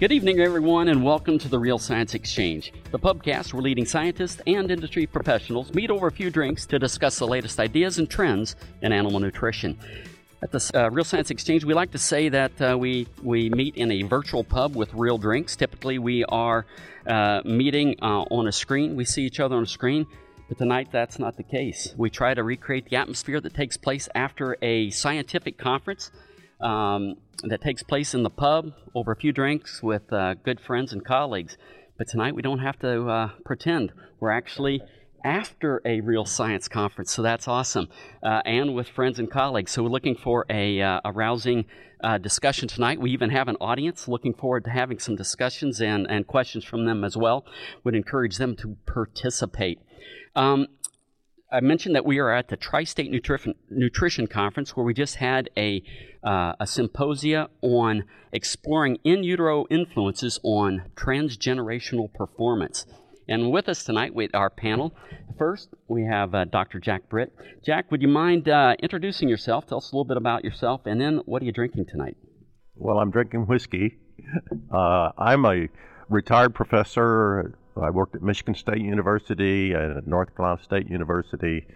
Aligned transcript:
Good 0.00 0.12
evening, 0.12 0.38
everyone, 0.38 0.86
and 0.86 1.02
welcome 1.02 1.40
to 1.40 1.48
the 1.48 1.58
Real 1.58 1.76
Science 1.76 2.14
Exchange, 2.14 2.72
the 2.92 3.00
pubcast 3.00 3.52
where 3.52 3.62
leading 3.62 3.84
scientists 3.84 4.40
and 4.46 4.70
industry 4.70 5.06
professionals 5.06 5.74
meet 5.74 5.90
over 5.90 6.06
a 6.06 6.12
few 6.12 6.30
drinks 6.30 6.66
to 6.66 6.78
discuss 6.78 7.18
the 7.18 7.26
latest 7.26 7.58
ideas 7.58 7.98
and 7.98 8.08
trends 8.08 8.54
in 8.80 8.92
animal 8.92 9.18
nutrition. 9.18 9.76
At 10.40 10.52
the 10.52 10.70
uh, 10.72 10.88
Real 10.90 11.02
Science 11.02 11.32
Exchange, 11.32 11.64
we 11.64 11.74
like 11.74 11.90
to 11.90 11.98
say 11.98 12.28
that 12.28 12.62
uh, 12.62 12.78
we, 12.78 13.08
we 13.24 13.50
meet 13.50 13.74
in 13.74 13.90
a 13.90 14.02
virtual 14.02 14.44
pub 14.44 14.76
with 14.76 14.94
real 14.94 15.18
drinks. 15.18 15.56
Typically, 15.56 15.98
we 15.98 16.24
are 16.26 16.64
uh, 17.04 17.40
meeting 17.44 17.96
uh, 18.00 18.22
on 18.30 18.46
a 18.46 18.52
screen. 18.52 18.94
We 18.94 19.04
see 19.04 19.24
each 19.24 19.40
other 19.40 19.56
on 19.56 19.64
a 19.64 19.66
screen, 19.66 20.06
but 20.48 20.58
tonight 20.58 20.90
that's 20.92 21.18
not 21.18 21.36
the 21.36 21.42
case. 21.42 21.92
We 21.96 22.08
try 22.08 22.34
to 22.34 22.44
recreate 22.44 22.88
the 22.88 22.94
atmosphere 22.94 23.40
that 23.40 23.52
takes 23.52 23.76
place 23.76 24.08
after 24.14 24.56
a 24.62 24.90
scientific 24.90 25.58
conference 25.58 26.12
um, 26.60 27.16
that 27.44 27.60
takes 27.60 27.82
place 27.82 28.14
in 28.14 28.22
the 28.22 28.30
pub 28.30 28.72
over 28.94 29.12
a 29.12 29.16
few 29.16 29.32
drinks 29.32 29.82
with 29.82 30.12
uh, 30.12 30.34
good 30.34 30.60
friends 30.60 30.92
and 30.92 31.04
colleagues. 31.04 31.56
But 31.96 32.08
tonight 32.08 32.34
we 32.34 32.42
don't 32.42 32.60
have 32.60 32.78
to 32.80 33.08
uh, 33.08 33.30
pretend. 33.44 33.92
We're 34.20 34.30
actually 34.30 34.82
after 35.24 35.82
a 35.84 36.00
real 36.00 36.24
science 36.24 36.68
conference, 36.68 37.12
so 37.12 37.22
that's 37.22 37.48
awesome, 37.48 37.88
uh, 38.22 38.40
and 38.44 38.74
with 38.74 38.88
friends 38.88 39.18
and 39.18 39.30
colleagues. 39.30 39.72
So 39.72 39.82
we're 39.82 39.88
looking 39.88 40.14
for 40.14 40.46
a, 40.48 40.80
uh, 40.80 41.00
a 41.04 41.12
rousing 41.12 41.64
uh, 42.02 42.18
discussion 42.18 42.68
tonight. 42.68 43.00
We 43.00 43.10
even 43.10 43.30
have 43.30 43.48
an 43.48 43.56
audience 43.60 44.06
looking 44.06 44.32
forward 44.32 44.64
to 44.64 44.70
having 44.70 45.00
some 45.00 45.16
discussions 45.16 45.80
and, 45.80 46.06
and 46.08 46.26
questions 46.26 46.64
from 46.64 46.84
them 46.84 47.02
as 47.02 47.16
well. 47.16 47.44
Would 47.82 47.96
encourage 47.96 48.36
them 48.36 48.54
to 48.56 48.76
participate. 48.86 49.80
Um, 50.36 50.68
I 51.50 51.60
mentioned 51.60 51.94
that 51.94 52.04
we 52.04 52.18
are 52.18 52.30
at 52.30 52.48
the 52.48 52.56
Tri 52.56 52.84
State 52.84 53.10
Nutrition, 53.10 53.54
Nutrition 53.70 54.26
Conference 54.26 54.76
where 54.76 54.84
we 54.84 54.92
just 54.92 55.16
had 55.16 55.48
a, 55.56 55.82
uh, 56.22 56.52
a 56.60 56.66
symposia 56.66 57.48
on 57.62 58.04
exploring 58.32 58.98
in 59.02 59.24
utero 59.24 59.64
influences 59.70 60.38
on 60.42 60.82
transgenerational 60.94 62.12
performance. 62.12 62.84
And 63.26 63.50
with 63.50 63.66
us 63.68 63.82
tonight, 63.82 64.14
with 64.14 64.34
our 64.34 64.50
panel, 64.50 64.94
first 65.38 65.70
we 65.86 66.04
have 66.04 66.34
uh, 66.34 66.44
Dr. 66.44 66.80
Jack 66.80 67.08
Britt. 67.08 67.34
Jack, 67.64 67.90
would 67.90 68.02
you 68.02 68.08
mind 68.08 68.48
uh, 68.48 68.74
introducing 68.82 69.28
yourself? 69.28 69.66
Tell 69.66 69.78
us 69.78 69.90
a 69.90 69.94
little 69.94 70.04
bit 70.04 70.18
about 70.18 70.44
yourself, 70.44 70.82
and 70.84 71.00
then 71.00 71.22
what 71.24 71.40
are 71.40 71.46
you 71.46 71.52
drinking 71.52 71.86
tonight? 71.86 72.16
Well, 72.74 72.98
I'm 72.98 73.10
drinking 73.10 73.46
whiskey. 73.46 73.98
Uh, 74.70 75.10
I'm 75.16 75.46
a 75.46 75.68
retired 76.10 76.54
professor 76.54 77.57
I 77.82 77.90
worked 77.90 78.14
at 78.14 78.22
Michigan 78.22 78.54
State 78.54 78.80
University 78.82 79.72
and 79.72 79.96
at 79.96 80.06
North 80.06 80.36
Carolina 80.36 80.62
State 80.62 80.88
University 80.88 81.66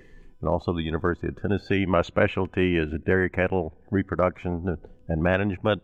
and 0.41 0.49
also 0.49 0.75
the 0.75 0.83
University 0.83 1.29
of 1.29 1.41
Tennessee. 1.41 1.87
My 1.87 2.03
specialty 2.03 2.77
is 2.77 2.93
dairy 3.07 3.31
cattle 3.31 3.79
reproduction 3.91 4.77
and 5.09 5.23
management. 5.23 5.83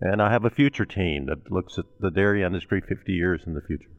And 0.00 0.22
I 0.22 0.32
have 0.32 0.44
a 0.44 0.50
future 0.50 0.86
team 0.86 1.26
that 1.26 1.52
looks 1.52 1.78
at 1.78 1.84
the 2.00 2.10
dairy 2.10 2.42
industry 2.42 2.80
50 2.80 3.12
years 3.12 3.42
in 3.46 3.54
the 3.54 3.60
future. 3.60 3.90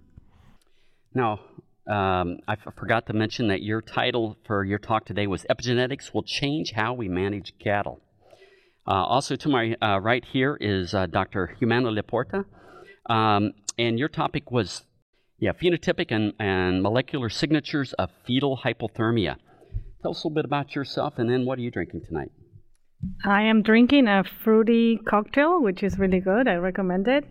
Now, 1.13 1.39
um, 1.87 2.39
I 2.47 2.53
f- 2.53 2.73
forgot 2.75 3.05
to 3.07 3.13
mention 3.13 3.47
that 3.49 3.61
your 3.61 3.81
title 3.81 4.37
for 4.47 4.63
your 4.63 4.79
talk 4.79 5.05
today 5.05 5.27
was 5.27 5.45
Epigenetics 5.49 6.13
Will 6.13 6.23
Change 6.23 6.71
How 6.71 6.93
We 6.93 7.07
Manage 7.07 7.53
Cattle. 7.59 8.01
Uh, 8.87 8.93
also, 8.93 9.35
to 9.35 9.49
my 9.49 9.75
uh, 9.81 9.99
right 9.99 10.25
here 10.25 10.57
is 10.59 10.95
uh, 10.95 11.05
Dr. 11.05 11.55
Jimena 11.61 11.95
Laporta. 11.95 12.45
Um, 13.13 13.53
and 13.77 13.99
your 13.99 14.09
topic 14.09 14.49
was 14.51 14.83
yeah, 15.41 15.53
phenotypic 15.53 16.11
and, 16.11 16.33
and 16.39 16.83
molecular 16.83 17.27
signatures 17.27 17.93
of 17.93 18.11
fetal 18.25 18.59
hyperthermia. 18.63 19.37
Tell 20.03 20.11
us 20.11 20.23
a 20.23 20.27
little 20.27 20.35
bit 20.35 20.45
about 20.45 20.75
yourself, 20.75 21.15
and 21.17 21.27
then 21.27 21.45
what 21.45 21.57
are 21.57 21.63
you 21.63 21.71
drinking 21.71 22.01
tonight? 22.07 22.31
I 23.25 23.41
am 23.41 23.63
drinking 23.63 24.07
a 24.07 24.23
fruity 24.43 24.99
cocktail, 25.09 25.59
which 25.59 25.81
is 25.81 25.97
really 25.97 26.19
good. 26.19 26.47
I 26.47 26.55
recommend 26.55 27.07
it. 27.07 27.25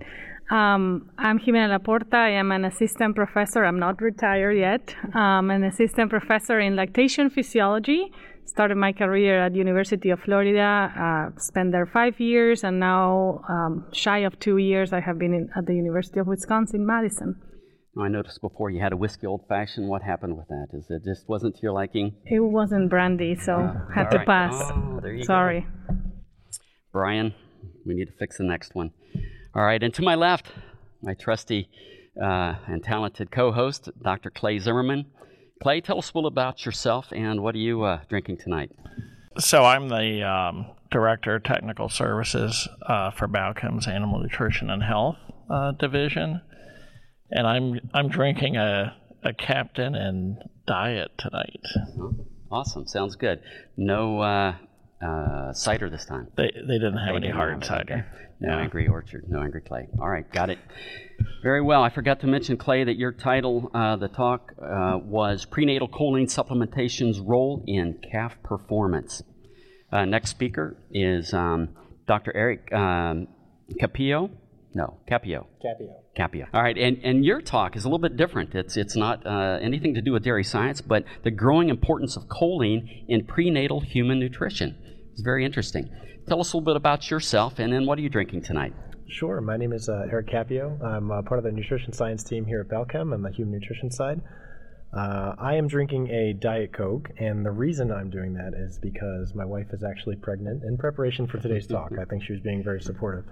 Um, 0.50 1.10
I'm 1.18 1.38
Jimena 1.38 1.78
Laporta. 1.78 2.14
I 2.14 2.30
am 2.30 2.50
an 2.50 2.64
assistant 2.64 3.14
professor. 3.14 3.64
I'm 3.64 3.78
not 3.78 4.02
retired 4.02 4.58
yet. 4.58 4.96
I'm 5.14 5.48
an 5.52 5.62
assistant 5.62 6.10
professor 6.10 6.58
in 6.58 6.74
lactation 6.74 7.30
physiology. 7.30 8.10
Started 8.44 8.74
my 8.74 8.92
career 8.92 9.40
at 9.40 9.54
University 9.54 10.10
of 10.10 10.18
Florida. 10.18 10.92
Uh, 10.98 11.38
spent 11.38 11.70
there 11.70 11.86
five 11.86 12.18
years, 12.18 12.64
and 12.64 12.80
now 12.80 13.40
um, 13.48 13.86
shy 13.92 14.18
of 14.18 14.36
two 14.40 14.56
years, 14.56 14.92
I 14.92 14.98
have 14.98 15.16
been 15.20 15.32
in, 15.32 15.48
at 15.56 15.66
the 15.66 15.74
University 15.76 16.18
of 16.18 16.26
Wisconsin 16.26 16.84
Madison. 16.84 17.40
I 17.98 18.08
noticed 18.08 18.40
before 18.40 18.70
you 18.70 18.80
had 18.80 18.92
a 18.92 18.96
whiskey 18.96 19.26
old 19.26 19.46
fashioned. 19.48 19.88
What 19.88 20.02
happened 20.02 20.36
with 20.36 20.46
that? 20.48 20.68
Is 20.72 20.86
it 20.90 21.04
just 21.04 21.28
wasn't 21.28 21.56
to 21.56 21.62
your 21.62 21.72
liking? 21.72 22.14
It 22.24 22.38
wasn't 22.38 22.88
brandy, 22.88 23.34
so 23.34 23.56
uh, 23.56 23.92
had 23.94 24.10
to 24.10 24.18
right. 24.18 24.26
pass. 24.26 24.54
Oh, 24.54 25.00
Sorry. 25.22 25.66
Go. 25.88 25.96
Brian, 26.92 27.34
we 27.84 27.94
need 27.94 28.06
to 28.06 28.12
fix 28.12 28.38
the 28.38 28.44
next 28.44 28.74
one. 28.74 28.92
All 29.54 29.64
right, 29.64 29.82
and 29.82 29.92
to 29.94 30.02
my 30.02 30.14
left, 30.14 30.52
my 31.02 31.14
trusty 31.14 31.68
uh, 32.22 32.54
and 32.66 32.82
talented 32.82 33.30
co-host, 33.30 33.90
Dr. 34.00 34.30
Clay 34.30 34.58
Zimmerman. 34.60 35.06
Clay, 35.62 35.80
tell 35.80 35.98
us 35.98 36.12
a 36.12 36.16
little 36.16 36.28
about 36.28 36.64
yourself 36.64 37.08
and 37.12 37.42
what 37.42 37.54
are 37.54 37.58
you 37.58 37.82
uh, 37.82 38.00
drinking 38.08 38.38
tonight? 38.38 38.70
So 39.38 39.64
I'm 39.64 39.88
the 39.88 40.22
um, 40.22 40.66
director 40.90 41.36
of 41.36 41.44
technical 41.44 41.88
services 41.88 42.68
uh, 42.86 43.10
for 43.10 43.26
Balchem's 43.26 43.86
Animal 43.86 44.20
Nutrition 44.20 44.70
and 44.70 44.82
Health 44.82 45.16
uh, 45.50 45.72
division 45.72 46.40
and 47.30 47.46
I'm 47.46 47.80
I'm 47.94 48.08
drinking 48.08 48.56
a 48.56 48.96
a 49.22 49.32
Captain 49.32 49.94
and 49.94 50.38
Diet 50.66 51.10
tonight. 51.18 51.64
Awesome, 52.50 52.86
sounds 52.86 53.16
good. 53.16 53.40
No 53.76 54.20
uh, 54.20 54.54
uh, 55.04 55.52
cider 55.52 55.90
this 55.90 56.04
time. 56.04 56.28
They 56.36 56.50
they 56.54 56.78
didn't 56.78 56.96
have 56.96 57.08
they 57.08 57.16
any 57.16 57.20
didn't 57.28 57.36
hard 57.36 57.52
have 57.54 57.64
cider. 57.64 57.94
Okay. 57.94 58.04
No 58.40 58.56
yeah. 58.56 58.62
angry 58.62 58.88
orchard, 58.88 59.26
no 59.28 59.42
angry 59.42 59.60
clay. 59.60 59.86
All 60.00 60.08
right, 60.08 60.30
got 60.32 60.48
it. 60.48 60.58
Very 61.42 61.60
well. 61.60 61.82
I 61.82 61.90
forgot 61.90 62.20
to 62.20 62.26
mention 62.26 62.56
Clay 62.56 62.84
that 62.84 62.96
your 62.96 63.12
title, 63.12 63.70
uh, 63.74 63.96
the 63.96 64.08
talk, 64.08 64.52
uh, 64.58 64.98
was 65.02 65.44
prenatal 65.44 65.88
choline 65.88 66.30
supplementation's 66.30 67.20
role 67.20 67.62
in 67.66 67.98
calf 68.10 68.36
performance. 68.42 69.22
Uh, 69.92 70.06
next 70.06 70.30
speaker 70.30 70.78
is 70.90 71.34
um, 71.34 71.68
Dr. 72.06 72.34
Eric 72.34 72.72
um, 72.72 73.28
Capio. 73.78 74.30
No, 74.74 74.98
Capio. 75.06 75.46
Capio. 75.62 75.99
Capia. 76.16 76.48
All 76.52 76.62
right, 76.62 76.76
and, 76.76 76.98
and 77.04 77.24
your 77.24 77.40
talk 77.40 77.76
is 77.76 77.84
a 77.84 77.88
little 77.88 78.00
bit 78.00 78.16
different. 78.16 78.54
It's, 78.54 78.76
it's 78.76 78.96
not 78.96 79.24
uh, 79.24 79.58
anything 79.62 79.94
to 79.94 80.02
do 80.02 80.12
with 80.12 80.24
dairy 80.24 80.44
science, 80.44 80.80
but 80.80 81.04
the 81.22 81.30
growing 81.30 81.68
importance 81.68 82.16
of 82.16 82.24
choline 82.26 83.04
in 83.08 83.24
prenatal 83.24 83.80
human 83.80 84.18
nutrition. 84.18 84.76
It's 85.12 85.22
very 85.22 85.44
interesting. 85.44 85.88
Tell 86.26 86.40
us 86.40 86.52
a 86.52 86.56
little 86.56 86.64
bit 86.72 86.76
about 86.76 87.10
yourself, 87.10 87.58
and 87.58 87.72
then 87.72 87.86
what 87.86 87.98
are 87.98 88.02
you 88.02 88.08
drinking 88.08 88.42
tonight? 88.42 88.74
Sure. 89.08 89.40
My 89.40 89.56
name 89.56 89.72
is 89.72 89.88
uh, 89.88 90.06
Eric 90.10 90.28
Ciappio. 90.28 90.82
I'm 90.84 91.10
uh, 91.10 91.22
part 91.22 91.38
of 91.38 91.44
the 91.44 91.52
nutrition 91.52 91.92
science 91.92 92.22
team 92.22 92.44
here 92.44 92.60
at 92.60 92.68
Balchem 92.68 93.12
on 93.12 93.22
the 93.22 93.30
human 93.30 93.58
nutrition 93.58 93.90
side. 93.90 94.20
Uh, 94.96 95.34
I 95.38 95.54
am 95.54 95.68
drinking 95.68 96.08
a 96.08 96.32
Diet 96.32 96.72
Coke, 96.72 97.10
and 97.18 97.46
the 97.46 97.50
reason 97.52 97.92
I'm 97.92 98.10
doing 98.10 98.34
that 98.34 98.52
is 98.56 98.78
because 98.78 99.34
my 99.34 99.44
wife 99.44 99.68
is 99.72 99.84
actually 99.84 100.16
pregnant 100.16 100.64
in 100.64 100.76
preparation 100.76 101.28
for 101.28 101.38
today's 101.38 101.68
talk. 101.68 101.92
I 102.00 102.04
think 102.04 102.24
she 102.24 102.32
was 102.32 102.42
being 102.42 102.64
very 102.64 102.80
supportive 102.80 103.24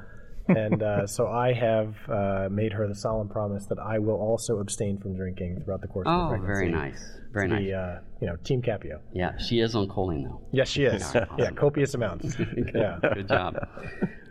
and 0.48 0.82
uh, 0.82 1.06
so 1.06 1.28
I 1.28 1.52
have 1.52 1.94
uh, 2.08 2.48
made 2.50 2.72
her 2.72 2.88
the 2.88 2.94
solemn 2.94 3.28
promise 3.28 3.66
that 3.66 3.78
I 3.78 3.98
will 3.98 4.16
also 4.16 4.58
abstain 4.58 4.98
from 4.98 5.16
drinking 5.16 5.62
throughout 5.64 5.80
the 5.80 5.88
course 5.88 6.06
oh, 6.08 6.12
of 6.12 6.30
the 6.30 6.46
pregnancy. 6.46 6.70
very 6.70 6.70
nice, 6.70 7.18
very 7.32 7.48
nice. 7.48 7.72
uh, 7.72 8.00
you 8.20 8.26
know, 8.26 8.36
Team 8.36 8.62
Capio. 8.62 9.00
Yeah, 9.12 9.36
she 9.38 9.60
is 9.60 9.74
on 9.74 9.88
choline 9.88 10.24
though. 10.24 10.40
Yes, 10.52 10.68
she 10.68 10.84
is. 10.84 11.14
yeah, 11.38 11.50
copious 11.50 11.94
amounts. 11.94 12.34
good, 12.36 12.70
yeah, 12.74 12.98
good 13.14 13.28
job. 13.28 13.56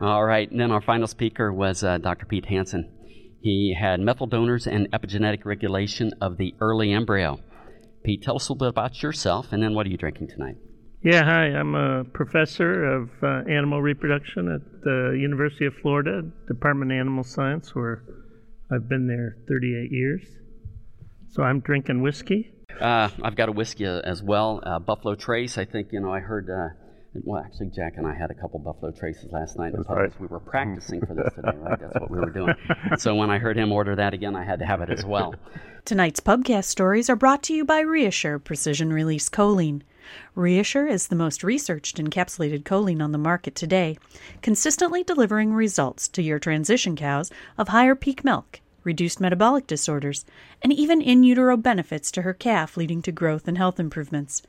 All 0.01 0.25
right, 0.25 0.50
and 0.50 0.59
then 0.59 0.72
our 0.72 0.81
final 0.81 1.07
speaker 1.07 1.53
was 1.53 1.83
uh, 1.83 1.97
Dr. 1.97 2.25
Pete 2.25 2.45
Hansen. 2.45 2.91
He 3.41 3.75
had 3.79 3.99
methyl 3.99 4.28
donors 4.28 4.67
and 4.67 4.91
epigenetic 4.91 5.45
regulation 5.45 6.11
of 6.22 6.38
the 6.38 6.53
early 6.59 6.91
embryo. 6.91 7.39
Pete, 8.03 8.22
tell 8.23 8.35
us 8.35 8.49
a 8.49 8.53
little 8.53 8.66
bit 8.66 8.69
about 8.69 9.01
yourself, 9.03 9.51
and 9.51 9.61
then 9.61 9.73
what 9.73 9.85
are 9.85 9.89
you 9.89 9.97
drinking 9.97 10.28
tonight? 10.28 10.55
Yeah, 11.03 11.23
hi. 11.23 11.46
I'm 11.46 11.76
a 11.76 12.03
professor 12.03 12.84
of 12.85 13.09
uh, 13.22 13.44
animal 13.49 13.82
reproduction 13.82 14.52
at 14.52 14.61
the 14.82 15.17
University 15.20 15.66
of 15.66 15.76
Florida, 15.76 16.23
Department 16.47 16.91
of 16.91 16.97
Animal 16.97 17.23
Science, 17.23 17.76
where 17.76 18.03
I've 18.72 18.90
been 18.90 19.08
there 19.08 19.38
38 19.47 19.91
years. 19.91 20.23
So 21.29 21.44
I'm 21.44 21.59
drinking 21.59 22.02
whiskey. 22.02 22.52
Uh, 22.82 23.09
I've 23.23 23.35
got 23.35 23.47
a 23.47 23.52
whiskey 23.52 23.85
uh, 23.85 23.99
as 23.99 24.23
well, 24.23 24.59
uh, 24.64 24.79
Buffalo 24.79 25.16
Trace. 25.16 25.58
I 25.58 25.66
think, 25.66 25.91
you 25.91 25.99
know, 25.99 26.11
I 26.11 26.20
heard, 26.20 26.49
uh, 26.49 26.70
well, 27.23 27.43
actually, 27.43 27.70
Jack 27.76 27.93
and 27.97 28.08
I 28.08 28.16
had 28.16 28.32
a 28.32 28.35
couple 28.35 28.59
Buffalo 28.59 28.91
Traces 28.91 29.32
last 29.32 29.58
night. 29.58 29.73
That's 29.76 29.88
right. 29.88 30.11
We 30.20 30.28
were 30.28 30.40
practicing 30.40 31.05
for 31.05 31.14
this 31.14 31.32
today, 31.35 31.58
right? 31.58 31.79
That's 31.79 32.00
what 32.00 32.09
we 32.09 32.20
were 32.20 32.32
doing. 32.32 32.55
So 32.97 33.16
when 33.16 33.29
I 33.29 33.38
heard 33.38 33.58
him 33.58 33.72
order 33.72 33.96
that 33.96 34.14
again, 34.16 34.35
I 34.35 34.43
had 34.43 34.59
to 34.59 34.66
have 34.66 34.82
it 34.82 34.90
as 34.90 35.05
well. 35.05 35.35
Tonight's 35.85 36.20
pubcast 36.20 36.66
stories 36.66 37.09
are 37.09 37.16
brought 37.16 37.43
to 37.43 37.53
you 37.53 37.64
by 37.64 37.84
ReaShure 37.84 38.43
Precision 38.43 38.91
Release 38.91 39.29
Choline. 39.29 39.84
ReaShure 40.35 40.89
is 40.89 41.07
the 41.07 41.15
most 41.15 41.43
researched 41.43 41.97
encapsulated 41.97 42.63
choline 42.63 43.01
on 43.01 43.11
the 43.11 43.17
market 43.17 43.55
today, 43.55 43.97
consistently 44.41 45.03
delivering 45.03 45.53
results 45.53 46.07
to 46.09 46.21
your 46.21 46.39
transition 46.39 46.95
cows 46.95 47.31
of 47.57 47.69
higher 47.69 47.95
peak 47.95 48.23
milk, 48.23 48.61
reduced 48.83 49.19
metabolic 49.19 49.67
disorders, 49.67 50.25
and 50.61 50.71
even 50.71 51.01
in 51.01 51.23
utero 51.23 51.57
benefits 51.57 52.11
to 52.11 52.21
her 52.21 52.33
calf, 52.33 52.77
leading 52.77 53.01
to 53.01 53.11
growth 53.11 53.47
and 53.47 53.57
health 53.57 53.79
improvements. 53.79 54.41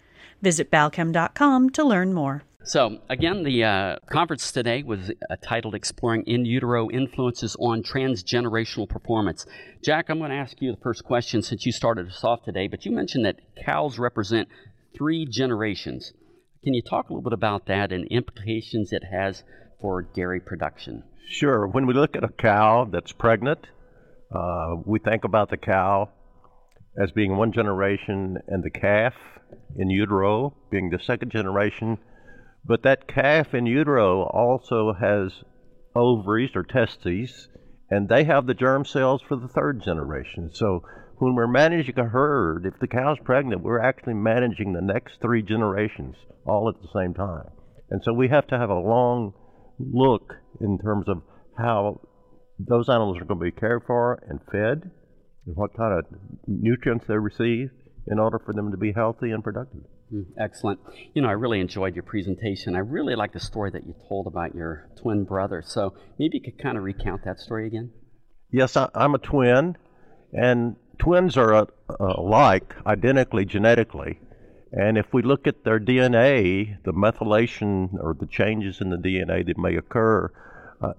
Visit 0.42 0.70
Balchem.com 0.70 1.70
to 1.70 1.84
learn 1.84 2.12
more. 2.12 2.44
So, 2.68 2.98
again, 3.08 3.44
the 3.44 3.64
uh, 3.64 3.96
conference 4.10 4.52
today 4.52 4.82
was 4.82 5.10
uh, 5.10 5.36
titled 5.42 5.74
Exploring 5.74 6.24
In 6.26 6.44
Utero 6.44 6.90
Influences 6.90 7.56
on 7.58 7.82
Transgenerational 7.82 8.86
Performance. 8.86 9.46
Jack, 9.82 10.10
I'm 10.10 10.18
going 10.18 10.32
to 10.32 10.36
ask 10.36 10.60
you 10.60 10.72
the 10.72 10.80
first 10.82 11.02
question 11.02 11.40
since 11.40 11.64
you 11.64 11.72
started 11.72 12.08
us 12.08 12.22
off 12.24 12.42
today, 12.44 12.68
but 12.68 12.84
you 12.84 12.92
mentioned 12.92 13.24
that 13.24 13.40
cows 13.64 13.98
represent 13.98 14.48
three 14.96 15.26
generations. 15.26 16.12
Can 16.64 16.74
you 16.74 16.82
talk 16.82 17.08
a 17.08 17.12
little 17.12 17.22
bit 17.22 17.32
about 17.32 17.66
that 17.66 17.92
and 17.92 18.06
implications 18.06 18.92
it 18.92 19.04
has 19.10 19.42
for 19.80 20.02
dairy 20.02 20.40
production? 20.40 21.04
Sure. 21.28 21.66
When 21.66 21.86
we 21.86 21.94
look 21.94 22.16
at 22.16 22.24
a 22.24 22.28
cow 22.28 22.88
that's 22.90 23.12
pregnant, 23.12 23.66
uh, 24.34 24.76
we 24.84 24.98
think 24.98 25.24
about 25.24 25.50
the 25.50 25.56
cow 25.56 26.10
as 27.00 27.12
being 27.12 27.36
one 27.36 27.52
generation 27.52 28.38
and 28.48 28.64
the 28.64 28.70
calf 28.70 29.14
in 29.76 29.90
utero 29.90 30.54
being 30.70 30.90
the 30.90 30.98
second 30.98 31.30
generation. 31.30 31.98
But 32.64 32.82
that 32.82 33.06
calf 33.06 33.54
in 33.54 33.66
utero 33.66 34.22
also 34.24 34.92
has 34.94 35.44
ovaries 35.94 36.50
or 36.54 36.62
testes, 36.62 37.48
and 37.90 38.08
they 38.08 38.24
have 38.24 38.46
the 38.46 38.54
germ 38.54 38.84
cells 38.84 39.22
for 39.22 39.36
the 39.36 39.48
third 39.48 39.82
generation. 39.82 40.50
So 40.52 40.82
when 41.18 41.34
we're 41.34 41.46
managing 41.46 41.98
a 41.98 42.04
herd, 42.04 42.66
if 42.66 42.78
the 42.80 42.86
cow's 42.86 43.18
pregnant, 43.24 43.62
we're 43.62 43.80
actually 43.80 44.14
managing 44.14 44.72
the 44.72 44.80
next 44.80 45.20
three 45.20 45.42
generations 45.42 46.14
all 46.46 46.68
at 46.68 46.80
the 46.80 46.88
same 46.94 47.14
time. 47.14 47.50
And 47.90 48.02
so 48.04 48.12
we 48.12 48.28
have 48.28 48.46
to 48.48 48.58
have 48.58 48.70
a 48.70 48.78
long 48.78 49.32
look 49.78 50.34
in 50.60 50.78
terms 50.78 51.06
of 51.08 51.22
how 51.56 52.00
those 52.58 52.88
animals 52.88 53.18
are 53.18 53.24
going 53.24 53.40
to 53.40 53.44
be 53.44 53.60
cared 53.60 53.82
for 53.86 54.22
and 54.28 54.40
fed, 54.50 54.90
and 55.46 55.56
what 55.56 55.76
kind 55.76 55.98
of 55.98 56.04
nutrients 56.46 57.06
they 57.06 57.16
receive 57.16 57.70
in 58.06 58.18
order 58.18 58.38
for 58.38 58.52
them 58.52 58.70
to 58.70 58.76
be 58.76 58.92
healthy 58.92 59.30
and 59.30 59.44
productive. 59.44 59.82
Mm, 60.12 60.26
excellent. 60.40 60.80
You 61.14 61.22
know, 61.22 61.28
I 61.28 61.32
really 61.32 61.60
enjoyed 61.60 61.94
your 61.94 62.04
presentation. 62.04 62.74
I 62.74 62.80
really 62.80 63.14
like 63.14 63.32
the 63.32 63.40
story 63.40 63.70
that 63.72 63.86
you 63.86 63.94
told 64.08 64.26
about 64.26 64.54
your 64.54 64.88
twin 65.00 65.24
brother. 65.24 65.62
So 65.64 65.94
maybe 66.18 66.38
you 66.38 66.42
could 66.42 66.62
kind 66.62 66.78
of 66.78 66.84
recount 66.84 67.24
that 67.24 67.38
story 67.38 67.66
again. 67.66 67.90
Yes, 68.50 68.76
I, 68.76 68.88
am 68.94 69.14
a 69.14 69.18
twin, 69.18 69.76
and 70.32 70.76
twins 70.98 71.36
are 71.36 71.54
uh, 71.54 71.66
alike, 71.88 72.74
identically 72.86 73.44
genetically. 73.44 74.20
And 74.72 74.98
if 74.98 75.12
we 75.12 75.22
look 75.22 75.46
at 75.46 75.64
their 75.64 75.80
DNA, 75.80 76.82
the 76.84 76.92
methylation 76.92 77.94
or 78.02 78.14
the 78.14 78.26
changes 78.26 78.80
in 78.80 78.90
the 78.90 78.96
DNA 78.96 79.46
that 79.46 79.56
may 79.56 79.76
occur, 79.76 80.30
uh, 80.82 80.92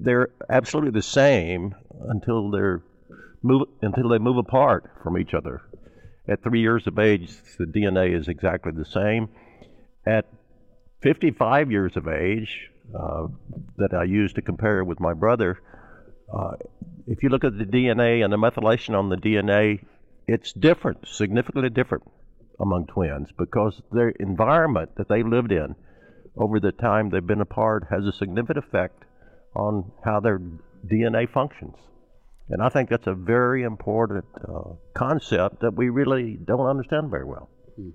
they're 0.00 0.30
absolutely 0.48 0.90
the 0.90 1.02
same 1.02 1.74
until 2.08 2.50
they're 2.50 2.82
move 3.42 3.68
until 3.80 4.08
they 4.08 4.18
move 4.18 4.36
apart 4.36 4.90
from 5.02 5.18
each 5.18 5.34
other. 5.34 5.60
At 6.28 6.42
three 6.42 6.60
years 6.60 6.86
of 6.86 6.98
age, 6.98 7.30
the 7.58 7.64
DNA 7.64 8.16
is 8.16 8.28
exactly 8.28 8.72
the 8.72 8.84
same. 8.84 9.28
At 10.06 10.26
55 11.00 11.70
years 11.70 11.96
of 11.96 12.06
age, 12.06 12.70
uh, 12.94 13.26
that 13.78 13.94
I 13.94 14.04
used 14.04 14.36
to 14.36 14.42
compare 14.42 14.84
with 14.84 15.00
my 15.00 15.14
brother, 15.14 15.60
uh, 16.32 16.52
if 17.06 17.22
you 17.22 17.28
look 17.28 17.44
at 17.44 17.58
the 17.58 17.64
DNA 17.64 18.24
and 18.24 18.32
the 18.32 18.36
methylation 18.36 18.96
on 18.96 19.08
the 19.08 19.16
DNA, 19.16 19.84
it's 20.26 20.52
different, 20.52 21.06
significantly 21.06 21.70
different 21.70 22.04
among 22.60 22.86
twins 22.86 23.28
because 23.36 23.80
their 23.90 24.10
environment 24.10 24.90
that 24.96 25.08
they 25.08 25.22
lived 25.22 25.52
in 25.52 25.74
over 26.36 26.60
the 26.60 26.72
time 26.72 27.10
they've 27.10 27.26
been 27.26 27.40
apart 27.40 27.86
has 27.90 28.06
a 28.06 28.12
significant 28.12 28.58
effect 28.58 29.04
on 29.54 29.90
how 30.04 30.20
their 30.20 30.40
DNA 30.86 31.28
functions. 31.28 31.74
And 32.48 32.62
I 32.62 32.68
think 32.68 32.88
that's 32.90 33.06
a 33.06 33.14
very 33.14 33.62
important 33.62 34.24
uh, 34.48 34.74
concept 34.94 35.60
that 35.60 35.74
we 35.74 35.88
really 35.88 36.38
don't 36.44 36.66
understand 36.66 37.10
very 37.10 37.24
well. 37.24 37.48
Hmm. 37.76 37.90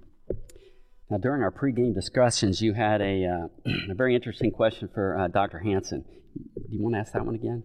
Now, 1.09 1.17
during 1.17 1.41
our 1.41 1.51
pregame 1.51 1.93
discussions, 1.93 2.61
you 2.61 2.73
had 2.73 3.01
a, 3.01 3.25
uh, 3.25 3.71
a 3.91 3.93
very 3.93 4.15
interesting 4.15 4.51
question 4.51 4.89
for 4.93 5.17
uh, 5.17 5.27
Dr. 5.27 5.59
Hansen. 5.59 6.03
Do 6.35 6.63
you 6.69 6.81
want 6.81 6.95
to 6.95 6.99
ask 6.99 7.13
that 7.13 7.25
one 7.25 7.35
again? 7.35 7.63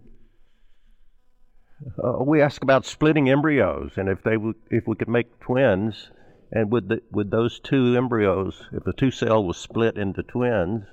Uh, 2.03 2.23
we 2.23 2.41
asked 2.41 2.63
about 2.63 2.85
splitting 2.85 3.29
embryos 3.29 3.91
and 3.97 4.09
if 4.09 4.23
they 4.23 4.33
w- 4.33 4.55
if 4.69 4.87
we 4.87 4.95
could 4.95 5.07
make 5.07 5.39
twins, 5.39 6.11
and 6.51 6.71
would 6.71 6.89
the, 6.89 7.01
would 7.11 7.31
those 7.31 7.59
two 7.59 7.95
embryos, 7.97 8.69
if 8.71 8.83
the 8.83 8.93
two 8.93 9.11
cell 9.11 9.43
was 9.43 9.57
split 9.57 9.97
into 9.97 10.21
twins, 10.23 10.85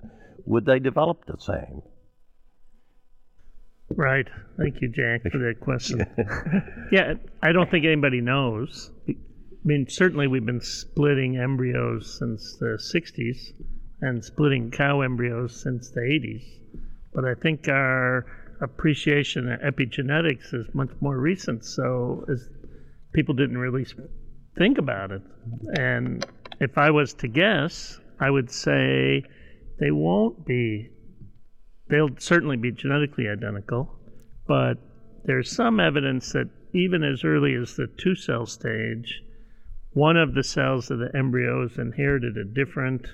would 0.46 0.64
they 0.64 0.78
develop 0.78 1.26
the 1.26 1.38
same? 1.38 1.82
Right. 3.90 4.26
Thank 4.56 4.80
you, 4.80 4.88
Jack, 4.88 5.22
for 5.30 5.38
that 5.38 5.60
question. 5.60 6.06
yeah, 6.92 7.14
I 7.42 7.52
don't 7.52 7.70
think 7.70 7.84
anybody 7.84 8.20
knows. 8.20 8.90
I 9.08 9.14
mean, 9.64 9.86
certainly 9.88 10.28
we've 10.28 10.46
been 10.46 10.60
splitting 10.60 11.36
embryos 11.36 12.18
since 12.18 12.56
the 12.58 12.78
60s 12.78 13.52
and 14.00 14.24
splitting 14.24 14.70
cow 14.70 15.02
embryos 15.02 15.60
since 15.60 15.90
the 15.90 16.00
80s. 16.00 16.42
But 17.12 17.24
I 17.24 17.34
think 17.34 17.68
our 17.68 18.24
appreciation 18.60 19.50
of 19.50 19.60
epigenetics 19.60 20.52
is 20.52 20.66
much 20.74 20.90
more 21.00 21.18
recent. 21.18 21.64
So 21.64 22.24
people 23.12 23.34
didn't 23.34 23.58
really 23.58 23.86
think 24.56 24.78
about 24.78 25.10
it. 25.10 25.22
And 25.78 26.24
if 26.60 26.76
I 26.76 26.90
was 26.90 27.14
to 27.14 27.28
guess, 27.28 27.98
I 28.18 28.30
would 28.30 28.50
say 28.50 29.22
they 29.78 29.90
won't 29.90 30.44
be 30.44 30.90
they'll 31.88 32.16
certainly 32.18 32.56
be 32.56 32.70
genetically 32.70 33.28
identical, 33.28 33.98
but 34.46 34.74
there's 35.24 35.50
some 35.50 35.80
evidence 35.80 36.32
that 36.32 36.48
even 36.72 37.02
as 37.02 37.24
early 37.24 37.54
as 37.54 37.74
the 37.74 37.88
two 37.98 38.14
cell 38.14 38.46
stage, 38.46 39.22
one 39.92 40.16
of 40.16 40.34
the 40.34 40.44
cells 40.44 40.90
of 40.90 41.00
the 41.00 41.10
embryos 41.16 41.78
inherited 41.78 42.36
a 42.36 42.44
different 42.44 43.06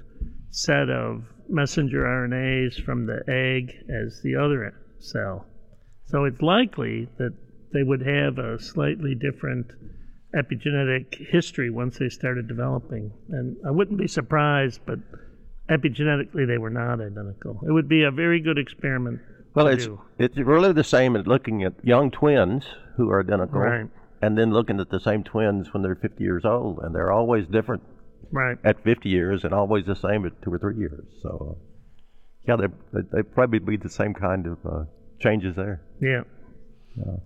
set 0.51 0.91
of 0.91 1.25
messenger 1.49 2.03
RNAs 2.03 2.83
from 2.85 3.07
the 3.07 3.23
egg 3.29 3.73
as 3.89 4.21
the 4.23 4.37
other 4.37 4.65
cell. 4.99 5.47
So 6.07 6.25
it's 6.25 6.41
likely 6.41 7.09
that 7.19 7.35
they 7.73 7.83
would 7.83 8.03
have 8.07 8.39
a 8.39 8.59
slightly 8.59 9.15
different 9.15 9.73
epigenetic 10.35 11.15
history 11.31 11.71
once 11.71 11.99
they 11.99 12.09
started 12.09 12.49
developing. 12.49 13.13
And 13.31 13.57
I 13.67 13.71
wouldn't 13.71 13.99
be 13.99 14.09
surprised, 14.09 14.81
but 14.87 14.99
epigenetically 15.69 16.47
they 16.47 16.59
were 16.59 16.71
not 16.71 17.01
identical. 17.01 17.61
It 17.67 17.73
would 17.73 17.89
be 17.89 18.03
a 18.03 18.11
very 18.11 18.41
good 18.41 18.59
experiment. 18.59 19.21
Well, 19.55 19.69
it's 19.69 19.87
do. 19.87 20.01
it's 20.19 20.37
really 20.37 20.73
the 20.73 20.85
same 20.85 21.17
as 21.17 21.27
looking 21.27 21.63
at 21.63 21.73
young 21.83 22.11
twins 22.11 22.67
who 22.97 23.11
are 23.11 23.21
identical, 23.21 23.61
right. 23.61 23.87
and 24.21 24.37
then 24.37 24.53
looking 24.53 24.81
at 24.81 24.91
the 24.91 25.01
same 25.01 25.25
twins 25.25 25.73
when 25.73 25.83
they're 25.83 25.95
50 25.95 26.23
years 26.23 26.45
old, 26.45 26.81
and 26.83 26.95
they're 26.95 27.13
always 27.13 27.47
different. 27.47 27.83
Right. 28.31 28.59
At 28.65 28.83
50 28.83 29.09
years, 29.09 29.45
and 29.45 29.55
always 29.55 29.87
the 29.87 29.95
same 29.95 30.27
at 30.27 30.43
two 30.43 30.53
or 30.53 30.59
three 30.59 30.77
years. 30.77 31.05
So, 31.23 31.57
uh, 31.57 31.76
yeah, 32.47 32.57
they 32.57 33.01
they 33.13 33.23
probably 33.23 33.59
be 33.59 33.77
the 33.77 33.89
same 33.89 34.15
kind 34.15 34.47
of 34.47 34.59
uh, 34.65 34.85
changes 35.21 35.57
there. 35.57 35.83
Yeah. 36.01 36.23
yeah. 36.97 37.17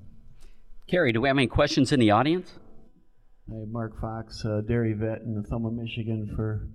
Carrie, 0.88 1.12
do 1.12 1.20
we 1.20 1.28
have 1.28 1.36
any 1.36 1.46
questions 1.46 1.92
in 1.92 2.00
the 2.00 2.10
audience? 2.10 2.58
Hi, 3.50 3.64
Mark 3.68 4.00
Fox, 4.00 4.44
uh, 4.44 4.60
dairy 4.66 4.92
vet 4.92 5.22
in 5.22 5.44
Thumma, 5.44 5.72
Michigan 5.72 6.32
for 6.36 6.68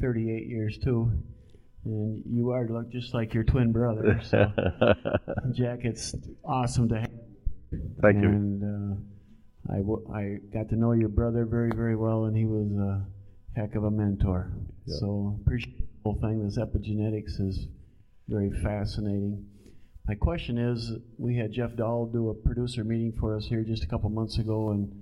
38 0.00 0.46
years 0.46 0.78
too. 0.78 1.10
And 1.84 2.22
you 2.26 2.50
are 2.50 2.68
look 2.68 2.90
just 2.90 3.14
like 3.14 3.34
your 3.34 3.44
twin 3.44 3.72
brother. 3.72 4.20
So, 4.22 4.52
Jack, 5.52 5.80
it's 5.82 6.14
awesome 6.44 6.88
to 6.90 7.00
have. 7.00 7.10
Thank 8.02 8.16
and, 8.16 8.22
you. 8.22 8.28
And 8.28 8.98
uh, 9.70 9.72
I, 9.72 9.76
w- 9.78 10.06
I 10.12 10.36
got 10.52 10.68
to 10.70 10.76
know 10.76 10.92
your 10.92 11.08
brother 11.08 11.46
very, 11.46 11.70
very 11.74 11.96
well, 11.96 12.24
and 12.24 12.36
he 12.36 12.44
was 12.44 12.70
a 12.72 13.06
heck 13.58 13.74
of 13.74 13.84
a 13.84 13.90
mentor. 13.90 14.50
Yeah. 14.86 14.96
So 14.98 15.38
appreciate 15.40 15.78
the 15.78 15.86
whole 16.04 16.18
thing. 16.20 16.44
This 16.44 16.58
epigenetics 16.58 17.40
is 17.40 17.68
very 18.28 18.50
fascinating. 18.62 19.46
My 20.06 20.14
question 20.14 20.58
is, 20.58 20.92
we 21.16 21.36
had 21.36 21.52
Jeff 21.52 21.74
Dahl 21.76 22.06
do 22.06 22.28
a 22.30 22.34
producer 22.34 22.84
meeting 22.84 23.12
for 23.18 23.36
us 23.36 23.46
here 23.46 23.64
just 23.64 23.84
a 23.84 23.86
couple 23.86 24.10
months 24.10 24.38
ago, 24.38 24.70
and 24.70 24.92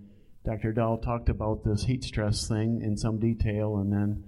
Dr. 0.44 0.72
Dahl 0.72 0.98
talked 0.98 1.28
about 1.28 1.64
this 1.64 1.84
heat 1.84 2.04
stress 2.04 2.46
thing 2.46 2.80
in 2.82 2.96
some 2.96 3.18
detail, 3.18 3.78
and 3.78 3.92
then 3.92 4.24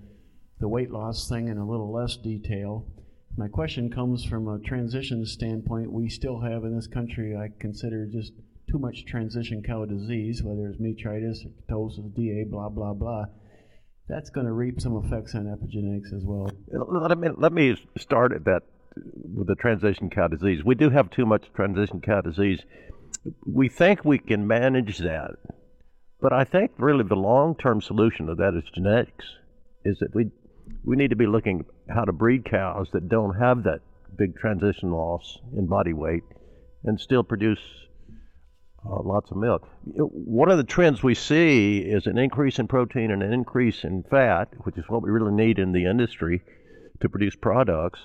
the 0.61 0.69
weight 0.69 0.90
loss 0.90 1.28
thing 1.28 1.49
in 1.49 1.59
a 1.59 1.69
little 1.69 1.93
less 1.93 2.17
detail. 2.17 2.87
My 3.37 3.47
question 3.47 3.88
comes 3.90 4.25
from 4.25 4.49
a 4.49 4.59
transition 4.59 5.25
standpoint. 5.25 5.93
We 5.93 6.09
still 6.09 6.40
have 6.40 6.64
in 6.64 6.75
this 6.75 6.88
country, 6.88 7.37
I 7.37 7.50
consider 7.61 8.07
just 8.07 8.33
too 8.69 8.81
much 8.81 9.05
transition 9.07 9.62
cow 9.62 9.85
disease, 9.85 10.43
whether 10.43 10.69
it's 10.69 10.81
metritis, 10.81 11.38
ketosis, 11.71 12.14
DA, 12.17 12.45
blah, 12.50 12.69
blah, 12.69 12.95
blah. 12.95 13.26
That's 14.09 14.31
going 14.31 14.47
to 14.47 14.52
reap 14.52 14.81
some 14.81 14.97
effects 15.05 15.37
on 15.37 15.45
epigenetics 15.45 16.17
as 16.17 16.25
well. 16.25 16.50
Let 16.73 17.19
me, 17.19 17.28
let 17.37 17.52
me 17.52 17.76
start 17.97 18.33
at 18.33 18.45
that 18.45 18.62
the 19.47 19.55
transition 19.55 20.11
cow 20.11 20.28
disease. 20.28 20.64
We 20.64 20.75
do 20.75 20.90
have 20.90 21.11
too 21.11 21.26
much 21.26 21.45
transition 21.55 22.00
cow 22.00 22.21
disease. 22.21 22.61
We 23.47 23.69
think 23.69 24.05
we 24.05 24.19
can 24.19 24.47
manage 24.47 24.99
that, 24.99 25.37
but 26.21 26.33
I 26.33 26.45
think 26.45 26.73
really 26.78 27.05
the 27.05 27.17
long 27.17 27.57
term 27.57 27.81
solution 27.81 28.26
to 28.26 28.35
that 28.37 28.55
is 28.55 28.71
genetics. 28.75 29.25
Is 29.85 29.99
that 30.00 30.14
we 30.14 30.31
we 30.85 30.97
need 30.97 31.11
to 31.11 31.17
be 31.17 31.26
looking 31.26 31.64
how 31.88 32.05
to 32.05 32.12
breed 32.12 32.45
cows 32.45 32.88
that 32.93 33.09
don't 33.09 33.35
have 33.35 33.64
that 33.64 33.81
big 34.17 34.37
transition 34.37 34.90
loss 34.90 35.38
in 35.57 35.67
body 35.67 35.93
weight 35.93 36.25
and 36.85 37.00
still 37.00 37.23
produce 37.23 37.61
uh, 38.87 39.02
lots 39.02 39.31
of 39.31 39.37
milk. 39.37 39.69
One 39.85 40.50
of 40.50 40.59
the 40.59 40.64
trends 40.64 41.02
we 41.02 41.14
see 41.14 41.78
is 41.78 42.07
an 42.07 42.19
increase 42.19 42.59
in 42.59 42.69
protein 42.69 43.11
and 43.11 43.23
an 43.23 43.33
increase 43.33 43.85
in 43.85 44.05
fat, 44.05 44.49
which 44.64 44.78
is 44.78 44.85
what 44.88 45.02
we 45.02 45.11
really 45.11 45.33
need 45.33 45.59
in 45.59 45.73
the 45.73 45.87
industry 45.87 46.43
to 47.00 47.09
produce 47.09 47.35
products. 47.37 48.00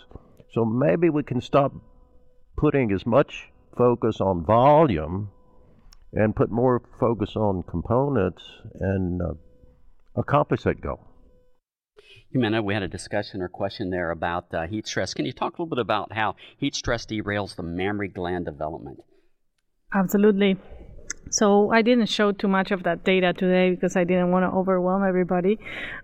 So 0.53 0.65
maybe 0.65 1.09
we 1.09 1.23
can 1.23 1.41
stop 1.41 1.73
putting 2.57 2.91
as 2.91 3.05
much 3.05 3.49
focus 3.75 4.21
on 4.21 4.45
volume 4.45 5.29
and 6.13 6.35
put 6.35 6.51
more 6.51 6.81
focus 6.99 7.35
on 7.35 7.63
components 7.63 8.43
and 8.79 9.21
uh, 9.21 9.33
accomplish 10.15 10.63
that 10.63 10.79
goal. 10.79 10.99
Jimena, 12.33 12.63
we 12.63 12.73
had 12.73 12.83
a 12.83 12.87
discussion 12.87 13.41
or 13.41 13.49
question 13.49 13.89
there 13.89 14.11
about 14.11 14.53
uh, 14.53 14.67
heat 14.67 14.87
stress. 14.87 15.13
Can 15.13 15.25
you 15.25 15.33
talk 15.33 15.57
a 15.57 15.61
little 15.61 15.75
bit 15.75 15.79
about 15.79 16.13
how 16.13 16.35
heat 16.57 16.75
stress 16.75 17.05
derails 17.05 17.55
the 17.55 17.63
mammary 17.63 18.07
gland 18.07 18.45
development? 18.45 18.99
Absolutely. 19.93 20.57
So 21.33 21.71
I 21.71 21.81
didn't 21.81 22.09
show 22.09 22.31
too 22.31 22.47
much 22.47 22.69
of 22.69 22.83
that 22.83 23.03
data 23.03 23.33
today 23.33 23.71
because 23.71 23.95
I 23.95 24.03
didn't 24.03 24.29
want 24.29 24.43
to 24.43 24.55
overwhelm 24.55 25.03
everybody. 25.03 25.57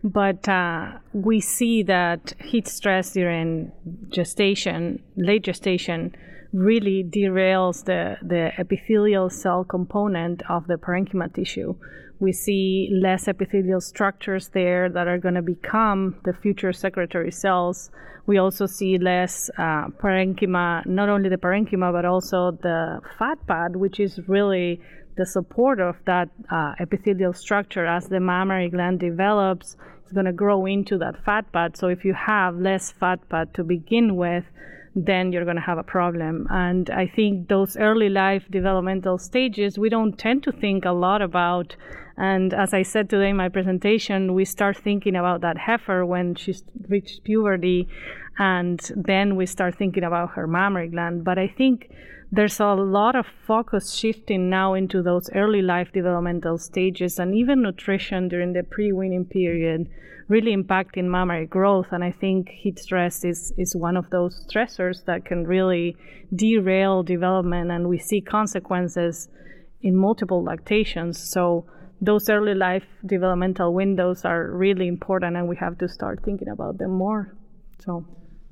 But 0.04 0.50
uh, 0.50 0.94
we 1.14 1.40
see 1.40 1.84
that 1.84 2.34
heat 2.44 2.68
stress 2.68 3.14
during 3.14 3.72
gestation, 4.10 5.04
late 5.16 5.44
gestation, 5.44 6.16
really 6.52 7.04
derails 7.04 7.86
the, 7.86 8.18
the 8.24 8.50
epithelial 8.58 9.30
cell 9.30 9.64
component 9.64 10.42
of 10.50 10.66
the 10.66 10.78
parenchyma 10.78 11.32
tissue. 11.32 11.76
We 12.20 12.34
see 12.34 12.90
less 12.92 13.28
epithelial 13.28 13.82
structures 13.82 14.50
there 14.50 14.90
that 14.90 15.08
are 15.08 15.20
going 15.20 15.36
to 15.36 15.44
become 15.44 16.20
the 16.26 16.34
future 16.34 16.74
secretory 16.74 17.32
cells. 17.32 17.92
We 18.26 18.40
also 18.40 18.66
see 18.66 18.98
less 18.98 19.52
uh, 19.60 19.90
parenchyma, 20.02 20.88
not 20.88 21.08
only 21.08 21.30
the 21.30 21.38
parenchyma, 21.38 21.94
but 21.94 22.06
also 22.06 22.58
the 22.64 23.00
fat 23.20 23.38
pad, 23.48 23.76
which 23.76 24.00
is 24.00 24.20
really 24.28 24.82
the 25.20 25.26
support 25.26 25.82
of 25.82 25.98
that 26.06 26.30
uh, 26.50 26.74
epithelial 26.80 27.34
structure 27.34 27.86
as 27.86 28.08
the 28.08 28.22
mammary 28.22 28.70
gland 28.70 29.02
develops. 29.02 29.76
It's 30.04 30.14
going 30.14 30.26
to 30.26 30.32
grow 30.32 30.66
into 30.66 30.98
that 31.00 31.24
fat 31.26 31.52
pad. 31.52 31.76
So 31.76 31.90
if 31.90 32.06
you 32.06 32.14
have 32.14 32.56
less 32.56 32.94
fat 32.94 33.20
pad 33.30 33.54
to 33.56 33.64
begin 33.66 34.16
with, 34.16 34.46
then 34.96 35.34
you're 35.34 35.44
going 35.44 35.58
to 35.58 35.70
have 35.72 35.78
a 35.78 35.84
problem. 35.84 36.48
And 36.50 36.90
I 36.90 37.06
think 37.06 37.50
those 37.50 37.76
early 37.76 38.08
life 38.08 38.46
developmental 38.50 39.18
stages, 39.18 39.78
we 39.78 39.90
don't 39.90 40.18
tend 40.18 40.44
to 40.44 40.54
think 40.54 40.86
a 40.86 40.92
lot 40.92 41.22
about. 41.22 41.76
And 42.16 42.54
as 42.54 42.74
I 42.74 42.84
said 42.84 43.10
today 43.10 43.30
in 43.30 43.36
my 43.36 43.50
presentation, 43.50 44.34
we 44.34 44.46
start 44.46 44.78
thinking 44.78 45.16
about 45.18 45.42
that 45.42 45.58
heifer 45.58 46.06
when 46.06 46.36
she's 46.36 46.64
reached 46.88 47.26
puberty, 47.26 47.90
and 48.38 48.80
then 48.96 49.36
we 49.36 49.46
start 49.46 49.76
thinking 49.76 50.06
about 50.06 50.32
her 50.32 50.48
mammary 50.48 50.88
gland. 50.88 51.26
But 51.26 51.38
I 51.38 51.48
think 51.48 51.90
there's 52.32 52.60
a 52.60 52.74
lot 52.74 53.16
of 53.16 53.26
focus 53.48 53.94
shifting 53.94 54.50
now 54.50 54.74
into 54.74 55.02
those 55.02 55.30
early 55.34 55.62
life 55.62 55.92
developmental 55.94 56.58
stages 56.58 57.18
and 57.20 57.34
even 57.34 57.62
nutrition 57.62 58.28
during 58.28 58.54
the 58.54 58.64
pre 58.64 58.92
weaning 58.92 59.26
period 59.26 59.90
really 60.30 60.56
impacting 60.56 61.06
mammary 61.06 61.48
growth. 61.48 61.88
And 61.92 62.04
I 62.04 62.12
think 62.12 62.50
heat 62.50 62.80
stress 62.80 63.26
is, 63.26 63.52
is 63.58 63.76
one 63.76 63.98
of 63.98 64.10
those 64.12 64.46
stressors 64.48 65.04
that 65.06 65.26
can 65.26 65.46
really 65.46 65.98
derail 66.34 67.04
development, 67.04 67.72
and 67.72 67.90
we 67.90 67.98
see 67.98 68.22
consequences 68.22 69.28
in 69.82 69.96
multiple 69.96 70.44
lactations. 70.44 71.32
So 71.32 71.66
those 72.00 72.30
early 72.30 72.54
life 72.54 72.86
developmental 73.06 73.74
windows 73.74 74.24
are 74.24 74.52
really 74.52 74.88
important, 74.88 75.36
and 75.36 75.50
we 75.50 75.58
have 75.58 75.78
to 75.80 75.90
start 75.90 76.20
thinking 76.24 76.48
about 76.48 76.78
them 76.78 76.92
more. 76.92 77.36
So, 77.80 78.06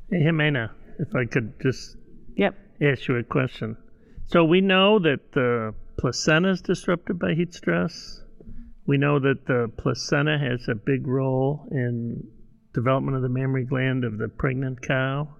hey, 0.10 0.24
Jimena, 0.24 0.72
if 1.00 1.16
I 1.16 1.26
could 1.26 1.54
just 1.62 1.96
yep. 2.36 2.56
Ask 2.82 3.08
you 3.08 3.18
a 3.18 3.24
question. 3.24 3.78
So 4.26 4.44
we 4.44 4.62
know 4.62 5.00
that 5.00 5.32
the 5.34 5.74
placenta 5.98 6.50
is 6.50 6.62
disrupted 6.62 7.18
by 7.18 7.34
heat 7.34 7.54
stress. 7.54 8.22
We 8.86 8.98
know 8.98 9.20
that 9.20 9.46
the 9.48 9.72
placenta 9.78 10.38
has 10.38 10.68
a 10.68 10.76
big 10.76 11.08
role 11.08 11.68
in 11.72 12.24
development 12.74 13.18
of 13.18 13.24
the 13.24 13.30
mammary 13.30 13.66
gland 13.66 14.04
of 14.04 14.18
the 14.18 14.28
pregnant 14.28 14.82
cow. 14.82 15.36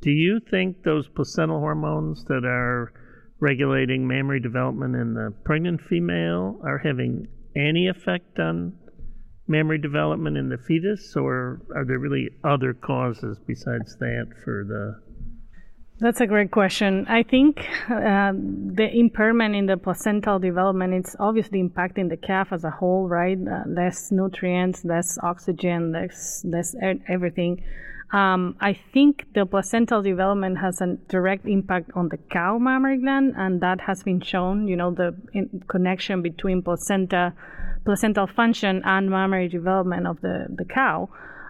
Do 0.00 0.10
you 0.10 0.40
think 0.50 0.82
those 0.82 1.08
placental 1.08 1.58
hormones 1.58 2.24
that 2.24 2.44
are 2.44 2.92
regulating 3.40 4.06
mammary 4.06 4.40
development 4.40 4.94
in 4.94 5.14
the 5.14 5.32
pregnant 5.44 5.80
female 5.80 6.60
are 6.64 6.78
having 6.78 7.26
any 7.56 7.88
effect 7.88 8.38
on 8.38 8.76
mammary 9.46 9.78
development 9.78 10.36
in 10.36 10.48
the 10.48 10.58
fetus, 10.58 11.16
or 11.16 11.62
are 11.74 11.84
there 11.84 11.98
really 11.98 12.28
other 12.44 12.74
causes 12.74 13.38
besides 13.46 13.96
that 13.96 14.26
for 14.44 14.64
the 14.68 15.07
that's 16.00 16.20
a 16.20 16.26
great 16.26 16.50
question. 16.50 17.06
I 17.08 17.22
think 17.22 17.58
uh, 17.90 18.32
the 18.32 18.88
impairment 18.92 19.54
in 19.56 19.66
the 19.66 19.76
placental 19.76 20.38
development 20.38 20.94
it's 20.94 21.16
obviously 21.18 21.62
impacting 21.62 22.08
the 22.08 22.16
calf 22.16 22.52
as 22.52 22.64
a 22.64 22.70
whole, 22.70 23.08
right? 23.08 23.38
Uh, 23.38 23.64
less 23.66 24.12
nutrients, 24.12 24.84
less 24.84 25.18
oxygen, 25.22 25.92
less 25.92 26.44
less 26.44 26.74
everything. 27.08 27.62
Um, 28.12 28.56
I 28.60 28.78
think 28.94 29.26
the 29.34 29.44
placental 29.44 30.00
development 30.00 30.58
has 30.58 30.80
a 30.80 30.96
direct 31.08 31.46
impact 31.46 31.90
on 31.94 32.08
the 32.08 32.16
cow 32.16 32.58
mammary 32.58 32.98
gland, 32.98 33.34
and 33.36 33.60
that 33.60 33.80
has 33.82 34.02
been 34.02 34.20
shown. 34.20 34.66
You 34.66 34.76
know, 34.76 34.92
the 34.92 35.14
connection 35.68 36.22
between 36.22 36.62
placenta, 36.62 37.34
placental 37.84 38.26
function, 38.26 38.82
and 38.84 39.10
mammary 39.10 39.48
development 39.48 40.06
of 40.06 40.20
the 40.20 40.46
the 40.48 40.64
cow. 40.64 41.08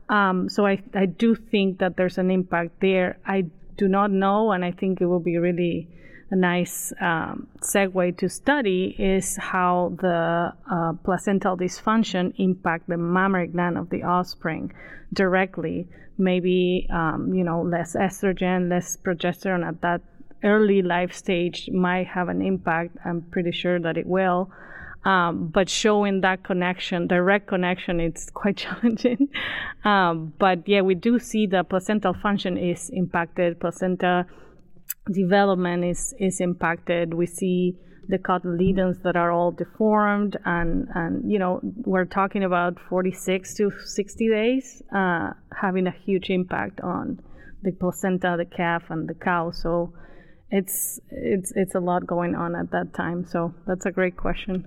Um, 0.08 0.48
so 0.48 0.66
I, 0.66 0.82
I 0.94 1.04
do 1.04 1.34
think 1.34 1.80
that 1.80 1.98
there's 1.98 2.16
an 2.16 2.30
impact 2.30 2.80
there. 2.80 3.18
I 3.26 3.44
do 3.78 3.88
not 3.88 4.10
know, 4.10 4.52
and 4.52 4.64
I 4.64 4.72
think 4.72 5.00
it 5.00 5.06
will 5.06 5.20
be 5.20 5.38
really 5.38 5.88
a 6.30 6.36
nice 6.36 6.92
um, 7.00 7.46
segue 7.62 8.18
to 8.18 8.28
study 8.28 8.94
is 8.98 9.36
how 9.38 9.96
the 9.98 10.52
uh, 10.70 10.92
placental 11.04 11.56
dysfunction 11.56 12.34
impact 12.36 12.88
the 12.88 12.98
mammary 12.98 13.46
gland 13.46 13.78
of 13.78 13.88
the 13.88 14.02
offspring 14.02 14.72
directly. 15.14 15.88
Maybe 16.18 16.86
um, 16.92 17.32
you 17.32 17.44
know 17.44 17.62
less 17.62 17.94
estrogen, 17.94 18.68
less 18.68 18.96
progesterone 18.96 19.66
at 19.66 19.80
that 19.80 20.02
early 20.44 20.82
life 20.82 21.14
stage 21.14 21.70
might 21.72 22.08
have 22.08 22.28
an 22.28 22.42
impact. 22.42 22.98
I'm 23.04 23.22
pretty 23.22 23.52
sure 23.52 23.80
that 23.80 23.96
it 23.96 24.06
will. 24.06 24.50
Um, 25.08 25.48
but 25.48 25.70
showing 25.70 26.20
that 26.20 26.44
connection, 26.44 27.06
direct 27.06 27.46
connection, 27.46 27.98
it's 27.98 28.28
quite 28.40 28.58
challenging. 28.58 29.28
Um, 29.82 30.34
but 30.38 30.68
yeah, 30.68 30.82
we 30.82 30.94
do 30.94 31.18
see 31.18 31.46
the 31.46 31.64
placental 31.64 32.12
function 32.12 32.58
is 32.58 32.90
impacted, 32.92 33.58
placenta 33.58 34.26
development 35.10 35.84
is, 35.84 36.14
is 36.18 36.42
impacted. 36.42 37.14
We 37.14 37.24
see 37.24 37.78
the 38.08 38.18
cotyledons 38.18 39.02
that 39.02 39.16
are 39.16 39.30
all 39.30 39.50
deformed, 39.50 40.36
and, 40.44 40.88
and 40.94 41.30
you 41.30 41.38
know, 41.38 41.60
we're 41.62 42.04
talking 42.04 42.44
about 42.44 42.78
46 42.90 43.54
to 43.54 43.70
60 43.84 44.28
days, 44.28 44.82
uh, 44.94 45.30
having 45.58 45.86
a 45.86 45.94
huge 46.04 46.28
impact 46.28 46.82
on 46.82 47.18
the 47.62 47.72
placenta, 47.72 48.34
the 48.36 48.44
calf, 48.44 48.84
and 48.90 49.08
the 49.08 49.14
cow. 49.14 49.52
So 49.52 49.94
it's 50.50 51.00
it's 51.10 51.52
it's 51.54 51.74
a 51.74 51.80
lot 51.80 52.06
going 52.06 52.34
on 52.34 52.54
at 52.54 52.70
that 52.72 52.94
time. 52.94 53.26
So 53.26 53.54
that's 53.66 53.84
a 53.84 53.90
great 53.90 54.16
question. 54.16 54.66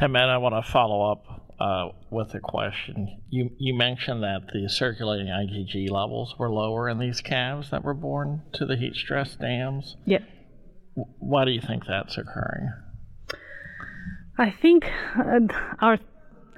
Hey, 0.00 0.06
Matt, 0.06 0.28
I 0.28 0.38
want 0.38 0.54
to 0.54 0.70
follow 0.70 1.10
up 1.10 1.50
uh, 1.58 1.88
with 2.08 2.32
a 2.34 2.38
question. 2.38 3.20
You 3.30 3.50
you 3.58 3.74
mentioned 3.74 4.22
that 4.22 4.42
the 4.52 4.68
circulating 4.68 5.26
IgG 5.26 5.90
levels 5.90 6.36
were 6.38 6.48
lower 6.48 6.88
in 6.88 7.00
these 7.00 7.20
calves 7.20 7.70
that 7.70 7.82
were 7.82 7.94
born 7.94 8.42
to 8.52 8.64
the 8.64 8.76
heat 8.76 8.94
stress 8.94 9.34
dams. 9.34 9.96
Yep. 10.06 10.22
Why 10.94 11.44
do 11.44 11.50
you 11.50 11.60
think 11.60 11.82
that's 11.88 12.16
occurring? 12.16 12.70
I 14.38 14.52
think 14.52 14.84
uh, 15.16 15.40
our 15.80 15.98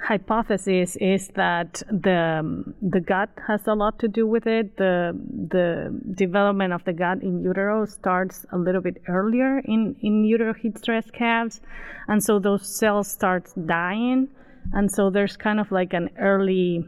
hypothesis 0.03 0.97
is 0.97 1.29
that 1.37 1.83
the 1.91 2.65
the 2.81 3.01
gut 3.01 3.29
has 3.47 3.67
a 3.67 3.75
lot 3.75 3.99
to 3.99 4.09
do 4.09 4.27
with 4.27 4.47
it. 4.47 4.77
The 4.77 5.13
the 5.51 6.01
development 6.15 6.73
of 6.73 6.85
the 6.85 6.93
gut 6.93 7.23
in 7.23 7.43
utero 7.43 7.85
starts 7.87 8.47
a 8.53 8.59
little 8.59 8.81
bit 8.81 9.03
earlier 9.09 9.59
in 9.59 9.97
in 10.01 10.25
utero 10.25 10.55
heat 10.55 10.79
stress 10.79 11.11
calves, 11.11 11.61
and 12.09 12.23
so 12.23 12.39
those 12.39 12.67
cells 12.79 13.11
start 13.11 13.49
dying, 13.67 14.29
and 14.73 14.91
so 14.91 15.11
there's 15.11 15.37
kind 15.37 15.61
of 15.61 15.71
like 15.71 15.93
an 15.93 16.11
early 16.19 16.85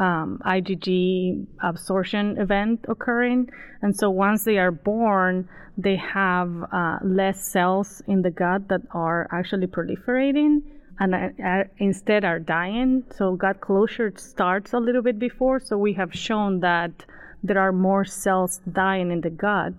um, 0.00 0.40
IgG 0.44 1.46
absorption 1.62 2.38
event 2.38 2.84
occurring. 2.88 3.48
And 3.82 3.96
so 3.96 4.10
once 4.10 4.44
they 4.44 4.58
are 4.58 4.72
born, 4.72 5.48
they 5.76 5.96
have 5.96 6.50
uh, 6.72 6.98
less 7.04 7.44
cells 7.44 8.02
in 8.06 8.22
the 8.22 8.30
gut 8.30 8.68
that 8.68 8.80
are 8.92 9.28
actually 9.30 9.66
proliferating 9.66 10.62
and 10.98 11.68
instead 11.78 12.24
are 12.24 12.38
dying. 12.38 13.04
So 13.14 13.36
gut 13.36 13.60
closure 13.60 14.12
starts 14.16 14.72
a 14.72 14.78
little 14.78 15.02
bit 15.02 15.18
before. 15.18 15.60
So 15.60 15.76
we 15.76 15.92
have 15.94 16.14
shown 16.14 16.60
that 16.60 17.04
there 17.42 17.58
are 17.58 17.72
more 17.72 18.04
cells 18.04 18.60
dying 18.70 19.10
in 19.10 19.20
the 19.20 19.30
gut 19.30 19.74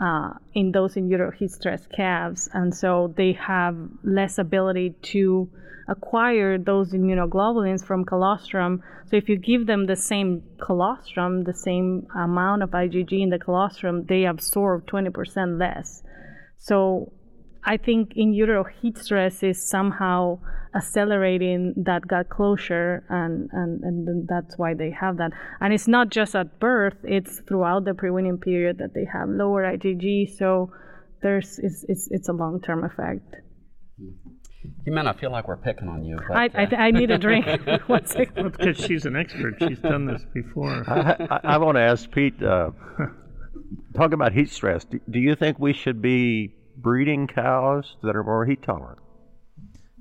uh, 0.00 0.32
in 0.54 0.72
those 0.72 0.96
in 0.96 1.48
stress 1.48 1.86
calves, 1.94 2.48
and 2.52 2.74
so 2.74 3.12
they 3.16 3.32
have 3.32 3.76
less 4.02 4.38
ability 4.38 4.94
to 5.02 5.48
acquire 5.88 6.58
those 6.58 6.92
immunoglobulins 6.92 7.84
from 7.84 8.04
colostrum. 8.04 8.82
So 9.06 9.16
if 9.16 9.28
you 9.28 9.36
give 9.36 9.66
them 9.66 9.86
the 9.86 9.96
same 9.96 10.42
colostrum, 10.60 11.44
the 11.44 11.54
same 11.54 12.06
amount 12.16 12.62
of 12.62 12.70
IgG 12.70 13.22
in 13.22 13.30
the 13.30 13.38
colostrum, 13.38 14.06
they 14.06 14.24
absorb 14.24 14.86
20% 14.86 15.58
less. 15.58 16.02
So 16.58 17.12
I 17.64 17.76
think 17.76 18.12
in 18.16 18.32
utero 18.32 18.64
heat 18.64 18.98
stress 18.98 19.42
is 19.42 19.62
somehow 19.62 20.38
accelerating 20.74 21.74
that 21.76 22.06
gut 22.08 22.28
closure, 22.28 23.04
and, 23.08 23.48
and, 23.52 23.82
and 23.84 24.28
that's 24.28 24.58
why 24.58 24.74
they 24.74 24.90
have 24.90 25.18
that. 25.18 25.32
And 25.60 25.72
it's 25.72 25.86
not 25.86 26.08
just 26.08 26.34
at 26.34 26.58
birth, 26.58 26.96
it's 27.04 27.40
throughout 27.46 27.84
the 27.84 27.92
preweaning 27.92 28.40
period 28.40 28.78
that 28.78 28.94
they 28.94 29.06
have 29.12 29.28
lower 29.28 29.62
IgG, 29.64 30.36
so 30.36 30.72
there's 31.22 31.58
it's, 31.62 31.84
it's, 31.88 32.08
it's 32.10 32.28
a 32.28 32.32
long 32.32 32.60
term 32.60 32.84
effect. 32.84 33.36
Jimena, 34.86 35.14
I 35.14 35.18
feel 35.18 35.30
like 35.30 35.46
we're 35.46 35.56
picking 35.56 35.88
on 35.88 36.04
you. 36.04 36.18
But, 36.28 36.36
I, 36.36 36.44
I, 36.44 36.66
th- 36.66 36.80
I 36.80 36.90
need 36.90 37.10
a 37.10 37.18
drink. 37.18 37.46
One 37.86 38.06
second. 38.06 38.52
Because 38.52 38.76
she's 38.76 39.04
an 39.04 39.16
expert. 39.16 39.54
She's 39.58 39.78
done 39.78 40.06
this 40.06 40.22
before. 40.32 40.84
I, 40.88 41.26
I, 41.30 41.40
I 41.54 41.58
want 41.58 41.76
to 41.76 41.82
ask 41.82 42.10
Pete. 42.10 42.42
Uh, 42.42 42.70
talk 43.94 44.12
about 44.12 44.32
heat 44.32 44.50
stress. 44.50 44.84
Do, 44.84 45.00
do 45.08 45.18
you 45.20 45.36
think 45.36 45.58
we 45.58 45.72
should 45.72 46.02
be 46.02 46.54
breeding 46.76 47.26
cows 47.26 47.96
that 48.02 48.16
are 48.16 48.24
more 48.24 48.44
heat 48.46 48.62
tolerant? 48.62 48.98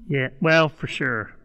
Yeah, 0.07 0.29
well, 0.41 0.69
for 0.69 0.87
sure. 0.87 1.35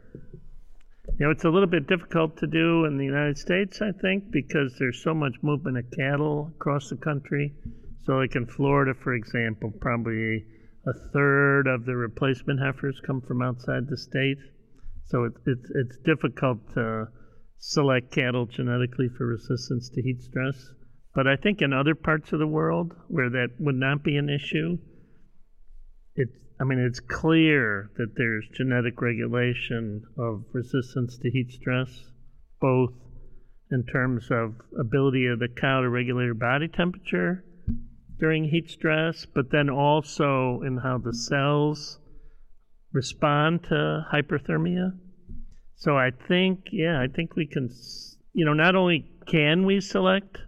You 1.18 1.26
know, 1.26 1.30
it's 1.30 1.44
a 1.44 1.50
little 1.50 1.68
bit 1.68 1.86
difficult 1.86 2.36
to 2.38 2.46
do 2.46 2.84
in 2.84 2.98
the 2.98 3.04
United 3.04 3.38
States, 3.38 3.80
I 3.80 3.92
think, 3.92 4.30
because 4.30 4.76
there's 4.78 5.02
so 5.02 5.14
much 5.14 5.34
movement 5.42 5.78
of 5.78 5.90
cattle 5.90 6.52
across 6.56 6.90
the 6.90 6.96
country. 6.96 7.54
So, 8.04 8.14
like 8.14 8.36
in 8.36 8.46
Florida, 8.46 8.92
for 8.94 9.14
example, 9.14 9.72
probably 9.80 10.44
a 10.86 10.92
third 11.12 11.66
of 11.66 11.84
the 11.84 11.96
replacement 11.96 12.60
heifers 12.60 13.00
come 13.04 13.20
from 13.20 13.42
outside 13.42 13.88
the 13.88 13.96
state. 13.96 14.38
So 15.06 15.24
it, 15.24 15.32
it's 15.46 15.70
it's 15.74 15.96
difficult 16.04 16.58
to 16.74 17.08
select 17.58 18.12
cattle 18.12 18.46
genetically 18.46 19.08
for 19.08 19.26
resistance 19.26 19.88
to 19.90 20.02
heat 20.02 20.22
stress. 20.22 20.72
But 21.14 21.26
I 21.26 21.36
think 21.36 21.62
in 21.62 21.72
other 21.72 21.94
parts 21.94 22.32
of 22.32 22.38
the 22.38 22.46
world 22.46 22.92
where 23.08 23.30
that 23.30 23.50
would 23.58 23.74
not 23.74 24.04
be 24.04 24.16
an 24.16 24.28
issue, 24.28 24.78
I 26.58 26.64
mean 26.64 26.78
it's 26.78 27.00
clear 27.00 27.90
that 27.96 28.14
there's 28.16 28.48
genetic 28.54 29.02
regulation 29.02 30.04
of 30.16 30.44
resistance 30.52 31.18
to 31.18 31.30
heat 31.30 31.52
stress, 31.52 32.10
both 32.60 32.94
in 33.70 33.84
terms 33.84 34.28
of 34.30 34.54
ability 34.78 35.26
of 35.26 35.38
the 35.38 35.48
cow 35.48 35.80
to 35.80 35.88
regulate 35.88 36.26
her 36.26 36.34
body 36.34 36.68
temperature 36.68 37.44
during 38.18 38.44
heat 38.44 38.70
stress, 38.70 39.26
but 39.26 39.50
then 39.50 39.68
also 39.68 40.62
in 40.62 40.78
how 40.78 40.96
the 40.96 41.12
cells 41.12 41.98
respond 42.92 43.64
to 43.64 44.06
hyperthermia. 44.10 44.92
So 45.74 45.98
I 45.98 46.10
think, 46.10 46.68
yeah, 46.72 46.98
I 46.98 47.08
think 47.08 47.36
we 47.36 47.46
can, 47.46 47.68
you 48.32 48.46
know, 48.46 48.54
not 48.54 48.74
only 48.74 49.10
can 49.26 49.66
we 49.66 49.80
select 49.80 50.38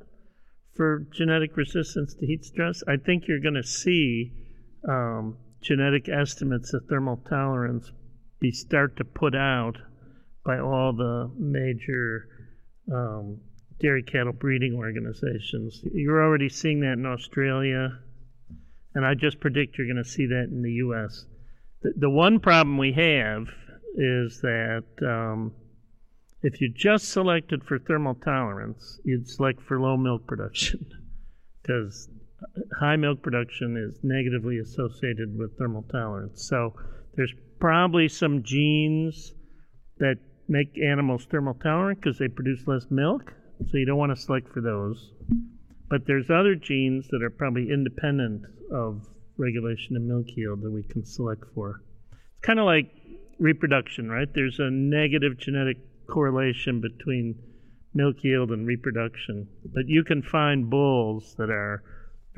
for 0.74 1.06
genetic 1.12 1.56
resistance 1.56 2.14
to 2.14 2.24
heat 2.24 2.44
stress, 2.44 2.82
I 2.88 2.96
think 2.96 3.24
you're 3.28 3.40
going 3.40 3.60
to 3.60 3.66
see 3.66 4.32
um, 4.88 5.36
genetic 5.60 6.08
estimates 6.08 6.72
of 6.72 6.84
thermal 6.88 7.16
tolerance 7.28 7.90
be 8.40 8.50
start 8.50 8.96
to 8.96 9.04
put 9.04 9.34
out 9.34 9.76
by 10.44 10.58
all 10.58 10.92
the 10.92 11.30
major 11.36 12.28
um, 12.92 13.40
dairy 13.80 14.02
cattle 14.02 14.32
breeding 14.32 14.74
organizations. 14.74 15.80
You're 15.92 16.22
already 16.22 16.48
seeing 16.48 16.80
that 16.80 16.94
in 16.94 17.06
Australia, 17.06 17.98
and 18.94 19.04
I 19.04 19.14
just 19.14 19.40
predict 19.40 19.76
you're 19.76 19.86
going 19.86 20.02
to 20.02 20.08
see 20.08 20.26
that 20.26 20.48
in 20.50 20.62
the 20.62 20.72
U.S. 20.72 21.26
The, 21.82 21.92
the 21.96 22.10
one 22.10 22.40
problem 22.40 22.78
we 22.78 22.92
have 22.92 23.48
is 23.94 24.40
that 24.40 24.84
um, 25.02 25.52
if 26.42 26.60
you 26.60 26.72
just 26.72 27.08
selected 27.08 27.64
for 27.64 27.78
thermal 27.78 28.14
tolerance, 28.14 29.00
you'd 29.04 29.28
select 29.28 29.62
for 29.62 29.80
low 29.80 29.96
milk 29.96 30.26
production 30.26 30.86
because 31.60 32.08
high 32.78 32.96
milk 32.96 33.22
production 33.22 33.76
is 33.76 33.98
negatively 34.02 34.58
associated 34.58 35.36
with 35.36 35.56
thermal 35.58 35.82
tolerance. 35.90 36.46
So 36.46 36.74
there's 37.14 37.34
probably 37.58 38.08
some 38.08 38.42
genes 38.42 39.32
that 39.98 40.16
make 40.48 40.78
animals 40.78 41.26
thermal 41.30 41.54
tolerant 41.54 42.00
because 42.00 42.18
they 42.18 42.28
produce 42.28 42.66
less 42.66 42.86
milk 42.90 43.32
so 43.66 43.76
you 43.76 43.84
don't 43.84 43.98
want 43.98 44.14
to 44.14 44.20
select 44.20 44.48
for 44.52 44.60
those. 44.60 45.12
But 45.90 46.06
there's 46.06 46.30
other 46.30 46.54
genes 46.54 47.08
that 47.08 47.22
are 47.22 47.30
probably 47.30 47.70
independent 47.70 48.42
of 48.72 49.06
regulation 49.36 49.96
of 49.96 50.02
milk 50.02 50.26
yield 50.36 50.62
that 50.62 50.70
we 50.70 50.82
can 50.82 51.04
select 51.04 51.44
for. 51.54 51.80
It's 52.10 52.42
kind 52.42 52.58
of 52.58 52.66
like 52.66 52.90
reproduction, 53.38 54.10
right? 54.10 54.28
There's 54.32 54.58
a 54.58 54.70
negative 54.70 55.38
genetic 55.38 55.78
correlation 56.08 56.80
between 56.80 57.34
milk 57.94 58.16
yield 58.22 58.50
and 58.50 58.66
reproduction. 58.66 59.48
But 59.64 59.88
you 59.88 60.04
can 60.04 60.22
find 60.22 60.70
bulls 60.70 61.34
that 61.38 61.50
are 61.50 61.82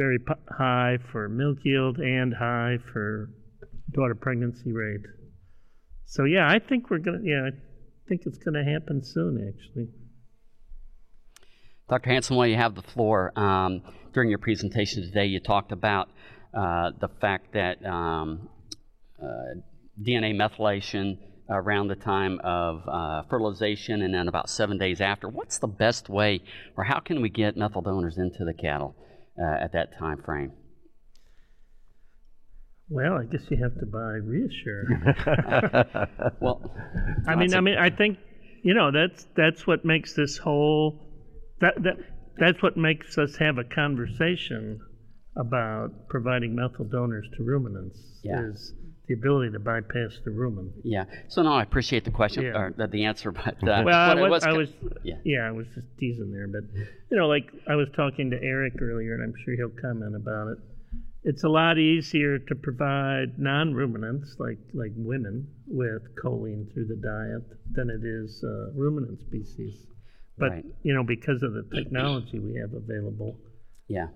very 0.01 0.19
high 0.57 0.97
for 1.13 1.29
milk 1.29 1.59
yield 1.63 1.99
and 1.99 2.33
high 2.33 2.79
for 2.91 3.29
daughter 3.93 4.15
pregnancy 4.15 4.73
rate. 4.73 5.05
So 6.07 6.25
yeah, 6.25 6.49
I 6.49 6.59
think 6.59 6.89
we're 6.89 7.01
gonna 7.01 7.21
yeah, 7.23 7.49
I 7.49 7.51
think 8.09 8.23
it's 8.25 8.39
gonna 8.39 8.65
happen 8.65 9.05
soon 9.05 9.47
actually. 9.47 9.89
Dr. 11.91 12.09
Hansen, 12.09 12.37
while 12.37 12.47
you 12.47 12.57
have 12.57 12.75
the 12.75 12.83
floor, 12.83 13.39
um, 13.39 13.83
during 14.15 14.31
your 14.31 14.39
presentation 14.39 15.03
today, 15.03 15.27
you 15.27 15.39
talked 15.39 15.71
about 15.71 16.09
uh, 16.55 16.93
the 16.99 17.09
fact 17.21 17.53
that 17.53 17.85
um, 17.85 18.49
uh, 19.23 19.61
DNA 20.01 20.33
methylation 20.35 21.19
around 21.51 21.89
the 21.89 21.97
time 21.97 22.41
of 22.43 22.89
uh, 22.89 23.23
fertilization 23.29 24.01
and 24.01 24.15
then 24.15 24.29
about 24.29 24.49
seven 24.49 24.79
days 24.79 25.03
after. 25.03 25.29
What's 25.29 25.59
the 25.59 25.67
best 25.67 26.09
way, 26.09 26.41
or 26.77 26.85
how 26.85 27.01
can 27.01 27.21
we 27.21 27.29
get 27.29 27.55
methyl 27.55 27.83
donors 27.83 28.17
into 28.17 28.47
the 28.47 28.55
cattle 28.55 28.95
Uh, 29.39 29.65
at 29.65 29.73
that 29.73 29.97
time 29.99 30.23
frame? 30.23 30.53
Well, 32.91 33.15
I 33.15 33.25
guess 33.25 33.43
you 33.49 33.57
have 33.63 33.79
to 33.79 33.87
buy 33.87 34.19
ReaShure. 34.21 34.89
well, 36.41 36.71
I 37.27 37.37
mean, 37.37 37.55
I 37.55 37.61
mean, 37.61 37.79
I 37.79 37.91
think 37.91 38.19
you 38.63 38.75
know 38.75 38.91
that's 38.91 39.27
that's 39.37 39.67
what 39.67 39.85
makes 39.85 40.15
this 40.15 40.37
whole 40.37 41.01
that, 41.61 41.75
that, 41.83 41.97
that's 42.39 42.63
what 42.63 42.77
makes 42.77 43.17
us 43.17 43.37
have 43.37 43.59
a 43.59 43.65
conversation 43.65 44.81
about 45.37 46.09
providing 46.09 46.55
methyl 46.55 46.85
donors 46.85 47.27
to 47.37 47.45
ruminants 47.45 48.21
yeah. 48.25 48.43
is 48.47 48.75
the 49.11 49.15
ability 49.15 49.51
to 49.51 49.59
bypass 49.59 50.21
the 50.25 50.31
rumen. 50.31 50.71
Yeah. 50.85 51.05
So 51.27 51.43
no, 51.43 51.53
I 51.53 51.65
appreciate 51.65 52.05
the 52.05 52.13
question 52.13 52.45
yeah. 52.45 52.57
or 52.57 52.75
the, 52.77 52.87
the 52.87 53.05
answer, 53.05 53.33
but 53.33 53.57
uh, 53.69 53.83
well, 53.85 53.89
I 53.89 54.15
was, 54.15 54.31
was, 54.31 54.45
I 54.45 54.53
was, 54.53 54.69
yeah. 55.03 55.17
yeah, 55.25 55.49
I 55.49 55.51
was 55.51 55.67
just 55.75 55.89
teasing 55.99 56.31
there, 56.31 56.47
but 56.47 56.63
you 57.11 57.19
know, 57.19 57.27
like 57.27 57.51
I 57.69 57.75
was 57.75 57.89
talking 57.97 58.31
to 58.31 58.37
Eric 58.41 58.75
earlier, 58.81 59.15
and 59.15 59.25
I'm 59.25 59.35
sure 59.45 59.57
he'll 59.57 59.83
comment 59.83 60.15
about 60.15 60.53
it. 60.53 60.59
It's 61.25 61.43
a 61.43 61.49
lot 61.49 61.77
easier 61.77 62.39
to 62.39 62.55
provide 62.55 63.37
non-ruminants, 63.37 64.37
like 64.39 64.59
like 64.75 64.93
women, 64.95 65.49
with 65.67 66.03
choline 66.23 66.73
through 66.73 66.87
the 66.87 67.01
diet 67.03 67.59
than 67.73 67.91
it 67.91 68.07
is 68.07 68.45
uh, 68.47 68.71
ruminant 68.79 69.19
species. 69.27 69.75
But 70.39 70.51
right. 70.51 70.65
you 70.85 70.95
know, 70.95 71.03
because 71.03 71.43
of 71.43 71.53
the 71.53 71.69
technology 71.75 72.39
we 72.39 72.61
have 72.61 72.73
available. 72.75 73.39
Yeah. 73.89 74.07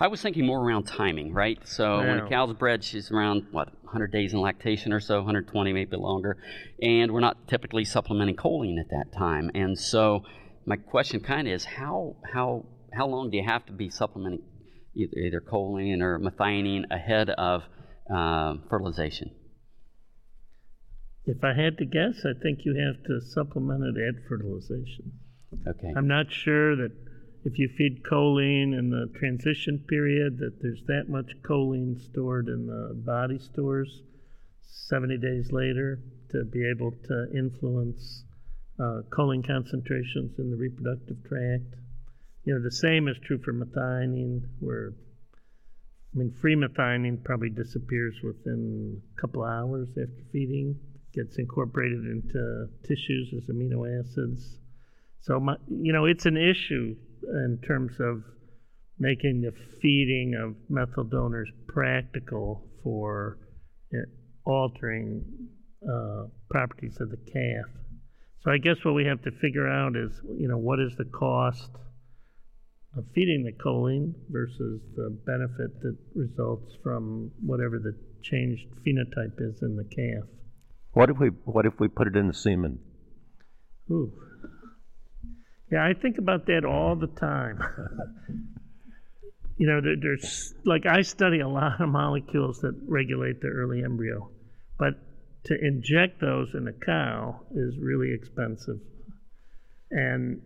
I 0.00 0.06
was 0.06 0.22
thinking 0.22 0.46
more 0.46 0.60
around 0.60 0.84
timing, 0.84 1.32
right? 1.32 1.58
So 1.66 1.98
when 1.98 2.18
a 2.20 2.28
cow's 2.28 2.52
bred, 2.54 2.84
she's 2.84 3.10
around 3.10 3.46
what 3.50 3.72
100 3.82 4.12
days 4.12 4.32
in 4.32 4.40
lactation 4.40 4.92
or 4.92 5.00
so, 5.00 5.16
120 5.16 5.72
maybe 5.72 5.96
longer, 5.96 6.36
and 6.80 7.10
we're 7.10 7.20
not 7.20 7.48
typically 7.48 7.84
supplementing 7.84 8.36
choline 8.36 8.78
at 8.78 8.90
that 8.90 9.12
time. 9.12 9.50
And 9.54 9.76
so 9.76 10.22
my 10.66 10.76
question 10.76 11.20
kind 11.20 11.48
of 11.48 11.54
is 11.54 11.64
how 11.64 12.16
how 12.32 12.66
how 12.92 13.08
long 13.08 13.30
do 13.30 13.38
you 13.38 13.44
have 13.44 13.66
to 13.66 13.72
be 13.72 13.90
supplementing 13.90 14.42
either, 14.94 15.16
either 15.16 15.40
choline 15.40 16.00
or 16.00 16.20
methionine 16.20 16.84
ahead 16.92 17.30
of 17.30 17.64
uh, 18.14 18.54
fertilization? 18.70 19.32
If 21.26 21.42
I 21.42 21.54
had 21.60 21.76
to 21.78 21.84
guess, 21.84 22.24
I 22.24 22.38
think 22.40 22.60
you 22.64 22.74
have 22.86 23.04
to 23.04 23.20
supplement 23.20 23.82
it 23.84 24.00
at 24.00 24.28
fertilization. 24.28 25.12
Okay. 25.66 25.92
I'm 25.96 26.06
not 26.08 26.30
sure 26.30 26.76
that 26.76 26.92
if 27.44 27.58
you 27.58 27.68
feed 27.68 28.02
choline 28.02 28.76
in 28.76 28.90
the 28.90 29.10
transition 29.18 29.78
period, 29.88 30.38
that 30.38 30.60
there's 30.60 30.82
that 30.84 31.08
much 31.08 31.32
choline 31.42 32.00
stored 32.00 32.48
in 32.48 32.66
the 32.66 32.94
body 32.94 33.38
stores 33.38 34.02
70 34.62 35.18
days 35.18 35.52
later 35.52 36.00
to 36.30 36.44
be 36.44 36.68
able 36.68 36.92
to 37.04 37.28
influence 37.34 38.24
uh, 38.78 39.02
choline 39.10 39.46
concentrations 39.46 40.38
in 40.38 40.50
the 40.50 40.56
reproductive 40.56 41.16
tract. 41.24 41.74
You 42.44 42.54
know, 42.54 42.62
the 42.62 42.70
same 42.70 43.08
is 43.08 43.16
true 43.24 43.38
for 43.38 43.52
methionine, 43.52 44.42
where 44.60 44.92
I 46.14 46.18
mean, 46.18 46.32
free 46.40 46.56
methionine 46.56 47.22
probably 47.22 47.50
disappears 47.50 48.16
within 48.22 49.02
a 49.16 49.20
couple 49.20 49.44
hours 49.44 49.88
after 49.90 50.22
feeding, 50.32 50.78
gets 51.12 51.38
incorporated 51.38 52.04
into 52.04 52.68
tissues 52.82 53.32
as 53.36 53.54
amino 53.54 53.86
acids. 54.00 54.58
So, 55.20 55.38
my, 55.38 55.56
you 55.68 55.92
know, 55.92 56.06
it's 56.06 56.26
an 56.26 56.36
issue 56.36 56.96
in 57.22 57.58
terms 57.66 57.92
of 58.00 58.22
making 58.98 59.42
the 59.42 59.52
feeding 59.80 60.34
of 60.34 60.56
methyl 60.68 61.04
donors 61.04 61.50
practical 61.66 62.64
for 62.82 63.38
altering 64.44 65.24
uh, 65.84 66.24
properties 66.50 66.96
of 67.00 67.10
the 67.10 67.16
calf. 67.16 67.66
So 68.42 68.50
I 68.50 68.58
guess 68.58 68.76
what 68.82 68.94
we 68.94 69.04
have 69.04 69.22
to 69.22 69.30
figure 69.30 69.68
out 69.68 69.96
is, 69.96 70.10
you 70.38 70.48
know, 70.48 70.56
what 70.56 70.80
is 70.80 70.96
the 70.96 71.04
cost 71.04 71.70
of 72.96 73.04
feeding 73.14 73.44
the 73.44 73.52
choline 73.52 74.14
versus 74.30 74.80
the 74.96 75.10
benefit 75.26 75.80
that 75.82 75.96
results 76.14 76.72
from 76.82 77.30
whatever 77.44 77.78
the 77.78 77.94
changed 78.22 78.66
phenotype 78.86 79.36
is 79.38 79.62
in 79.62 79.76
the 79.76 79.84
calf. 79.84 80.28
What 80.92 81.10
if 81.10 81.18
we 81.18 81.28
what 81.44 81.66
if 81.66 81.74
we 81.78 81.88
put 81.88 82.08
it 82.08 82.16
in 82.16 82.26
the 82.26 82.34
semen? 82.34 82.80
Ooh. 83.90 84.12
Yeah, 85.70 85.84
I 85.84 85.92
think 85.92 86.18
about 86.18 86.46
that 86.46 86.64
all 86.64 86.96
the 86.96 87.08
time. 87.08 87.62
you 89.58 89.66
know, 89.66 89.80
there, 89.80 89.96
there's 90.00 90.54
like 90.64 90.86
I 90.86 91.02
study 91.02 91.40
a 91.40 91.48
lot 91.48 91.80
of 91.80 91.88
molecules 91.88 92.60
that 92.60 92.74
regulate 92.86 93.40
the 93.40 93.48
early 93.48 93.82
embryo, 93.84 94.30
but 94.78 94.94
to 95.44 95.54
inject 95.60 96.20
those 96.20 96.54
in 96.54 96.68
a 96.68 96.72
cow 96.72 97.40
is 97.54 97.76
really 97.78 98.14
expensive, 98.14 98.80
and 99.90 100.40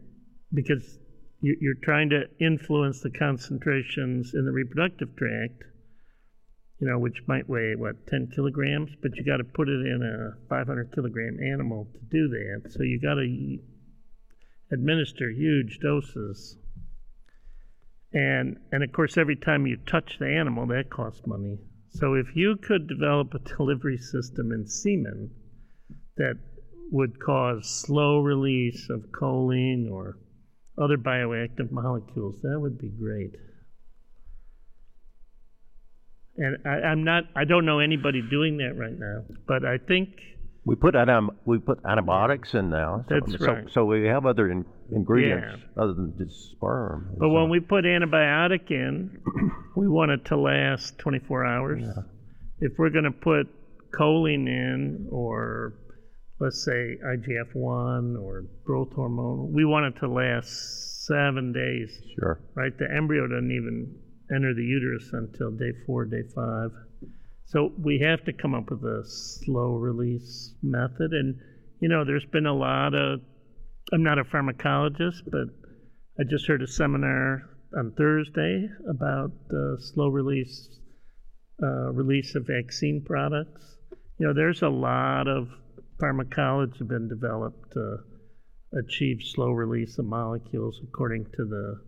because 0.53 0.99
you, 1.41 1.57
you're 1.61 1.83
trying 1.83 2.11
to 2.11 2.23
influence 2.41 3.01
the 3.01 3.11
concentrations 3.11 4.33
in 4.35 4.45
the 4.45 4.53
reproductive 4.53 5.15
tract, 5.17 5.63
you 6.81 6.89
know, 6.89 6.99
which 6.99 7.23
might 7.29 7.49
weigh 7.49 7.75
what 7.77 8.07
10 8.09 8.33
kilograms, 8.35 8.91
but 9.03 9.15
you 9.17 9.25
got 9.25 9.37
to 9.37 9.45
put 9.45 9.69
it 9.69 9.87
in 9.87 10.03
a 10.03 10.49
500 10.49 10.93
kilogram 10.95 11.39
animal 11.41 11.87
to 11.93 12.01
do 12.11 12.29
that. 12.29 12.73
So 12.73 12.83
you 12.83 13.01
got 13.01 13.15
to 13.15 13.59
administer 14.73 15.31
huge 15.31 15.79
doses. 15.81 16.57
And, 18.13 18.59
and 18.73 18.83
of 18.83 18.93
course, 18.93 19.17
every 19.17 19.37
time 19.37 19.67
you 19.67 19.77
touch 19.77 20.19
the 20.19 20.27
animal, 20.27 20.67
that 20.67 20.91
costs 20.91 21.27
money. 21.27 21.59
So 21.91 22.15
if 22.15 22.35
you 22.35 22.57
could 22.57 22.89
develop 22.89 23.35
a 23.35 23.39
delivery 23.57 23.99
system 23.99 24.53
in 24.53 24.67
semen 24.67 25.31
that 26.17 26.39
would 26.91 27.21
cause 27.21 27.85
slow 27.87 28.21
release 28.21 28.89
of 28.91 29.07
choline 29.13 29.91
or 29.91 30.19
other 30.79 30.97
bioactive 30.97 31.71
molecules, 31.71 32.41
that 32.43 32.59
would 32.59 32.79
be 32.79 32.89
great. 32.89 33.35
And 36.37 36.57
I, 36.67 36.93
am 36.93 37.05
not, 37.05 37.25
I 37.37 37.45
don't 37.45 37.67
know 37.67 37.79
anybody 37.79 38.23
doing 38.23 38.59
that 38.59 38.75
right 38.77 38.99
now, 38.99 39.25
but 39.47 39.65
I 39.65 39.79
think. 39.79 40.09
We 40.65 40.77
put 40.77 40.95
we 41.45 41.59
put 41.59 41.81
antibiotics 41.85 42.55
in 42.55 42.71
now. 42.71 43.05
So, 43.09 43.15
That's 43.15 43.39
so, 43.39 43.47
right. 43.47 43.71
So 43.73 43.85
we 43.85 44.07
have 44.07 44.27
other 44.27 44.51
in- 44.51 44.65
ingredients 44.95 45.59
yeah. 45.59 45.83
other 45.83 45.95
than 45.95 46.15
just 46.17 46.53
sperm. 46.53 47.17
But 47.19 47.27
so. 47.27 47.29
when 47.31 47.49
we 47.51 47.59
put 47.59 47.85
antibiotic 47.85 48.71
in, 48.71 49.21
we 49.77 49.89
want 49.89 50.13
it 50.13 50.25
to 50.27 50.37
last 50.37 50.99
24 50.99 51.45
hours. 51.45 51.83
Yeah. 51.83 52.03
If 52.61 52.73
we're 52.79 52.91
going 52.91 53.05
to 53.05 53.11
put 53.11 53.49
choline 53.93 54.47
in 54.47 55.09
or 55.11 55.75
let's 56.39 56.65
say 56.65 56.97
IGF 57.05 57.55
1 57.55 58.17
or 58.17 58.45
growth 58.65 58.93
hormone, 58.95 59.53
we 59.53 59.65
want 59.65 59.87
it 59.87 59.99
to 60.01 60.09
last 60.09 61.07
seven 61.07 61.53
days. 61.53 62.01
Sure. 62.19 62.41
Right? 62.55 62.77
The 62.79 62.87
embryo 62.95 63.27
doesn't 63.27 63.51
even 63.51 63.97
enter 64.35 64.55
the 64.55 64.63
uterus 64.65 65.11
until 65.13 65.51
day 65.51 65.73
four, 65.87 66.05
day 66.05 66.23
five. 66.35 66.71
So 67.53 67.71
we 67.77 67.99
have 67.99 68.25
to 68.25 68.33
come 68.33 68.55
up 68.55 68.71
with 68.71 68.83
a 68.83 69.03
slow 69.05 69.75
release 69.75 70.55
method. 70.63 71.13
And, 71.13 71.39
you 71.81 71.89
know, 71.91 72.03
there's 72.03 72.25
been 72.25 72.47
a 72.47 72.55
lot 72.55 72.95
of, 72.95 73.21
I'm 73.93 74.03
not 74.03 74.19
a 74.19 74.25
pharmacologist, 74.25 75.25
but 75.27 75.49
I 76.19 76.23
just 76.31 76.47
heard 76.49 76.63
a 76.63 76.67
seminar 76.67 77.43
on 77.77 77.93
Thursday 77.93 78.69
about 78.89 79.33
the 79.51 79.77
slow 79.93 80.09
release 80.09 80.67
uh, 81.63 81.93
release 81.93 82.35
of 82.37 82.47
vaccine 82.47 83.05
products. 83.05 83.77
You 84.19 84.29
know, 84.29 84.33
there's 84.33 84.63
a 84.63 84.71
lot 84.71 85.29
of 85.29 85.49
pharmacology 86.01 86.83
been 86.85 87.07
developed 87.07 87.73
to 87.73 87.99
achieve 88.79 89.19
slow 89.23 89.51
release 89.51 89.99
of 89.99 90.07
molecules 90.07 90.81
according 90.83 91.27
to 91.37 91.45
the 91.45 91.83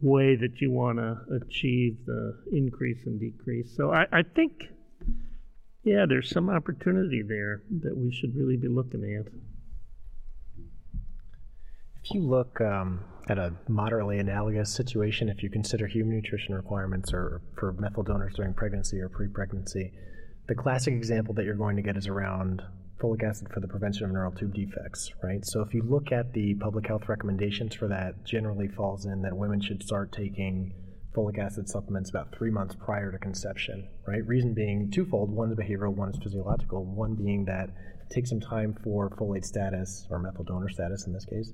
way 0.00 0.36
that 0.36 0.60
you 0.60 0.70
want 0.70 0.98
to 0.98 1.16
achieve 1.34 1.98
the 2.06 2.36
increase 2.52 2.98
and 3.06 3.18
decrease. 3.18 3.74
So 3.76 3.92
I, 3.92 4.06
I 4.12 4.22
think, 4.22 4.52
yeah, 5.82 6.06
there's 6.08 6.30
some 6.30 6.48
opportunity 6.48 7.22
there 7.26 7.62
that 7.82 7.96
we 7.96 8.12
should 8.12 8.34
really 8.36 8.56
be 8.56 8.68
looking 8.68 9.02
at. 9.20 9.32
If 12.04 12.14
you 12.14 12.20
look 12.22 12.60
um, 12.60 13.00
at 13.28 13.38
a 13.38 13.52
moderately 13.68 14.20
analogous 14.20 14.72
situation, 14.72 15.28
if 15.28 15.42
you 15.42 15.50
consider 15.50 15.88
human 15.88 16.14
nutrition 16.14 16.54
requirements 16.54 17.12
or 17.12 17.42
for 17.58 17.72
methyl 17.72 18.04
donors 18.04 18.34
during 18.34 18.54
pregnancy 18.54 19.00
or 19.00 19.08
pre-pregnancy, 19.08 19.92
the 20.46 20.54
classic 20.54 20.94
example 20.94 21.34
that 21.34 21.44
you're 21.44 21.56
going 21.56 21.74
to 21.74 21.82
get 21.82 21.96
is 21.96 22.06
around 22.06 22.62
folic 23.00 23.22
acid 23.22 23.48
for 23.52 23.60
the 23.60 23.68
prevention 23.68 24.04
of 24.04 24.10
neural 24.10 24.32
tube 24.32 24.54
defects, 24.54 25.12
right? 25.22 25.44
So 25.44 25.60
if 25.60 25.74
you 25.74 25.82
look 25.82 26.12
at 26.12 26.32
the 26.32 26.54
public 26.54 26.86
health 26.86 27.08
recommendations 27.08 27.74
for 27.74 27.88
that, 27.88 28.24
generally 28.24 28.68
falls 28.68 29.04
in 29.04 29.22
that 29.22 29.36
women 29.36 29.60
should 29.60 29.82
start 29.82 30.12
taking 30.12 30.72
folic 31.14 31.38
acid 31.38 31.68
supplements 31.68 32.10
about 32.10 32.34
three 32.36 32.50
months 32.50 32.74
prior 32.74 33.10
to 33.12 33.18
conception, 33.18 33.88
right? 34.06 34.26
Reason 34.26 34.54
being 34.54 34.90
twofold: 34.90 35.30
one 35.30 35.50
is 35.50 35.56
behavioral, 35.56 35.94
one 35.94 36.10
is 36.10 36.18
physiological. 36.22 36.84
One 36.84 37.14
being 37.14 37.44
that 37.46 37.68
it 37.68 38.14
takes 38.14 38.30
some 38.30 38.40
time 38.40 38.76
for 38.84 39.10
folate 39.10 39.44
status 39.44 40.06
or 40.10 40.18
methyl 40.18 40.44
donor 40.44 40.68
status 40.68 41.06
in 41.06 41.12
this 41.12 41.24
case 41.24 41.52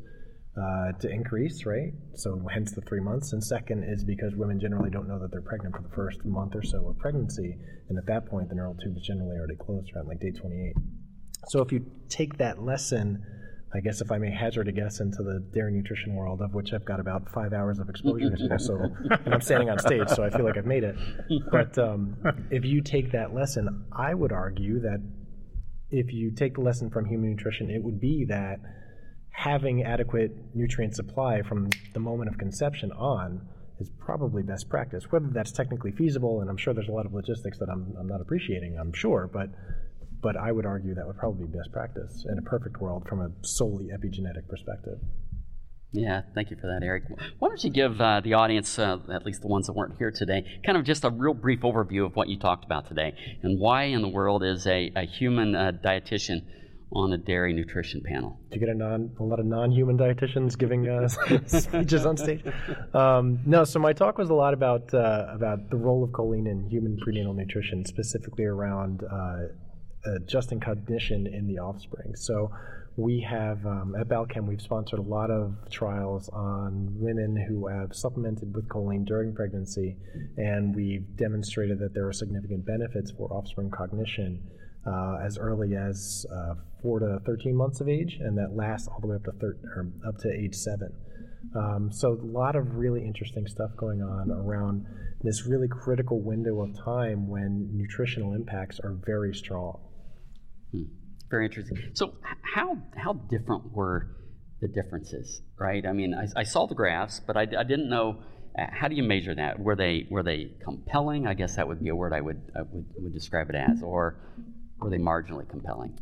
uh, 0.57 0.92
to 1.00 1.09
increase, 1.09 1.64
right? 1.64 1.92
So 2.14 2.40
hence 2.52 2.72
the 2.72 2.83
three 2.83 3.00
months. 3.00 3.33
And 3.33 3.42
second 3.42 3.85
is 3.85 4.05
because 4.05 4.35
women 4.35 4.61
generally 4.61 4.90
don't 4.90 5.09
know 5.09 5.18
that 5.18 5.31
they're 5.31 5.40
pregnant 5.40 5.74
for 5.74 5.83
the 5.83 5.94
first 5.94 6.24
month 6.24 6.55
or 6.55 6.62
so 6.62 6.88
of 6.88 6.98
pregnancy, 6.98 7.57
and 7.88 7.98
at 7.98 8.07
that 8.07 8.26
point 8.26 8.48
the 8.48 8.55
neural 8.55 8.74
tube 8.74 8.96
is 8.96 9.02
generally 9.02 9.37
already 9.37 9.57
closed 9.57 9.90
around 9.94 10.09
like 10.09 10.20
day 10.20 10.31
28. 10.31 10.74
So 11.48 11.61
if 11.61 11.72
you 11.72 11.85
take 12.09 12.38
that 12.38 12.62
lesson, 12.62 13.24
I 13.74 13.81
guess 13.81 14.00
if 14.00 14.12
I 14.12 14.18
may 14.18 14.31
hazard 14.31 14.68
a 14.68 14.72
guess 14.72 15.00
into 15.00 15.22
the 15.22 15.40
dairy 15.55 15.72
nutrition 15.72 16.14
world, 16.14 16.40
of 16.42 16.55
which 16.55 16.72
I've 16.72 16.85
got 16.85 17.00
about 17.00 17.31
five 17.33 17.52
hours 17.52 17.78
of 17.78 17.88
exposure 17.88 18.37
to, 18.37 18.59
so 18.59 18.78
and 19.24 19.35
I'm 19.35 19.40
standing 19.40 19.70
on 19.70 19.78
stage, 19.78 20.09
so 20.09 20.22
I 20.22 20.31
feel 20.31 20.44
like 20.44 20.57
I've 20.57 20.66
made 20.66 20.85
it. 20.85 20.96
But 21.50 21.78
um, 21.78 22.16
if 22.50 22.64
you 22.64 22.83
take 22.83 23.12
that 23.12 23.35
lesson, 23.35 23.87
I 23.92 24.14
would 24.14 24.33
argue 24.33 24.81
that 24.81 25.02
if 25.90 26.12
you 26.12 26.31
take 26.31 26.55
the 26.55 26.61
lesson 26.61 26.90
from 26.90 27.07
human 27.07 27.31
nutrition, 27.31 27.70
it 27.70 27.83
would 27.83 28.00
be 28.00 28.26
that 28.28 28.61
having 29.31 29.83
adequate 29.83 30.33
nutrient 30.55 30.94
supply 30.94 31.42
from 31.42 31.70
the 31.94 32.00
moment 32.00 32.28
of 32.31 32.38
conception 32.38 32.92
on 32.92 33.40
is 33.81 33.90
probably 33.98 34.42
best 34.42 34.68
practice. 34.68 35.05
Whether 35.11 35.28
that's 35.33 35.52
technically 35.52 35.92
feasible, 35.92 36.40
and 36.40 36.50
I'm 36.50 36.57
sure 36.59 36.74
there's 36.74 36.88
a 36.88 36.92
lot 36.92 37.07
of 37.07 37.14
logistics 37.14 37.59
that 37.59 37.68
I'm, 37.70 37.94
I'm 37.98 38.07
not 38.07 38.20
appreciating, 38.20 38.76
I'm 38.78 38.92
sure, 38.92 39.28
but 39.33 39.48
but 40.23 40.37
I 40.37 40.53
would 40.53 40.65
argue 40.65 40.95
that 40.95 41.07
would 41.07 41.19
probably 41.19 41.47
be 41.47 41.59
best 41.59 41.73
practice 41.73 42.25
in 42.31 42.39
a 42.39 42.43
perfect 42.43 42.81
world 42.81 43.07
from 43.09 43.21
a 43.21 43.31
solely 43.43 43.87
epigenetic 43.87 44.49
perspective. 44.49 44.99
Yeah, 45.93 46.23
thank 46.35 46.51
you 46.51 46.57
for 46.57 46.69
that, 46.69 46.81
Eric. 46.83 47.05
Why 47.39 47.49
don't 47.49 47.63
you 47.63 47.69
give 47.69 48.01
uh, 48.01 48.21
the 48.25 48.33
audience, 48.33 48.79
uh, 48.79 48.97
at 49.13 49.27
least 49.27 49.43
the 49.43 49.49
ones 49.49 49.67
that 49.67 49.75
weren't 49.75 49.99
here 49.99 50.11
today, 50.11 50.43
kind 50.65 50.79
of 50.79 50.85
just 50.85 51.05
a 51.05 51.11
real 51.11 51.35
brief 51.35 51.61
overview 51.61 52.07
of 52.07 52.17
what 52.17 52.29
you 52.29 52.39
talked 52.39 52.65
about 52.65 52.89
today 52.89 53.15
and 53.43 53.61
why 53.61 53.85
in 53.85 54.01
the 54.01 54.09
world 54.09 54.43
is 54.43 54.67
a, 54.67 54.91
a 54.97 55.05
human 55.05 55.55
uh, 55.55 55.73
dietitian 55.85 56.47
on 56.95 57.13
a 57.13 57.19
dairy 57.19 57.53
nutrition 57.53 58.03
panel? 58.05 58.39
Do 58.51 58.59
you 58.59 58.67
get 58.67 58.75
a, 58.75 58.79
non, 58.79 59.11
a 59.19 59.23
lot 59.23 59.39
of 59.39 59.47
non-human 59.47 59.99
dietitians 59.99 60.57
giving 60.57 60.89
uh, 60.89 61.09
speeches 61.47 62.07
on 62.07 62.17
stage? 62.17 62.43
Um, 62.95 63.41
no, 63.45 63.65
so 63.65 63.79
my 63.79 63.93
talk 63.93 64.19
was 64.19 64.31
a 64.31 64.35
lot 64.35 64.55
about 64.55 64.93
uh, 64.95 65.27
about 65.31 65.71
the 65.71 65.77
role 65.77 66.05
of 66.05 66.11
choline 66.11 66.51
in 66.51 66.69
human 66.71 66.99
prenatal 66.99 67.35
nutrition, 67.35 67.85
specifically 67.85 68.45
around 68.45 69.03
uh, 70.07 70.17
adjusting 70.17 70.61
cognition 70.61 71.27
in 71.27 71.47
the 71.47 71.59
offspring. 71.59 72.15
So 72.17 72.51
we 72.97 73.27
have 73.29 73.65
um, 73.65 73.95
at 73.99 74.09
Balchem 74.09 74.47
we've 74.47 74.61
sponsored 74.61 74.99
a 74.99 75.03
lot 75.03 75.31
of 75.31 75.55
trials 75.71 76.29
on 76.29 76.88
women 76.99 77.37
who 77.49 77.69
have 77.69 77.95
supplemented 77.95 78.55
with 78.55 78.69
choline 78.69 79.07
during 79.07 79.35
pregnancy, 79.35 79.97
and 80.37 80.75
we've 80.75 81.17
demonstrated 81.17 81.79
that 81.79 81.95
there 81.95 82.07
are 82.07 82.12
significant 82.12 82.67
benefits 82.67 83.11
for 83.11 83.33
offspring 83.33 83.71
cognition 83.71 84.43
uh, 84.87 85.17
as 85.25 85.38
early 85.38 85.75
as 85.75 86.27
uh, 86.35 86.55
four 86.83 86.99
to 86.99 87.21
13 87.25 87.57
months 87.57 87.81
of 87.81 87.88
age, 87.88 88.19
and 88.21 88.37
that 88.37 88.55
lasts 88.55 88.88
all 88.88 89.01
the 89.01 89.07
way 89.07 89.17
up 89.17 89.25
to 89.25 89.33
thir- 89.33 89.93
up 90.07 90.19
to 90.19 90.29
age 90.31 90.55
seven. 90.55 90.93
Um, 91.57 91.91
so 91.93 92.12
a 92.12 92.27
lot 92.27 92.57
of 92.57 92.77
really 92.77 93.05
interesting 93.05 93.47
stuff 93.47 93.71
going 93.77 94.03
on 94.03 94.31
around 94.31 94.87
this 95.23 95.47
really 95.47 95.69
critical 95.69 96.21
window 96.21 96.61
of 96.61 96.77
time 96.85 97.29
when 97.29 97.71
nutritional 97.73 98.35
impacts 98.35 98.81
are 98.81 98.97
very 99.07 99.35
strong. 99.35 99.81
Hmm. 100.73 100.83
Very 101.31 101.47
interesting. 101.47 101.79
So, 101.95 102.15
how 102.43 102.77
how 102.97 103.15
different 103.15 103.73
were 103.73 104.17
the 104.61 104.69
differences? 104.69 105.41
Right. 105.59 105.87
I 105.87 105.93
mean, 105.93 106.15
I, 106.15 106.41
I 106.41 106.43
saw 106.45 106.67
the 106.67 106.75
graphs, 106.75 107.21
but 107.27 107.37
I, 107.37 107.43
I, 107.43 107.63
didn't 107.63 107.89
know. 107.89 108.23
Uh, 108.59 108.67
how 108.71 108.89
do 108.89 108.95
you 108.95 109.03
measure 109.03 109.35
that? 109.35 109.59
Were 109.59 109.77
they 109.77 110.07
were 110.11 110.23
they 110.23 110.53
compelling? 110.63 111.27
I 111.27 111.35
guess 111.35 111.57
that 111.57 111.67
would 111.67 111.81
be 111.81 111.89
a 111.89 111.97
word 111.97 112.13
I 112.13 112.21
would 112.21 112.41
I 112.55 112.63
would, 112.63 112.85
would 112.97 113.13
describe 113.15 113.49
it 113.49 113.57
as, 113.57 113.83
or 113.83 114.17
were 114.79 114.91
they 114.91 114.99
marginally 114.99 115.49
compelling? 115.49 115.99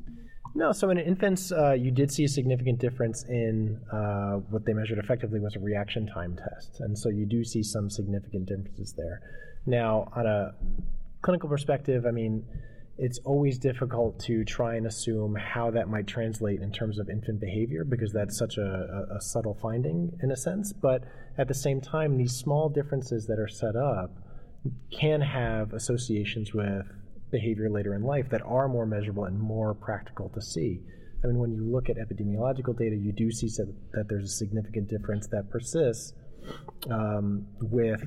No, 0.55 0.73
so 0.73 0.91
in 0.91 0.99
infants, 0.99 1.53
uh, 1.53 1.73
you 1.73 1.93
did 1.93 2.11
see 2.11 2.25
a 2.25 2.29
significant 2.29 2.81
difference 2.81 3.25
in 3.29 3.79
uh, 3.93 4.39
what 4.51 4.65
they 4.65 4.73
measured 4.73 4.99
effectively 4.99 5.39
was 5.39 5.55
a 5.55 5.61
reaction 5.61 6.09
time 6.09 6.37
test. 6.37 6.81
And 6.81 6.99
so 6.99 7.09
you 7.09 7.25
do 7.25 7.45
see 7.45 7.63
some 7.63 7.89
significant 7.89 8.47
differences 8.47 8.93
there. 8.97 9.21
Now, 9.65 10.11
on 10.17 10.27
a 10.27 10.55
clinical 11.23 11.49
perspective, 11.49 12.05
I 12.05 12.11
mean, 12.11 12.45
it's 13.03 13.19
always 13.25 13.59
difficult 13.59 14.21
to 14.21 14.45
try 14.45 14.75
and 14.75 14.87
assume 14.87 15.35
how 15.35 15.71
that 15.71 15.89
might 15.89 16.07
translate 16.07 16.61
in 16.61 16.71
terms 16.71 16.99
of 16.99 17.09
infant 17.09 17.41
behavior 17.41 17.83
because 17.83 18.13
that's 18.13 18.37
such 18.37 18.59
a, 18.59 19.07
a, 19.17 19.21
subtle 19.23 19.59
finding 19.63 20.13
in 20.23 20.31
a 20.31 20.37
sense. 20.37 20.75
But 20.75 21.05
at 21.39 21.49
the 21.49 21.55
same 21.55 21.81
time, 21.81 22.19
these 22.19 22.37
small 22.37 22.69
differences 22.69 23.27
that 23.27 23.39
are 23.39 23.49
set 23.49 23.75
up 23.75 24.11
can 24.93 25.23
have 25.23 25.73
associations 25.73 26.53
with 26.53 26.85
behavior 27.33 27.71
later 27.71 27.95
in 27.95 28.03
life 28.03 28.29
that 28.31 28.43
are 28.43 28.69
more 28.69 28.85
measurable 28.85 29.25
and 29.25 29.41
more 29.41 29.73
practical 29.73 30.29
to 30.35 30.43
see. 30.43 30.81
I 31.25 31.29
mean, 31.29 31.39
when 31.39 31.53
you 31.53 31.65
look 31.65 31.89
at 31.89 31.97
epidemiological 31.97 32.77
data, 32.77 32.97
you 32.97 33.13
do 33.13 33.31
see 33.31 33.49
that 33.95 34.09
there's 34.11 34.25
a 34.25 34.35
significant 34.37 34.91
difference 34.91 35.27
that 35.29 35.49
persists 35.49 36.13
um, 36.91 37.47
with 37.63 38.03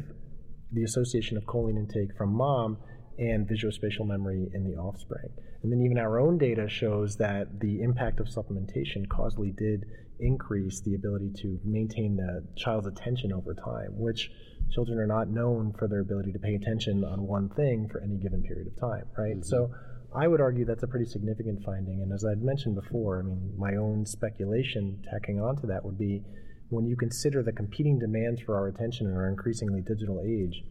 the 0.71 0.83
association 0.83 1.35
of 1.35 1.45
choline 1.45 1.77
intake 1.77 2.15
from 2.15 2.33
mom 2.33 2.77
and 3.17 3.47
visuospatial 3.47 4.05
memory 4.05 4.49
in 4.53 4.63
the 4.63 4.75
offspring. 4.75 5.29
And 5.61 5.71
then 5.71 5.81
even 5.81 5.97
our 5.97 6.19
own 6.19 6.37
data 6.37 6.67
shows 6.67 7.15
that 7.17 7.59
the 7.59 7.81
impact 7.81 8.19
of 8.19 8.27
supplementation 8.27 9.07
causally 9.09 9.53
did 9.57 9.85
increase 10.19 10.81
the 10.81 10.95
ability 10.95 11.31
to 11.41 11.59
maintain 11.63 12.15
the 12.15 12.45
child's 12.55 12.87
attention 12.87 13.31
over 13.33 13.53
time, 13.53 13.97
which 13.97 14.31
children 14.71 14.99
are 14.99 15.07
not 15.07 15.29
known 15.29 15.73
for 15.77 15.87
their 15.87 16.01
ability 16.01 16.31
to 16.31 16.39
pay 16.39 16.55
attention 16.55 17.03
on 17.03 17.27
one 17.27 17.49
thing 17.49 17.87
for 17.91 18.01
any 18.01 18.17
given 18.17 18.41
period 18.43 18.67
of 18.67 18.79
time, 18.79 19.05
right? 19.17 19.37
Mm-hmm. 19.37 19.43
So 19.43 19.71
I 20.15 20.27
would 20.27 20.41
argue 20.41 20.65
that's 20.65 20.83
a 20.83 20.87
pretty 20.87 21.05
significant 21.05 21.63
finding. 21.63 22.01
And 22.01 22.13
as 22.13 22.23
I'd 22.23 22.43
mentioned 22.43 22.75
before, 22.75 23.19
I 23.19 23.23
mean, 23.23 23.53
my 23.57 23.75
own 23.75 24.05
speculation 24.05 25.01
tacking 25.11 25.39
onto 25.39 25.67
that 25.67 25.83
would 25.83 25.97
be 25.97 26.23
when 26.69 26.85
you 26.85 26.95
consider 26.95 27.43
the 27.43 27.51
competing 27.51 27.99
demands 27.99 28.41
for 28.41 28.55
our 28.55 28.67
attention 28.67 29.07
in 29.07 29.13
our 29.13 29.29
increasingly 29.29 29.81
digital 29.81 30.21
age, 30.25 30.63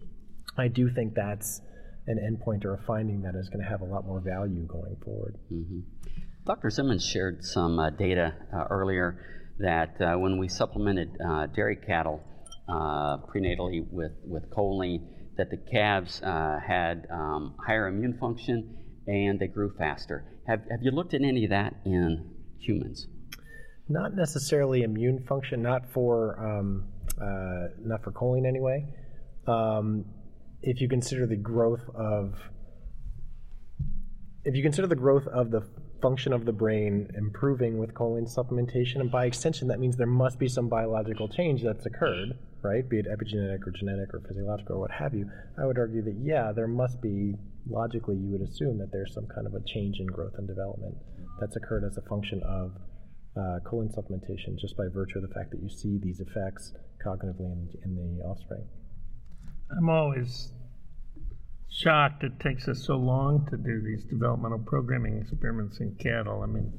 I 0.58 0.68
do 0.68 0.90
think 0.90 1.14
that's 1.14 1.60
an 2.06 2.18
endpoint 2.18 2.64
or 2.64 2.74
a 2.74 2.82
finding 2.82 3.22
that 3.22 3.34
is 3.34 3.48
going 3.48 3.62
to 3.62 3.68
have 3.68 3.80
a 3.80 3.84
lot 3.84 4.04
more 4.04 4.20
value 4.20 4.66
going 4.66 4.96
forward. 5.04 5.36
Mm-hmm. 5.52 5.80
Dr. 6.44 6.70
Simmons 6.70 7.06
shared 7.06 7.44
some 7.44 7.78
uh, 7.78 7.90
data 7.90 8.34
uh, 8.52 8.64
earlier 8.68 9.52
that 9.58 10.00
uh, 10.00 10.18
when 10.18 10.38
we 10.38 10.48
supplemented 10.48 11.16
uh, 11.24 11.46
dairy 11.46 11.76
cattle 11.76 12.20
uh, 12.68 13.18
prenatally 13.32 13.86
with, 13.90 14.12
with 14.24 14.50
choline, 14.50 15.06
that 15.36 15.50
the 15.50 15.56
calves 15.56 16.20
uh, 16.22 16.58
had 16.66 17.06
um, 17.10 17.54
higher 17.64 17.86
immune 17.86 18.18
function 18.18 18.76
and 19.06 19.38
they 19.38 19.46
grew 19.46 19.72
faster. 19.78 20.24
Have, 20.46 20.60
have 20.70 20.80
you 20.82 20.90
looked 20.90 21.14
at 21.14 21.22
any 21.22 21.44
of 21.44 21.50
that 21.50 21.74
in 21.84 22.30
humans? 22.58 23.06
Not 23.88 24.14
necessarily 24.14 24.82
immune 24.82 25.24
function, 25.26 25.62
not 25.62 25.90
for 25.92 26.38
um, 26.38 26.88
not 27.84 28.02
for 28.02 28.12
choline 28.12 28.46
anyway. 28.46 28.86
Um, 29.46 30.04
if 30.62 30.80
you 30.80 30.88
consider 30.88 31.26
the 31.26 31.36
growth 31.36 31.88
of 31.94 32.34
if 34.44 34.56
you 34.56 34.62
consider 34.62 34.88
the 34.88 34.96
growth 34.96 35.26
of 35.28 35.50
the 35.50 35.62
function 36.00 36.32
of 36.32 36.44
the 36.44 36.52
brain 36.52 37.08
improving 37.16 37.78
with 37.78 37.94
choline 37.94 38.26
supplementation, 38.26 38.96
and 38.96 39.10
by 39.10 39.24
extension, 39.24 39.68
that 39.68 39.78
means 39.78 39.96
there 39.96 40.06
must 40.06 40.38
be 40.38 40.48
some 40.48 40.68
biological 40.68 41.28
change 41.28 41.62
that's 41.62 41.86
occurred, 41.86 42.36
right? 42.60 42.88
Be 42.88 42.98
it 42.98 43.06
epigenetic 43.06 43.64
or 43.64 43.70
genetic 43.70 44.12
or 44.12 44.20
physiological 44.26 44.76
or 44.76 44.80
what 44.80 44.90
have 44.90 45.14
you. 45.14 45.30
I 45.56 45.64
would 45.64 45.78
argue 45.78 46.02
that, 46.02 46.16
yeah, 46.20 46.50
there 46.50 46.66
must 46.66 47.00
be, 47.00 47.36
logically, 47.70 48.16
you 48.16 48.32
would 48.32 48.42
assume 48.42 48.78
that 48.78 48.90
there's 48.90 49.14
some 49.14 49.28
kind 49.32 49.46
of 49.46 49.54
a 49.54 49.60
change 49.64 50.00
in 50.00 50.06
growth 50.06 50.34
and 50.38 50.48
development 50.48 50.96
that's 51.38 51.54
occurred 51.54 51.84
as 51.84 51.96
a 51.96 52.02
function 52.08 52.42
of 52.42 52.72
uh, 53.36 53.60
choline 53.64 53.94
supplementation, 53.94 54.58
just 54.58 54.76
by 54.76 54.84
virtue 54.92 55.18
of 55.18 55.22
the 55.22 55.32
fact 55.32 55.52
that 55.52 55.62
you 55.62 55.70
see 55.70 56.00
these 56.02 56.18
effects 56.18 56.72
cognitively 57.06 57.46
in, 57.46 57.68
in 57.84 58.18
the 58.18 58.24
offspring. 58.24 58.66
I'm 59.76 59.88
always 59.88 60.52
shocked 61.70 62.22
it 62.22 62.38
takes 62.38 62.68
us 62.68 62.84
so 62.84 62.96
long 62.96 63.46
to 63.50 63.56
do 63.56 63.80
these 63.80 64.04
developmental 64.04 64.58
programming 64.58 65.18
experiments 65.18 65.80
in 65.80 65.94
cattle. 65.94 66.42
I 66.42 66.46
mean, 66.46 66.72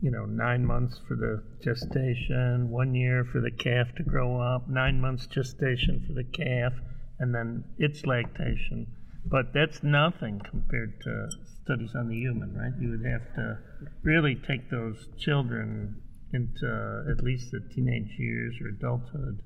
you 0.00 0.10
know, 0.10 0.24
nine 0.24 0.64
months 0.64 1.00
for 1.06 1.16
the 1.16 1.42
gestation, 1.62 2.70
one 2.70 2.94
year 2.94 3.24
for 3.24 3.40
the 3.40 3.50
calf 3.50 3.88
to 3.96 4.02
grow 4.02 4.40
up, 4.40 4.68
nine 4.68 5.00
months 5.00 5.26
gestation 5.26 6.04
for 6.06 6.14
the 6.14 6.24
calf, 6.24 6.72
and 7.18 7.34
then 7.34 7.64
its 7.78 8.06
lactation. 8.06 8.86
But 9.26 9.52
that's 9.52 9.82
nothing 9.82 10.40
compared 10.48 11.00
to 11.02 11.28
studies 11.62 11.94
on 11.94 12.08
the 12.08 12.16
human, 12.16 12.54
right? 12.54 12.72
You 12.80 12.90
would 12.90 13.04
have 13.04 13.34
to 13.34 13.58
really 14.02 14.34
take 14.36 14.70
those 14.70 15.08
children 15.18 16.00
into 16.32 17.04
at 17.10 17.22
least 17.22 17.50
the 17.50 17.60
teenage 17.74 18.16
years 18.18 18.54
or 18.62 18.68
adulthood 18.68 19.42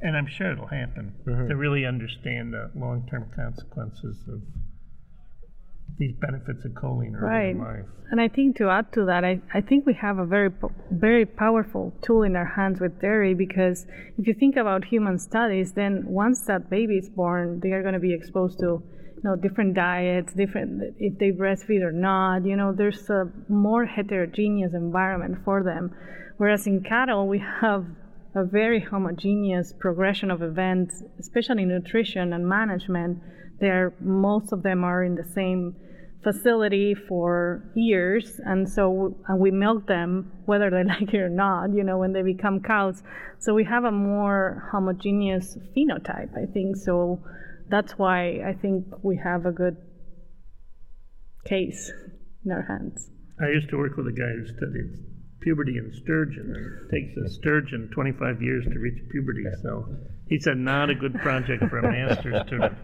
and 0.00 0.16
I'm 0.16 0.26
sure 0.26 0.52
it'll 0.52 0.68
happen 0.68 1.14
mm-hmm. 1.26 1.48
to 1.48 1.56
really 1.56 1.84
understand 1.84 2.52
the 2.52 2.70
long 2.74 3.06
term 3.10 3.30
consequences 3.34 4.16
of 4.28 4.42
these 5.98 6.14
benefits 6.20 6.64
of 6.64 6.72
choline 6.72 7.14
early 7.16 7.28
right. 7.28 7.50
in 7.50 7.58
life. 7.58 7.84
And 8.10 8.20
I 8.20 8.28
think 8.28 8.56
to 8.56 8.68
add 8.70 8.92
to 8.92 9.04
that, 9.06 9.24
I, 9.24 9.40
I 9.52 9.60
think 9.60 9.84
we 9.84 9.94
have 9.94 10.18
a 10.18 10.24
very 10.24 10.50
very 10.90 11.26
powerful 11.26 11.92
tool 12.02 12.22
in 12.22 12.36
our 12.36 12.44
hands 12.44 12.80
with 12.80 13.00
dairy 13.00 13.34
because 13.34 13.86
if 14.16 14.26
you 14.26 14.34
think 14.34 14.56
about 14.56 14.84
human 14.84 15.18
studies, 15.18 15.72
then 15.72 16.04
once 16.06 16.46
that 16.46 16.70
baby 16.70 16.98
is 16.98 17.08
born, 17.08 17.60
they 17.60 17.72
are 17.72 17.82
going 17.82 17.94
to 17.94 18.00
be 18.00 18.14
exposed 18.14 18.58
to 18.60 18.82
you 19.16 19.22
know 19.24 19.34
different 19.34 19.74
diets, 19.74 20.32
different 20.32 20.94
if 20.98 21.18
they 21.18 21.32
breastfeed 21.32 21.82
or 21.82 21.92
not. 21.92 22.44
You 22.44 22.56
know, 22.56 22.72
there's 22.72 23.10
a 23.10 23.30
more 23.48 23.84
heterogeneous 23.84 24.74
environment 24.74 25.38
for 25.44 25.64
them. 25.64 25.92
Whereas 26.36 26.68
in 26.68 26.84
cattle, 26.84 27.26
we 27.26 27.42
have 27.60 27.84
a 28.34 28.44
very 28.44 28.80
homogeneous 28.80 29.72
progression 29.78 30.30
of 30.30 30.42
events, 30.42 31.02
especially 31.18 31.64
nutrition 31.64 32.32
and 32.32 32.48
management. 32.48 33.18
There, 33.60 33.94
most 34.00 34.52
of 34.52 34.62
them 34.62 34.84
are 34.84 35.02
in 35.02 35.14
the 35.14 35.24
same 35.24 35.74
facility 36.22 36.94
for 36.94 37.70
years, 37.74 38.40
and 38.44 38.68
so 38.68 39.16
and 39.28 39.40
we 39.40 39.50
milk 39.50 39.86
them 39.86 40.32
whether 40.46 40.70
they 40.70 40.84
like 40.94 41.14
it 41.14 41.18
or 41.18 41.28
not. 41.28 41.74
You 41.74 41.84
know, 41.84 41.98
when 41.98 42.12
they 42.12 42.22
become 42.22 42.60
cows, 42.60 43.02
so 43.38 43.54
we 43.54 43.64
have 43.64 43.84
a 43.84 43.92
more 43.92 44.68
homogeneous 44.72 45.56
phenotype. 45.76 46.36
I 46.36 46.46
think 46.52 46.76
so. 46.76 47.20
That's 47.68 47.92
why 47.92 48.40
I 48.46 48.54
think 48.60 48.86
we 49.02 49.20
have 49.22 49.46
a 49.46 49.52
good 49.52 49.76
case 51.44 51.92
in 52.44 52.52
our 52.52 52.62
hands. 52.62 53.10
I 53.40 53.48
used 53.48 53.68
to 53.70 53.76
work 53.76 53.96
with 53.96 54.06
a 54.06 54.12
guy 54.12 54.32
who 54.36 54.46
studied 54.46 55.17
puberty 55.40 55.78
in 55.78 55.92
sturgeon. 56.02 56.54
It 56.54 56.94
takes 56.94 57.16
a 57.16 57.28
sturgeon 57.34 57.90
25 57.94 58.42
years 58.42 58.64
to 58.64 58.78
reach 58.78 58.98
puberty. 59.10 59.44
So 59.62 59.86
he 60.26 60.38
said, 60.40 60.58
not 60.58 60.90
a 60.90 60.94
good 60.94 61.14
project 61.14 61.64
for 61.68 61.78
a 61.78 61.90
master's 61.90 62.46
student. 62.46 62.76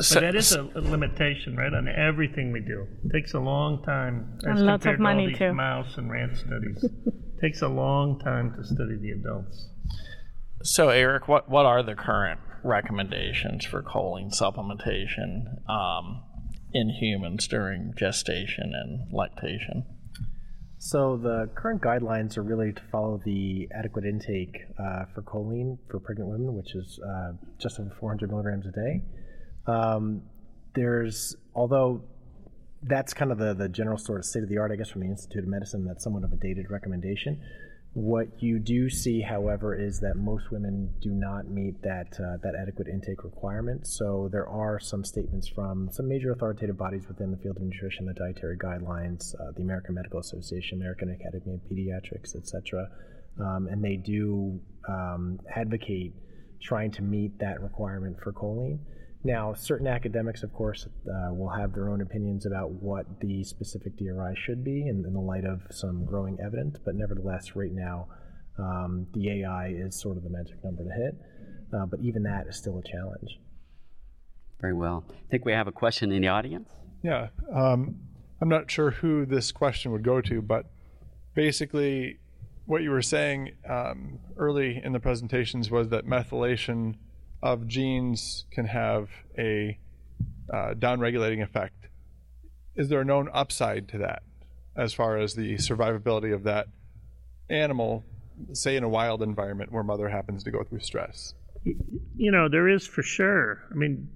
So, 0.00 0.14
but 0.14 0.20
that 0.22 0.34
is 0.34 0.52
a, 0.52 0.62
a, 0.62 0.80
limitation, 0.80 1.56
right, 1.56 1.72
on 1.72 1.88
everything 1.88 2.52
we 2.52 2.60
do. 2.60 2.86
It 3.04 3.12
takes 3.12 3.34
a 3.34 3.38
long 3.38 3.82
time. 3.84 4.38
And 4.42 4.64
lots 4.64 4.86
of 4.86 4.98
money, 4.98 5.22
to 5.22 5.24
all 5.24 5.28
these 5.28 5.38
too. 5.38 5.52
Mouse 5.54 5.96
and 5.96 6.10
rat 6.10 6.36
studies. 6.36 6.84
it 7.06 7.40
takes 7.40 7.62
a 7.62 7.68
long 7.68 8.18
time 8.20 8.54
to 8.56 8.64
study 8.64 8.96
the 9.00 9.10
adults. 9.10 9.68
So, 10.62 10.88
Eric, 10.88 11.28
what, 11.28 11.48
what 11.48 11.64
are 11.64 11.82
the 11.82 11.94
current 11.94 12.40
recommendations 12.64 13.64
for 13.64 13.82
choline 13.82 14.36
supplementation? 14.36 15.68
Um, 15.68 16.24
in 16.72 16.90
humans 16.90 17.48
during 17.48 17.94
gestation 17.96 18.72
and 18.74 19.12
lactation? 19.12 19.84
So 20.78 21.16
the 21.16 21.50
current 21.56 21.82
guidelines 21.82 22.36
are 22.36 22.42
really 22.42 22.72
to 22.72 22.82
follow 22.92 23.20
the 23.24 23.68
adequate 23.76 24.04
intake 24.04 24.58
uh, 24.78 25.06
for 25.12 25.22
choline 25.22 25.78
for 25.90 25.98
pregnant 25.98 26.30
women, 26.30 26.54
which 26.54 26.74
is 26.74 27.00
uh, 27.04 27.32
just 27.58 27.80
over 27.80 27.90
400 27.98 28.30
milligrams 28.30 28.66
a 28.66 28.70
day. 28.70 29.02
Um, 29.66 30.22
there's, 30.74 31.34
although 31.54 32.02
that's 32.84 33.12
kind 33.12 33.32
of 33.32 33.38
the, 33.38 33.54
the 33.54 33.68
general 33.68 33.98
sort 33.98 34.20
of 34.20 34.24
state 34.24 34.44
of 34.44 34.48
the 34.48 34.58
art, 34.58 34.70
I 34.70 34.76
guess, 34.76 34.90
from 34.90 35.00
the 35.00 35.08
Institute 35.08 35.42
of 35.42 35.48
Medicine, 35.48 35.84
that's 35.84 36.04
somewhat 36.04 36.22
of 36.22 36.32
a 36.32 36.36
dated 36.36 36.70
recommendation. 36.70 37.40
What 37.94 38.42
you 38.42 38.58
do 38.58 38.88
see, 38.90 39.22
however, 39.22 39.74
is 39.74 39.98
that 40.00 40.16
most 40.16 40.50
women 40.50 40.92
do 41.00 41.10
not 41.10 41.48
meet 41.48 41.82
that 41.82 42.20
uh, 42.20 42.36
that 42.42 42.54
adequate 42.54 42.86
intake 42.86 43.24
requirement. 43.24 43.86
So 43.86 44.28
there 44.30 44.46
are 44.46 44.78
some 44.78 45.04
statements 45.04 45.48
from 45.48 45.88
some 45.90 46.06
major 46.06 46.32
authoritative 46.32 46.76
bodies 46.76 47.08
within 47.08 47.30
the 47.30 47.38
field 47.38 47.56
of 47.56 47.62
nutrition, 47.62 48.06
the 48.06 48.14
dietary 48.14 48.58
guidelines, 48.58 49.34
uh, 49.34 49.52
the 49.56 49.62
American 49.62 49.94
Medical 49.94 50.20
Association, 50.20 50.78
American 50.78 51.10
Academy 51.10 51.54
of 51.54 51.60
Pediatrics, 51.62 52.36
etc., 52.36 52.88
um, 53.40 53.68
and 53.68 53.82
they 53.82 53.96
do 53.96 54.60
um, 54.88 55.38
advocate 55.54 56.12
trying 56.60 56.90
to 56.90 57.02
meet 57.02 57.38
that 57.38 57.60
requirement 57.62 58.16
for 58.22 58.32
choline. 58.32 58.78
Now, 59.24 59.52
certain 59.52 59.86
academics, 59.88 60.42
of 60.42 60.52
course, 60.52 60.86
uh, 60.86 61.34
will 61.34 61.48
have 61.48 61.74
their 61.74 61.90
own 61.90 62.00
opinions 62.00 62.46
about 62.46 62.70
what 62.70 63.20
the 63.20 63.42
specific 63.42 63.96
DRI 63.96 64.34
should 64.36 64.62
be 64.62 64.82
in, 64.82 65.04
in 65.04 65.12
the 65.12 65.20
light 65.20 65.44
of 65.44 65.62
some 65.70 66.04
growing 66.04 66.38
evidence, 66.40 66.78
but 66.84 66.94
nevertheless, 66.94 67.56
right 67.56 67.72
now, 67.72 68.06
um, 68.58 69.06
the 69.14 69.40
AI 69.40 69.68
is 69.68 70.00
sort 70.00 70.16
of 70.16 70.22
the 70.22 70.30
magic 70.30 70.62
number 70.62 70.84
to 70.84 70.90
hit. 70.90 71.14
Uh, 71.72 71.86
but 71.86 72.00
even 72.00 72.22
that 72.22 72.46
is 72.48 72.56
still 72.56 72.78
a 72.78 72.82
challenge. 72.82 73.38
Very 74.60 74.74
well. 74.74 75.04
I 75.10 75.30
think 75.30 75.44
we 75.44 75.52
have 75.52 75.68
a 75.68 75.72
question 75.72 76.10
in 76.12 76.22
the 76.22 76.28
audience. 76.28 76.70
Yeah. 77.02 77.28
Um, 77.52 77.96
I'm 78.40 78.48
not 78.48 78.70
sure 78.70 78.90
who 78.90 79.26
this 79.26 79.52
question 79.52 79.92
would 79.92 80.02
go 80.02 80.20
to, 80.22 80.40
but 80.40 80.66
basically, 81.34 82.18
what 82.66 82.82
you 82.82 82.90
were 82.90 83.02
saying 83.02 83.52
um, 83.68 84.18
early 84.36 84.80
in 84.82 84.92
the 84.92 85.00
presentations 85.00 85.70
was 85.70 85.88
that 85.90 86.06
methylation 86.06 86.96
of 87.42 87.66
genes 87.66 88.46
can 88.50 88.66
have 88.66 89.08
a 89.38 89.78
uh, 90.52 90.74
downregulating 90.74 91.42
effect. 91.42 91.88
Is 92.76 92.88
there 92.88 93.00
a 93.00 93.04
known 93.04 93.28
upside 93.32 93.88
to 93.88 93.98
that 93.98 94.22
as 94.76 94.92
far 94.92 95.18
as 95.18 95.34
the 95.34 95.54
survivability 95.54 96.34
of 96.34 96.44
that 96.44 96.68
animal, 97.50 98.04
say 98.52 98.76
in 98.76 98.84
a 98.84 98.88
wild 98.88 99.22
environment 99.22 99.72
where 99.72 99.82
mother 99.82 100.08
happens 100.08 100.44
to 100.44 100.50
go 100.50 100.62
through 100.62 100.80
stress? 100.80 101.34
you 102.16 102.30
know, 102.30 102.48
there 102.48 102.68
is 102.68 102.86
for 102.86 103.02
sure. 103.02 103.62
I 103.70 103.74
mean, 103.74 104.08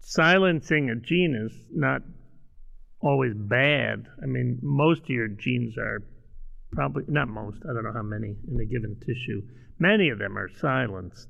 silencing 0.00 0.90
a 0.90 0.96
gene 0.96 1.34
is 1.34 1.52
not 1.70 2.02
always 3.00 3.34
bad. 3.34 4.06
I 4.22 4.26
mean, 4.26 4.58
most 4.62 5.02
of 5.02 5.10
your 5.10 5.28
genes 5.28 5.76
are 5.78 6.02
probably, 6.72 7.04
not 7.08 7.28
most, 7.28 7.58
I 7.68 7.72
don't 7.72 7.84
know 7.84 7.92
how 7.92 8.02
many 8.02 8.36
in 8.48 8.60
a 8.60 8.64
given 8.64 8.96
tissue. 9.00 9.42
Many 9.78 10.10
of 10.10 10.18
them 10.18 10.38
are 10.38 10.48
silenced. 10.60 11.28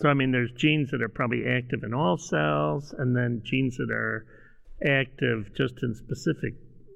So, 0.00 0.08
I 0.08 0.14
mean, 0.14 0.32
there's 0.32 0.52
genes 0.52 0.90
that 0.90 1.02
are 1.02 1.08
probably 1.08 1.46
active 1.46 1.84
in 1.84 1.94
all 1.94 2.16
cells, 2.18 2.94
and 2.96 3.16
then 3.16 3.42
genes 3.44 3.76
that 3.76 3.90
are 3.90 4.26
active 4.84 5.54
just 5.56 5.82
in 5.82 5.94
specific 5.94 6.54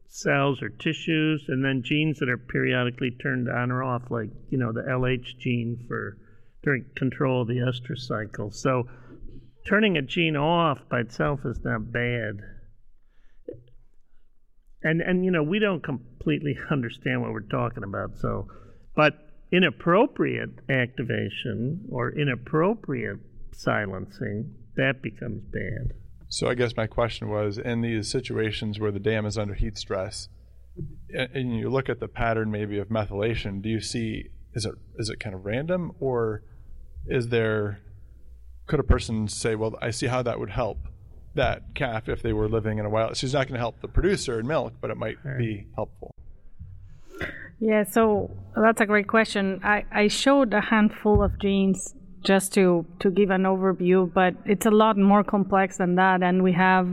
cells 0.08 0.62
or 0.62 0.68
tissues, 0.70 1.44
and 1.48 1.64
then 1.64 1.82
genes 1.84 2.18
that 2.18 2.28
are 2.28 2.38
periodically 2.38 3.10
turned 3.22 3.48
on 3.48 3.70
or 3.70 3.82
off, 3.82 4.10
like, 4.10 4.30
you 4.50 4.58
know, 4.58 4.72
the 4.72 4.82
LH 4.82 5.38
gene 5.38 5.84
for 5.86 6.16
during 6.62 6.84
control 6.96 7.42
of 7.42 7.48
the 7.48 7.60
estrous 7.60 8.06
cycle. 8.06 8.50
So, 8.50 8.88
turning 9.66 9.96
a 9.96 10.02
gene 10.02 10.36
off 10.36 10.78
by 10.88 11.00
itself 11.00 11.40
is 11.44 11.60
not 11.64 11.92
bad. 11.92 12.40
And 14.82 15.00
and 15.00 15.24
you 15.24 15.30
know, 15.30 15.42
we 15.42 15.58
don't 15.58 15.82
completely 15.82 16.56
understand 16.70 17.22
what 17.22 17.32
we're 17.32 17.40
talking 17.40 17.84
about. 17.84 18.18
So, 18.18 18.48
but 18.94 19.14
inappropriate 19.52 20.50
activation 20.68 21.86
or 21.90 22.10
inappropriate 22.10 23.18
silencing 23.52 24.54
that 24.76 25.02
becomes 25.02 25.42
bad. 25.52 25.94
So 26.28 26.48
I 26.48 26.54
guess 26.54 26.76
my 26.76 26.86
question 26.86 27.28
was 27.28 27.58
in 27.58 27.80
these 27.80 28.10
situations 28.10 28.78
where 28.78 28.90
the 28.90 29.00
dam 29.00 29.26
is 29.26 29.38
under 29.38 29.54
heat 29.54 29.78
stress 29.78 30.28
and 31.08 31.56
you 31.56 31.70
look 31.70 31.88
at 31.88 32.00
the 32.00 32.08
pattern 32.08 32.50
maybe 32.50 32.78
of 32.78 32.88
methylation, 32.88 33.62
do 33.62 33.68
you 33.68 33.80
see 33.80 34.28
is 34.54 34.64
it 34.64 34.74
is 34.98 35.08
it 35.08 35.20
kind 35.20 35.34
of 35.34 35.44
random 35.44 35.92
or 36.00 36.42
is 37.06 37.28
there 37.28 37.80
could 38.66 38.80
a 38.80 38.84
person 38.84 39.28
say, 39.28 39.54
well, 39.54 39.76
I 39.80 39.90
see 39.90 40.06
how 40.08 40.22
that 40.22 40.40
would 40.40 40.50
help 40.50 40.78
that 41.34 41.74
calf 41.74 42.08
if 42.08 42.22
they 42.22 42.32
were 42.32 42.48
living 42.48 42.78
in 42.78 42.86
a 42.86 42.90
wild. 42.90 43.16
She's 43.16 43.32
not 43.32 43.46
going 43.46 43.54
to 43.54 43.60
help 43.60 43.80
the 43.80 43.88
producer 43.88 44.40
in 44.40 44.46
milk, 44.46 44.74
but 44.80 44.90
it 44.90 44.96
might 44.96 45.18
be 45.38 45.66
helpful. 45.76 46.15
Yeah, 47.58 47.84
so 47.84 48.30
that's 48.54 48.80
a 48.80 48.86
great 48.86 49.08
question. 49.08 49.60
I, 49.64 49.84
I 49.90 50.08
showed 50.08 50.52
a 50.52 50.60
handful 50.60 51.22
of 51.22 51.38
genes 51.40 51.94
just 52.22 52.52
to, 52.54 52.84
to 53.00 53.10
give 53.10 53.30
an 53.30 53.44
overview, 53.44 54.12
but 54.12 54.34
it's 54.44 54.66
a 54.66 54.70
lot 54.70 54.98
more 54.98 55.24
complex 55.24 55.78
than 55.78 55.94
that. 55.94 56.22
And 56.22 56.42
we 56.42 56.52
have 56.52 56.86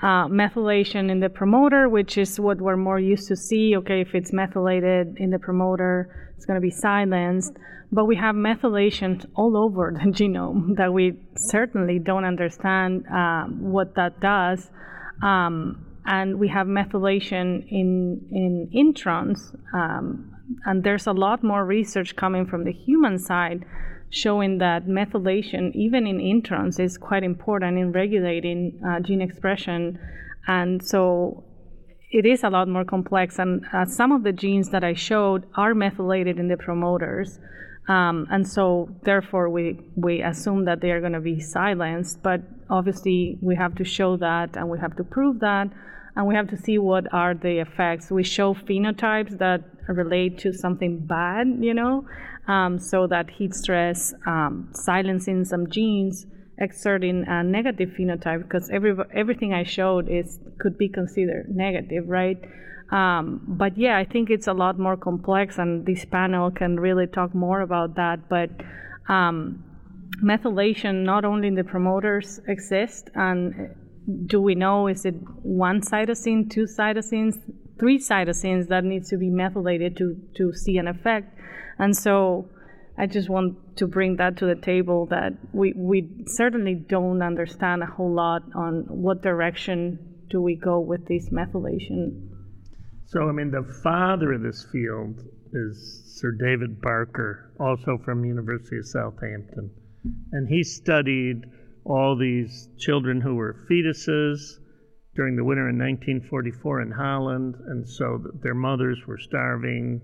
uh, 0.00 0.28
methylation 0.28 1.10
in 1.10 1.18
the 1.18 1.28
promoter, 1.28 1.88
which 1.88 2.16
is 2.16 2.38
what 2.38 2.60
we're 2.60 2.76
more 2.76 3.00
used 3.00 3.26
to 3.28 3.36
see. 3.36 3.76
Okay, 3.76 4.02
if 4.02 4.14
it's 4.14 4.32
methylated 4.32 5.16
in 5.16 5.30
the 5.30 5.38
promoter, 5.38 6.32
it's 6.36 6.46
going 6.46 6.56
to 6.56 6.60
be 6.60 6.70
silenced. 6.70 7.54
But 7.90 8.04
we 8.04 8.14
have 8.16 8.36
methylation 8.36 9.24
all 9.34 9.56
over 9.56 9.92
the 9.92 10.10
genome 10.12 10.76
that 10.76 10.92
we 10.92 11.14
certainly 11.36 11.98
don't 11.98 12.24
understand 12.24 13.04
um, 13.08 13.58
what 13.60 13.96
that 13.96 14.20
does. 14.20 14.70
Um, 15.22 15.87
and 16.08 16.38
we 16.40 16.48
have 16.48 16.66
methylation 16.66 17.66
in 17.70 18.26
in 18.32 18.70
introns, 18.74 19.54
um, 19.74 20.34
and 20.64 20.82
there's 20.82 21.06
a 21.06 21.12
lot 21.12 21.44
more 21.44 21.64
research 21.64 22.16
coming 22.16 22.46
from 22.46 22.64
the 22.64 22.72
human 22.72 23.18
side 23.18 23.64
showing 24.10 24.56
that 24.58 24.86
methylation, 24.86 25.70
even 25.74 26.06
in 26.06 26.18
introns, 26.18 26.80
is 26.80 26.96
quite 26.96 27.22
important 27.22 27.78
in 27.78 27.92
regulating 27.92 28.80
uh, 28.88 29.00
gene 29.00 29.20
expression. 29.20 29.98
And 30.46 30.82
so 30.82 31.44
it 32.10 32.24
is 32.24 32.42
a 32.42 32.48
lot 32.48 32.68
more 32.68 32.86
complex. 32.86 33.38
And 33.38 33.66
uh, 33.74 33.84
some 33.84 34.10
of 34.12 34.22
the 34.22 34.32
genes 34.32 34.70
that 34.70 34.82
I 34.82 34.94
showed 34.94 35.44
are 35.56 35.74
methylated 35.74 36.38
in 36.38 36.48
the 36.48 36.56
promoters. 36.56 37.38
Um, 37.86 38.26
and 38.30 38.48
so, 38.48 38.88
therefore, 39.02 39.50
we, 39.50 39.78
we 39.94 40.22
assume 40.22 40.64
that 40.64 40.80
they 40.80 40.90
are 40.90 41.00
going 41.00 41.12
to 41.12 41.20
be 41.20 41.40
silenced. 41.40 42.22
But 42.22 42.40
obviously, 42.70 43.38
we 43.42 43.56
have 43.56 43.74
to 43.76 43.84
show 43.84 44.16
that 44.16 44.56
and 44.56 44.70
we 44.70 44.78
have 44.78 44.96
to 44.96 45.04
prove 45.04 45.40
that 45.40 45.68
and 46.18 46.26
we 46.26 46.34
have 46.34 46.48
to 46.48 46.56
see 46.56 46.78
what 46.78 47.06
are 47.14 47.32
the 47.32 47.60
effects. 47.60 48.10
We 48.10 48.24
show 48.24 48.52
phenotypes 48.52 49.38
that 49.38 49.62
relate 49.86 50.36
to 50.38 50.52
something 50.52 50.98
bad, 51.06 51.46
you 51.60 51.72
know, 51.72 52.06
um, 52.48 52.80
so 52.80 53.06
that 53.06 53.30
heat 53.30 53.54
stress, 53.54 54.12
um, 54.26 54.68
silencing 54.72 55.44
some 55.44 55.70
genes, 55.70 56.26
exerting 56.58 57.24
a 57.28 57.44
negative 57.44 57.90
phenotype, 57.90 58.42
because 58.42 58.68
every, 58.68 58.96
everything 59.14 59.54
I 59.54 59.62
showed 59.62 60.08
is 60.08 60.40
could 60.58 60.76
be 60.76 60.88
considered 60.88 61.54
negative, 61.54 62.08
right? 62.08 62.38
Um, 62.90 63.40
but 63.46 63.78
yeah, 63.78 63.96
I 63.96 64.04
think 64.04 64.28
it's 64.28 64.48
a 64.48 64.52
lot 64.52 64.76
more 64.76 64.96
complex, 64.96 65.56
and 65.56 65.86
this 65.86 66.04
panel 66.04 66.50
can 66.50 66.80
really 66.80 67.06
talk 67.06 67.32
more 67.32 67.60
about 67.60 67.94
that. 67.94 68.28
But 68.28 68.50
um, 69.08 69.62
methylation, 70.20 71.04
not 71.04 71.24
only 71.24 71.46
in 71.46 71.54
the 71.54 71.62
promoters, 71.62 72.40
exist, 72.48 73.08
and 73.14 73.72
do 74.26 74.40
we 74.40 74.54
know 74.54 74.88
is 74.88 75.04
it 75.04 75.14
one 75.42 75.80
cytosine, 75.80 76.50
two 76.50 76.64
cytosines, 76.64 77.38
three 77.78 77.98
cytosines 77.98 78.68
that 78.68 78.84
needs 78.84 79.10
to 79.10 79.18
be 79.18 79.28
methylated 79.28 79.96
to, 79.98 80.16
to 80.36 80.52
see 80.52 80.78
an 80.78 80.88
effect? 80.88 81.38
And 81.78 81.96
so 81.96 82.48
I 82.96 83.06
just 83.06 83.28
want 83.28 83.76
to 83.76 83.86
bring 83.86 84.16
that 84.16 84.38
to 84.38 84.46
the 84.46 84.56
table 84.56 85.06
that 85.06 85.32
we, 85.52 85.72
we 85.76 86.08
certainly 86.26 86.74
don't 86.74 87.22
understand 87.22 87.82
a 87.82 87.86
whole 87.86 88.12
lot 88.12 88.42
on 88.56 88.86
what 88.88 89.22
direction 89.22 90.24
do 90.30 90.40
we 90.42 90.56
go 90.56 90.80
with 90.80 91.06
this 91.06 91.28
methylation. 91.30 92.28
So, 93.06 93.28
I 93.28 93.32
mean, 93.32 93.50
the 93.50 93.62
father 93.82 94.32
of 94.32 94.42
this 94.42 94.66
field 94.70 95.22
is 95.52 96.02
Sir 96.20 96.32
David 96.32 96.80
Barker, 96.80 97.52
also 97.60 97.98
from 98.04 98.24
University 98.24 98.78
of 98.78 98.86
Southampton. 98.86 99.70
And 100.32 100.48
he 100.48 100.62
studied 100.62 101.44
all 101.88 102.16
these 102.16 102.68
children 102.78 103.20
who 103.20 103.34
were 103.34 103.66
fetuses 103.70 104.58
during 105.16 105.36
the 105.36 105.44
winter 105.44 105.68
in 105.68 105.78
1944 105.78 106.82
in 106.82 106.90
Holland, 106.90 107.54
and 107.66 107.88
so 107.88 108.22
their 108.42 108.54
mothers 108.54 108.98
were 109.06 109.18
starving. 109.18 110.00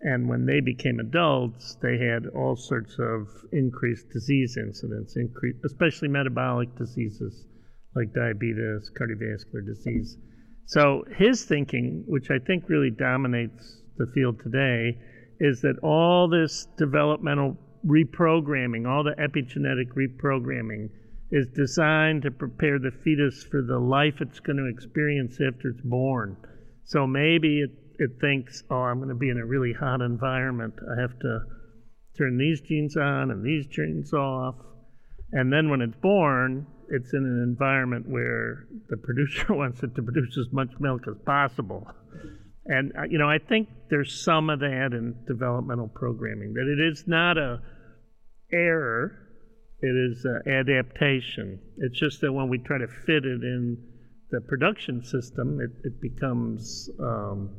And 0.00 0.28
when 0.28 0.46
they 0.46 0.60
became 0.60 0.98
adults, 0.98 1.76
they 1.80 1.96
had 1.96 2.26
all 2.34 2.56
sorts 2.56 2.96
of 2.98 3.28
increased 3.52 4.10
disease 4.12 4.56
incidence, 4.58 5.14
increase, 5.16 5.54
especially 5.64 6.08
metabolic 6.08 6.74
diseases 6.76 7.46
like 7.94 8.12
diabetes, 8.12 8.90
cardiovascular 8.98 9.64
disease. 9.64 10.18
So 10.66 11.04
his 11.16 11.44
thinking, 11.44 12.04
which 12.08 12.30
I 12.30 12.38
think 12.44 12.68
really 12.68 12.90
dominates 12.90 13.82
the 13.96 14.06
field 14.12 14.40
today, 14.42 14.98
is 15.38 15.60
that 15.60 15.78
all 15.82 16.28
this 16.28 16.66
developmental 16.78 17.56
reprogramming, 17.86 18.88
all 18.88 19.04
the 19.04 19.14
epigenetic 19.20 19.92
reprogramming, 19.94 20.88
is 21.32 21.46
designed 21.56 22.22
to 22.22 22.30
prepare 22.30 22.78
the 22.78 22.92
fetus 23.02 23.42
for 23.50 23.62
the 23.62 23.78
life 23.78 24.20
it's 24.20 24.38
going 24.38 24.58
to 24.58 24.68
experience 24.68 25.38
after 25.40 25.70
it's 25.70 25.80
born. 25.80 26.36
So 26.84 27.06
maybe 27.06 27.62
it, 27.62 27.70
it 27.98 28.20
thinks, 28.20 28.62
oh, 28.70 28.76
I'm 28.76 28.98
going 28.98 29.08
to 29.08 29.14
be 29.14 29.30
in 29.30 29.38
a 29.38 29.46
really 29.46 29.72
hot 29.72 30.02
environment. 30.02 30.74
I 30.78 31.00
have 31.00 31.18
to 31.20 31.40
turn 32.18 32.36
these 32.36 32.60
genes 32.60 32.98
on 32.98 33.30
and 33.30 33.42
these 33.42 33.66
genes 33.66 34.12
off. 34.12 34.56
And 35.32 35.50
then 35.50 35.70
when 35.70 35.80
it's 35.80 35.96
born, 35.96 36.66
it's 36.90 37.14
in 37.14 37.24
an 37.24 37.42
environment 37.42 38.06
where 38.06 38.66
the 38.90 38.98
producer 38.98 39.46
wants 39.54 39.82
it 39.82 39.94
to 39.94 40.02
produce 40.02 40.36
as 40.36 40.52
much 40.52 40.68
milk 40.80 41.08
as 41.08 41.16
possible. 41.24 41.88
And, 42.66 42.92
uh, 42.94 43.04
you 43.08 43.16
know, 43.16 43.30
I 43.30 43.38
think 43.38 43.68
there's 43.88 44.22
some 44.22 44.50
of 44.50 44.60
that 44.60 44.90
in 44.92 45.16
developmental 45.26 45.88
programming, 45.88 46.52
that 46.52 46.68
it 46.70 46.92
is 46.92 47.04
not 47.06 47.38
a 47.38 47.62
error 48.52 49.31
it 49.82 50.10
is 50.10 50.24
uh, 50.24 50.48
adaptation. 50.48 51.58
It's 51.78 51.98
just 51.98 52.20
that 52.20 52.32
when 52.32 52.48
we 52.48 52.58
try 52.58 52.78
to 52.78 52.86
fit 52.86 53.24
it 53.24 53.42
in 53.42 53.76
the 54.30 54.40
production 54.40 55.04
system, 55.04 55.60
it, 55.60 55.70
it 55.84 56.00
becomes 56.00 56.88
um, 57.00 57.50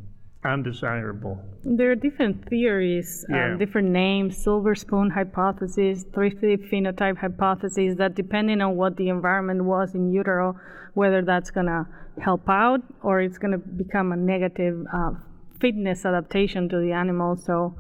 undesirable. 0.46 1.38
There 1.64 1.92
are 1.92 1.96
different 1.96 2.48
theories, 2.50 3.26
uh, 3.34 3.58
different 3.58 3.90
names, 3.90 4.38
silver 4.38 4.76
spoon 4.76 5.10
hypothesis, 5.10 6.06
thrifty 6.14 6.58
phenotype 6.58 7.18
hypothesis, 7.18 7.98
that 7.98 8.16
depending 8.16 8.62
on 8.62 8.76
what 8.76 8.98
the 8.98 9.10
environment 9.10 9.64
was 9.64 9.94
in 9.94 10.12
utero, 10.12 10.60
whether 10.94 11.22
that's 11.22 11.52
going 11.52 11.68
to 11.68 11.86
help 12.22 12.48
out 12.50 12.82
or 13.02 13.22
it's 13.22 13.38
going 13.38 13.52
to 13.52 13.58
become 13.58 14.12
a 14.12 14.18
negative 14.18 14.86
uh, 14.94 15.12
fitness 15.60 16.06
adaptation 16.06 16.70
to 16.70 16.80
the 16.80 16.92
animal. 16.92 17.36
So, 17.36 17.76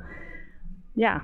yeah, 0.96 1.22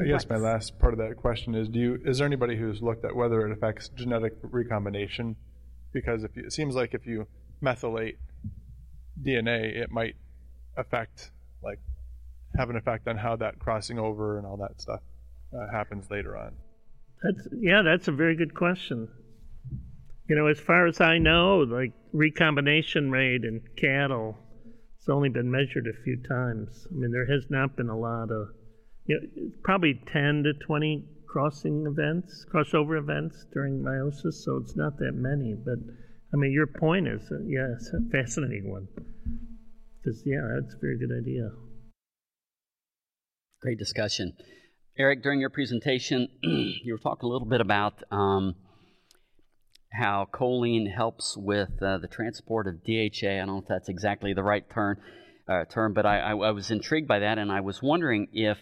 I 0.00 0.04
guess 0.04 0.28
my 0.28 0.36
last 0.36 0.78
part 0.78 0.94
of 0.94 0.98
that 0.98 1.16
question 1.16 1.54
is: 1.54 1.68
Do 1.68 1.78
you 1.78 2.00
is 2.04 2.18
there 2.18 2.26
anybody 2.26 2.56
who's 2.56 2.80
looked 2.80 3.04
at 3.04 3.14
whether 3.14 3.46
it 3.46 3.52
affects 3.52 3.88
genetic 3.88 4.34
recombination? 4.42 5.36
Because 5.92 6.24
if 6.24 6.34
you, 6.36 6.44
it 6.44 6.52
seems 6.52 6.74
like 6.74 6.94
if 6.94 7.06
you 7.06 7.26
methylate 7.62 8.16
DNA, 9.22 9.76
it 9.76 9.90
might 9.90 10.16
affect 10.76 11.30
like 11.62 11.78
have 12.56 12.70
an 12.70 12.76
effect 12.76 13.06
on 13.08 13.18
how 13.18 13.36
that 13.36 13.58
crossing 13.58 13.98
over 13.98 14.38
and 14.38 14.46
all 14.46 14.56
that 14.56 14.80
stuff 14.80 15.00
uh, 15.54 15.70
happens 15.70 16.10
later 16.10 16.36
on. 16.36 16.54
That's 17.22 17.48
yeah, 17.60 17.82
that's 17.82 18.08
a 18.08 18.12
very 18.12 18.36
good 18.36 18.54
question. 18.54 19.08
You 20.28 20.36
know, 20.36 20.46
as 20.46 20.58
far 20.58 20.86
as 20.86 21.00
I 21.02 21.18
know, 21.18 21.58
like 21.58 21.92
recombination 22.14 23.10
rate 23.10 23.44
in 23.44 23.60
cattle, 23.76 24.38
it's 24.98 25.10
only 25.10 25.28
been 25.28 25.50
measured 25.50 25.86
a 25.86 26.02
few 26.04 26.16
times. 26.22 26.86
I 26.90 26.94
mean, 26.94 27.12
there 27.12 27.26
has 27.26 27.50
not 27.50 27.76
been 27.76 27.90
a 27.90 27.98
lot 27.98 28.30
of 28.30 28.48
you 29.06 29.20
know, 29.20 29.50
probably 29.62 30.00
10 30.12 30.44
to 30.44 30.52
20 30.54 31.04
crossing 31.26 31.86
events, 31.86 32.44
crossover 32.52 32.98
events 32.98 33.46
during 33.52 33.80
meiosis, 33.80 34.34
so 34.34 34.58
it's 34.58 34.76
not 34.76 34.98
that 34.98 35.12
many. 35.14 35.54
But 35.54 35.78
I 36.32 36.36
mean, 36.36 36.52
your 36.52 36.66
point 36.66 37.08
is, 37.08 37.22
uh, 37.30 37.36
yeah, 37.46 37.68
it's 37.74 37.90
a 37.92 38.00
fascinating 38.10 38.70
one. 38.70 38.88
Because, 40.02 40.22
yeah, 40.26 40.40
that's 40.60 40.74
a 40.74 40.78
very 40.78 40.98
good 40.98 41.12
idea. 41.16 41.50
Great 43.60 43.78
discussion. 43.78 44.34
Eric, 44.98 45.22
during 45.22 45.40
your 45.40 45.50
presentation, 45.50 46.28
you 46.42 46.92
were 46.92 46.98
talking 46.98 47.28
a 47.28 47.32
little 47.32 47.48
bit 47.48 47.60
about 47.60 48.02
um, 48.10 48.56
how 49.92 50.28
choline 50.32 50.92
helps 50.92 51.36
with 51.36 51.70
uh, 51.82 51.98
the 51.98 52.08
transport 52.08 52.66
of 52.66 52.82
DHA. 52.84 53.28
I 53.28 53.36
don't 53.38 53.48
know 53.48 53.58
if 53.58 53.68
that's 53.68 53.88
exactly 53.88 54.34
the 54.34 54.42
right 54.42 54.68
term, 54.68 54.98
uh, 55.48 55.64
term 55.64 55.92
but 55.92 56.06
I, 56.06 56.18
I, 56.18 56.30
I, 56.30 56.50
was 56.50 56.70
intrigued 56.70 57.08
by 57.08 57.20
that, 57.20 57.38
and 57.38 57.52
I 57.52 57.60
was 57.60 57.82
wondering 57.82 58.28
if, 58.32 58.58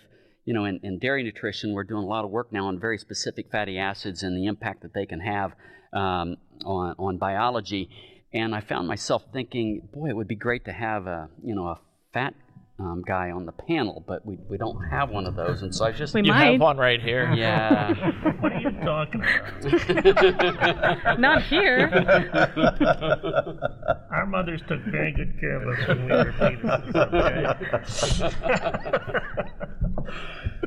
you 0.51 0.55
know, 0.55 0.65
in, 0.65 0.81
in, 0.83 0.99
dairy 0.99 1.23
nutrition, 1.23 1.75
we're 1.75 1.85
doing 1.85 2.03
a 2.03 2.09
lot 2.09 2.25
of 2.25 2.31
work 2.33 2.53
now 2.53 2.67
on 2.67 2.81
very 2.81 2.99
specific 2.99 3.53
fatty 3.53 3.79
acids 3.79 4.25
and 4.25 4.37
the 4.37 4.47
impact 4.47 4.83
that 4.83 4.93
they 4.93 5.07
can 5.07 5.21
have 5.21 5.53
um, 5.93 6.39
on, 6.65 6.97
on 6.99 7.19
biology. 7.19 7.89
And 8.33 8.53
I 8.53 8.61
found 8.61 8.89
myself 8.89 9.23
thinking, 9.33 9.89
boy, 9.95 10.09
it 10.09 10.17
would 10.17 10.27
be 10.27 10.35
great 10.35 10.65
to 10.65 10.73
have 10.73 11.07
a, 11.07 11.29
you 11.45 11.55
know, 11.55 11.69
a 11.69 11.79
fat 12.13 12.35
um, 12.81 13.05
guy 13.07 13.31
on 13.31 13.47
the 13.47 13.53
panel, 13.53 14.03
but 14.09 14.27
we, 14.27 14.39
we 14.49 14.57
don't 14.57 14.83
have 14.89 15.11
one 15.11 15.27
of 15.27 15.37
those, 15.37 15.63
and 15.63 15.73
so 15.75 15.85
I 15.85 15.93
just 15.93 16.15
we 16.15 16.23
you 16.23 16.33
might. 16.33 16.53
have 16.53 16.61
one 16.61 16.79
right 16.79 17.01
here. 17.01 17.33
Yeah. 17.41 17.95
what 18.41 18.53
are 18.53 18.61
you 18.61 18.73
talking 18.83 19.23
about? 19.23 21.19
Not 21.21 21.45
here. 21.45 21.89
Our 24.11 24.27
mothers 24.27 24.63
took 24.67 24.81
very 24.87 25.13
good 25.13 25.39
care 25.39 25.63
of 25.63 25.69
us 25.79 25.87
when 25.89 26.07
we 26.07 26.11
were 26.11 26.35
babies. 26.39 26.65
Okay? 26.97 27.47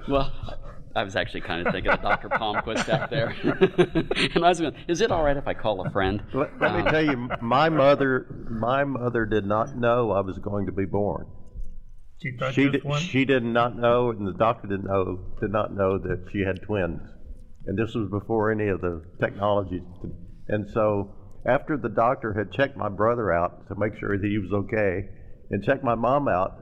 Well. 0.08 0.32
I 0.96 1.04
was 1.04 1.16
actually 1.16 1.42
kind 1.42 1.66
of 1.66 1.74
thinking 1.74 1.92
of 1.92 2.04
Dr. 2.04 2.30
Palmquist 2.30 2.86
back 2.86 3.10
there. 3.10 3.30
and 4.36 4.46
I 4.46 4.50
was 4.50 4.60
going, 4.60 4.76
is 4.88 5.02
it 5.02 5.12
all 5.12 5.24
right 5.24 5.36
if 5.36 5.48
I 5.48 5.56
call 5.56 5.86
a 5.86 5.90
friend? 5.90 6.22
Let, 6.34 6.62
let 6.62 6.72
um, 6.72 6.86
me 6.86 6.92
tell 6.92 7.04
you, 7.04 7.30
my 7.42 7.70
mother, 7.70 8.28
my 8.48 8.84
mother 8.84 9.26
did 9.26 9.44
not 9.44 9.76
know 9.76 10.12
I 10.12 10.22
was 10.22 10.38
going 10.38 10.68
to 10.68 10.72
be 10.72 10.86
born. 10.86 11.26
She 12.22 12.38
thought 12.38 12.54
she 12.54 12.70
did, 12.70 12.84
one? 12.84 13.02
she 13.02 13.26
did 13.26 13.44
not 13.44 13.76
know, 13.76 14.12
and 14.12 14.28
the 14.28 14.34
doctor 14.34 14.68
didn't 14.68 14.86
know, 14.86 15.20
did 15.42 15.52
not 15.52 15.74
know 15.74 15.98
that 15.98 16.28
she 16.32 16.42
had 16.42 16.62
twins. 16.62 17.02
And 17.66 17.78
this 17.78 17.96
was 17.96 18.10
before 18.10 18.52
any 18.52 18.68
of 18.68 18.82
the 18.82 19.04
technology. 19.20 19.82
And 20.48 20.70
so 20.70 21.16
after 21.46 21.76
the 21.76 21.90
doctor 21.90 22.34
had 22.34 22.52
checked 22.52 22.78
my 22.78 22.90
brother 22.90 23.34
out 23.34 23.68
to 23.68 23.76
make 23.76 23.98
sure 23.98 24.18
that 24.18 24.28
he 24.28 24.38
was 24.38 24.54
okay, 24.54 25.10
and 25.50 25.64
checked 25.64 25.84
my 25.84 25.96
mom 25.96 26.28
out, 26.28 26.58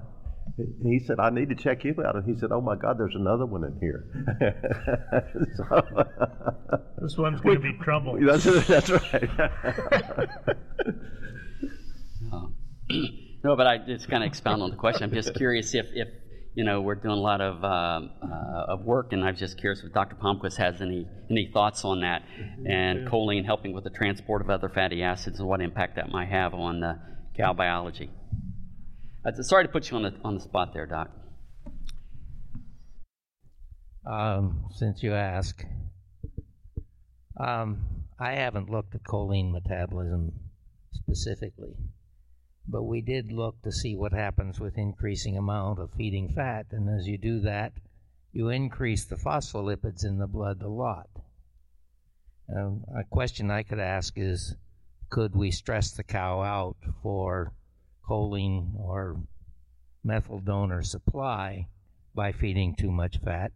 he 0.57 0.99
said, 0.99 1.19
I 1.19 1.29
need 1.29 1.49
to 1.49 1.55
check 1.55 1.83
you 1.83 1.95
out. 2.05 2.15
And 2.15 2.25
he 2.25 2.39
said, 2.39 2.51
Oh 2.51 2.61
my 2.61 2.75
God, 2.75 2.97
there's 2.97 3.15
another 3.15 3.45
one 3.45 3.63
in 3.63 3.77
here. 3.79 4.05
so, 5.57 5.81
this 7.01 7.17
one's 7.17 7.41
going 7.41 7.55
to 7.55 7.61
be 7.61 7.73
trouble. 7.81 8.17
That's, 8.21 8.43
that's 8.67 8.89
right. 8.89 9.29
oh. 12.33 12.51
No, 13.43 13.55
but 13.55 13.65
I 13.65 13.79
just 13.79 14.07
kind 14.07 14.23
of 14.23 14.27
expound 14.27 14.61
on 14.61 14.69
the 14.69 14.75
question. 14.75 15.03
I'm 15.03 15.15
just 15.15 15.33
curious 15.33 15.73
if, 15.73 15.87
if 15.93 16.07
you 16.53 16.63
know, 16.63 16.79
we're 16.81 16.93
doing 16.93 17.17
a 17.17 17.19
lot 17.19 17.41
of, 17.41 17.63
uh, 17.63 17.67
uh, 18.21 18.65
of 18.67 18.85
work, 18.85 19.13
and 19.13 19.23
I'm 19.23 19.35
just 19.35 19.57
curious 19.57 19.81
if 19.83 19.91
Dr. 19.91 20.15
Palmquist 20.15 20.57
has 20.57 20.79
any, 20.79 21.07
any 21.27 21.49
thoughts 21.51 21.83
on 21.83 22.01
that, 22.01 22.21
and 22.67 23.07
choline 23.07 23.43
helping 23.43 23.73
with 23.73 23.83
the 23.83 23.89
transport 23.89 24.43
of 24.43 24.51
other 24.51 24.69
fatty 24.69 25.01
acids 25.01 25.39
and 25.39 25.47
what 25.47 25.59
impact 25.59 25.95
that 25.95 26.11
might 26.11 26.27
have 26.27 26.53
on 26.53 26.81
the 26.81 26.99
cow 27.35 27.53
biology. 27.53 28.11
Sorry 29.41 29.65
to 29.65 29.71
put 29.71 29.89
you 29.91 29.97
on 29.97 30.03
the, 30.03 30.13
on 30.23 30.35
the 30.35 30.41
spot 30.41 30.73
there, 30.73 30.87
Doc. 30.87 31.11
Um, 34.05 34.65
since 34.73 35.03
you 35.03 35.13
ask, 35.13 35.63
um, 37.39 38.05
I 38.19 38.31
haven't 38.33 38.69
looked 38.69 38.95
at 38.95 39.03
choline 39.03 39.51
metabolism 39.51 40.33
specifically. 40.93 41.75
But 42.67 42.83
we 42.83 43.01
did 43.01 43.31
look 43.31 43.61
to 43.63 43.71
see 43.71 43.95
what 43.95 44.13
happens 44.13 44.59
with 44.59 44.77
increasing 44.77 45.37
amount 45.37 45.79
of 45.79 45.91
feeding 45.91 46.29
fat, 46.29 46.67
and 46.71 46.89
as 46.89 47.07
you 47.07 47.17
do 47.17 47.41
that, 47.41 47.73
you 48.31 48.49
increase 48.49 49.05
the 49.05 49.15
phospholipids 49.15 50.05
in 50.05 50.17
the 50.17 50.27
blood 50.27 50.61
a 50.61 50.69
lot. 50.69 51.09
Um, 52.55 52.85
a 52.95 53.03
question 53.03 53.51
I 53.51 53.63
could 53.63 53.79
ask 53.79 54.13
is, 54.15 54.55
could 55.09 55.35
we 55.35 55.51
stress 55.51 55.91
the 55.91 56.03
cow 56.03 56.41
out 56.41 56.77
for 57.01 57.53
choline 58.11 58.75
or 58.77 59.17
methyl 60.03 60.39
donor 60.39 60.81
supply 60.81 61.67
by 62.13 62.31
feeding 62.31 62.75
too 62.75 62.91
much 62.91 63.17
fat? 63.23 63.51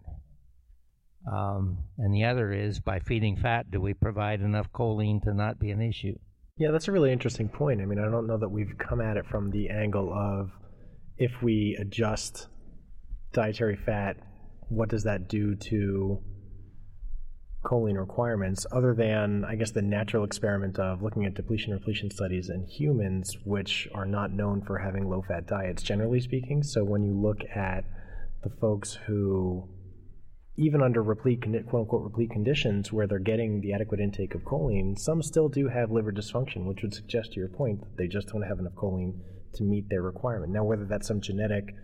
Um, 1.31 1.79
and 1.97 2.13
the 2.13 2.25
other 2.25 2.53
is, 2.53 2.79
by 2.79 2.99
feeding 2.99 3.35
fat, 3.35 3.71
do 3.71 3.81
we 3.81 3.93
provide 3.93 4.41
enough 4.41 4.71
choline 4.71 5.21
to 5.23 5.33
not 5.33 5.59
be 5.59 5.71
an 5.71 5.81
issue? 5.81 6.15
Yeah, 6.57 6.71
that's 6.71 6.87
a 6.87 6.91
really 6.91 7.11
interesting 7.11 7.49
point. 7.49 7.81
I 7.81 7.85
mean, 7.85 7.99
I 7.99 8.09
don't 8.09 8.27
know 8.27 8.37
that 8.37 8.49
we've 8.49 8.77
come 8.77 9.01
at 9.01 9.17
it 9.17 9.25
from 9.25 9.51
the 9.51 9.69
angle 9.69 10.13
of 10.13 10.51
if 11.17 11.31
we 11.41 11.77
adjust 11.79 12.47
dietary 13.33 13.75
fat, 13.75 14.17
what 14.69 14.89
does 14.89 15.03
that 15.03 15.27
do 15.27 15.55
to 15.55 16.21
choline 17.65 17.97
requirements, 17.97 18.65
other 18.71 18.93
than, 18.93 19.43
I 19.43 19.55
guess, 19.55 19.71
the 19.71 19.81
natural 19.81 20.23
experiment 20.23 20.79
of 20.79 21.01
looking 21.01 21.25
at 21.25 21.33
depletion 21.33 21.73
repletion 21.73 22.09
studies 22.11 22.49
in 22.49 22.65
humans, 22.65 23.35
which 23.43 23.89
are 23.93 24.05
not 24.05 24.31
known 24.31 24.61
for 24.61 24.77
having 24.77 25.09
low 25.09 25.21
fat 25.27 25.47
diets, 25.47 25.83
generally 25.83 26.21
speaking. 26.21 26.63
So 26.63 26.83
when 26.83 27.03
you 27.03 27.13
look 27.13 27.41
at 27.53 27.83
the 28.43 28.49
folks 28.61 28.93
who 28.93 29.67
even 30.57 30.81
under 30.81 31.03
replete, 31.03 31.41
quote 31.41 31.81
unquote, 31.81 32.03
replete 32.03 32.31
conditions 32.31 32.93
where 32.93 33.07
they're 33.07 33.19
getting 33.19 33.59
the 33.59 33.73
adequate 33.73 33.99
intake 33.99 34.35
of 34.35 34.41
choline, 34.43 34.97
some 34.97 35.21
still 35.21 35.49
do 35.49 35.67
have 35.67 35.91
liver 35.91 36.13
dysfunction, 36.13 36.65
which 36.65 36.81
would 36.81 36.93
suggest 36.93 37.33
to 37.33 37.39
your 37.39 37.49
point 37.49 37.81
that 37.81 37.97
they 37.97 38.07
just 38.07 38.29
don't 38.29 38.43
have 38.43 38.59
enough 38.59 38.75
choline 38.75 39.19
to 39.55 39.63
meet 39.63 39.89
their 39.89 40.01
requirement. 40.01 40.53
Now, 40.53 40.63
whether 40.63 40.85
that's 40.85 41.07
some 41.07 41.19
genetic 41.19 41.75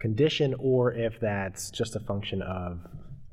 condition 0.00 0.54
or 0.58 0.92
if 0.92 1.20
that's 1.20 1.70
just 1.70 1.94
a 1.94 2.00
function 2.00 2.42
of 2.42 2.80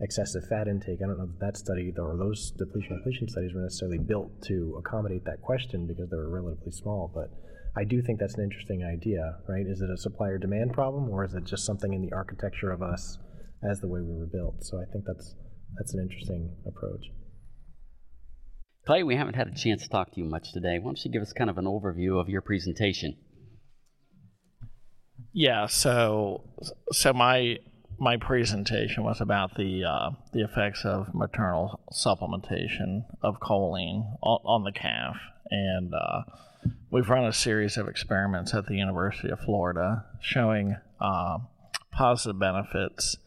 excessive 0.01 0.43
fat 0.47 0.67
intake, 0.67 0.99
I 1.03 1.07
don't 1.07 1.17
know 1.17 1.29
if 1.33 1.39
that 1.39 1.57
study 1.57 1.93
or 1.97 2.17
those 2.17 2.51
depletion 2.57 2.97
depletion 2.97 3.27
studies 3.27 3.53
were 3.53 3.61
necessarily 3.61 3.99
built 3.99 4.41
to 4.47 4.79
accommodate 4.79 5.25
that 5.25 5.41
question 5.41 5.87
because 5.87 6.09
they 6.09 6.17
were 6.17 6.29
relatively 6.29 6.71
small. 6.71 7.11
But 7.13 7.29
I 7.77 7.83
do 7.83 8.01
think 8.01 8.19
that's 8.19 8.35
an 8.35 8.43
interesting 8.43 8.83
idea, 8.83 9.37
right? 9.47 9.65
Is 9.67 9.81
it 9.81 9.89
a 9.89 9.97
supplier 9.97 10.37
demand 10.37 10.73
problem 10.73 11.09
or 11.09 11.23
is 11.23 11.33
it 11.33 11.45
just 11.45 11.65
something 11.65 11.93
in 11.93 12.01
the 12.01 12.13
architecture 12.13 12.71
of 12.71 12.81
us? 12.81 13.17
as 13.69 13.79
the 13.81 13.87
way 13.87 14.01
we 14.01 14.15
were 14.15 14.27
built. 14.27 14.63
So 14.63 14.77
I 14.77 14.85
think 14.91 15.05
that's 15.05 15.35
that's 15.77 15.93
an 15.93 16.01
interesting 16.01 16.55
approach. 16.67 17.05
Clay, 18.85 19.03
we 19.03 19.15
haven't 19.15 19.33
had 19.33 19.47
a 19.47 19.55
chance 19.55 19.83
to 19.83 19.89
talk 19.89 20.13
to 20.13 20.21
you 20.21 20.25
much 20.25 20.53
today. 20.53 20.77
Why 20.79 20.89
don't 20.89 21.03
you 21.03 21.11
give 21.11 21.21
us 21.21 21.33
kind 21.33 21.49
of 21.49 21.57
an 21.57 21.65
overview 21.65 22.19
of 22.19 22.29
your 22.29 22.41
presentation? 22.41 23.17
Yeah, 25.33 25.65
so 25.67 26.43
so 26.91 27.13
my 27.13 27.57
my 27.99 28.17
presentation 28.17 29.03
was 29.03 29.21
about 29.21 29.55
the 29.55 29.83
uh, 29.83 30.11
the 30.33 30.43
effects 30.43 30.85
of 30.85 31.13
maternal 31.13 31.79
supplementation 31.91 33.05
of 33.21 33.39
choline 33.39 34.17
on, 34.21 34.63
the 34.63 34.71
calf, 34.71 35.17
and 35.49 35.93
uh, 35.93 36.23
we've 36.91 37.09
run 37.09 37.25
a 37.25 37.33
series 37.33 37.77
of 37.77 37.87
experiments 37.87 38.53
at 38.53 38.65
the 38.67 38.75
University 38.75 39.29
of 39.29 39.39
Florida 39.39 40.05
showing 40.19 40.75
uh, 40.99 41.37
positive 41.91 42.39
benefits 42.39 43.17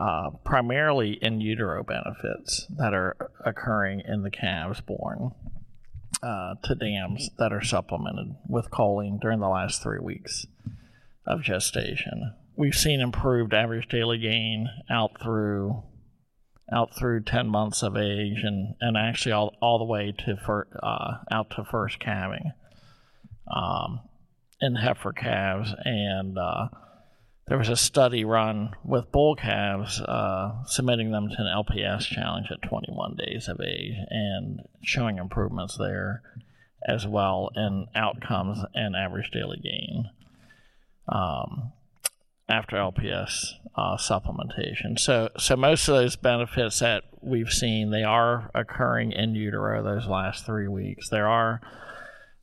uh, 0.00 0.30
primarily 0.44 1.18
in 1.20 1.40
utero 1.40 1.82
benefits 1.82 2.66
that 2.70 2.94
are 2.94 3.16
occurring 3.44 4.02
in 4.06 4.22
the 4.22 4.30
calves 4.30 4.80
born 4.80 5.32
uh, 6.22 6.54
to 6.64 6.74
dams 6.74 7.30
that 7.38 7.52
are 7.52 7.62
supplemented 7.62 8.34
with 8.48 8.70
choline 8.70 9.20
during 9.20 9.40
the 9.40 9.48
last 9.48 9.82
three 9.82 10.00
weeks 10.00 10.46
of 11.26 11.42
gestation. 11.42 12.34
We've 12.56 12.74
seen 12.74 13.00
improved 13.00 13.54
average 13.54 13.88
daily 13.88 14.18
gain 14.18 14.68
out 14.90 15.20
through 15.22 15.82
out 16.72 16.96
through 16.96 17.22
10 17.22 17.48
months 17.48 17.82
of 17.82 17.96
age 17.96 18.40
and, 18.42 18.74
and 18.80 18.96
actually 18.96 19.32
all, 19.32 19.54
all 19.60 19.78
the 19.78 19.84
way 19.84 20.12
to 20.24 20.36
fir, 20.36 20.66
uh, 20.82 21.18
out 21.30 21.50
to 21.50 21.64
first 21.64 22.00
calving 22.00 22.52
um, 23.54 24.00
in 24.60 24.76
heifer 24.76 25.12
calves. 25.12 25.74
And 25.84 26.38
uh, 26.38 26.68
there 27.46 27.58
was 27.58 27.68
a 27.68 27.76
study 27.76 28.24
run 28.24 28.70
with 28.84 29.12
bull 29.12 29.36
calves, 29.36 30.00
uh, 30.00 30.64
submitting 30.64 31.10
them 31.10 31.28
to 31.28 31.36
an 31.38 31.64
LPS 31.64 32.04
challenge 32.04 32.46
at 32.50 32.66
21 32.66 33.16
days 33.16 33.48
of 33.48 33.60
age 33.60 33.96
and 34.08 34.60
showing 34.82 35.18
improvements 35.18 35.76
there 35.76 36.22
as 36.88 37.06
well 37.06 37.50
in 37.54 37.86
outcomes 37.94 38.58
and 38.74 38.96
average 38.96 39.30
daily 39.30 39.60
gain. 39.62 40.10
Um, 41.08 41.72
after 42.52 42.76
LPS 42.76 43.46
uh, 43.74 43.96
supplementation. 43.96 44.98
So, 44.98 45.30
so 45.38 45.56
most 45.56 45.88
of 45.88 45.94
those 45.94 46.16
benefits 46.16 46.80
that 46.80 47.04
we've 47.22 47.50
seen, 47.50 47.90
they 47.90 48.02
are 48.02 48.50
occurring 48.54 49.12
in 49.12 49.34
utero 49.34 49.82
those 49.82 50.06
last 50.06 50.44
three 50.44 50.68
weeks. 50.68 51.08
There 51.08 51.26
are 51.26 51.62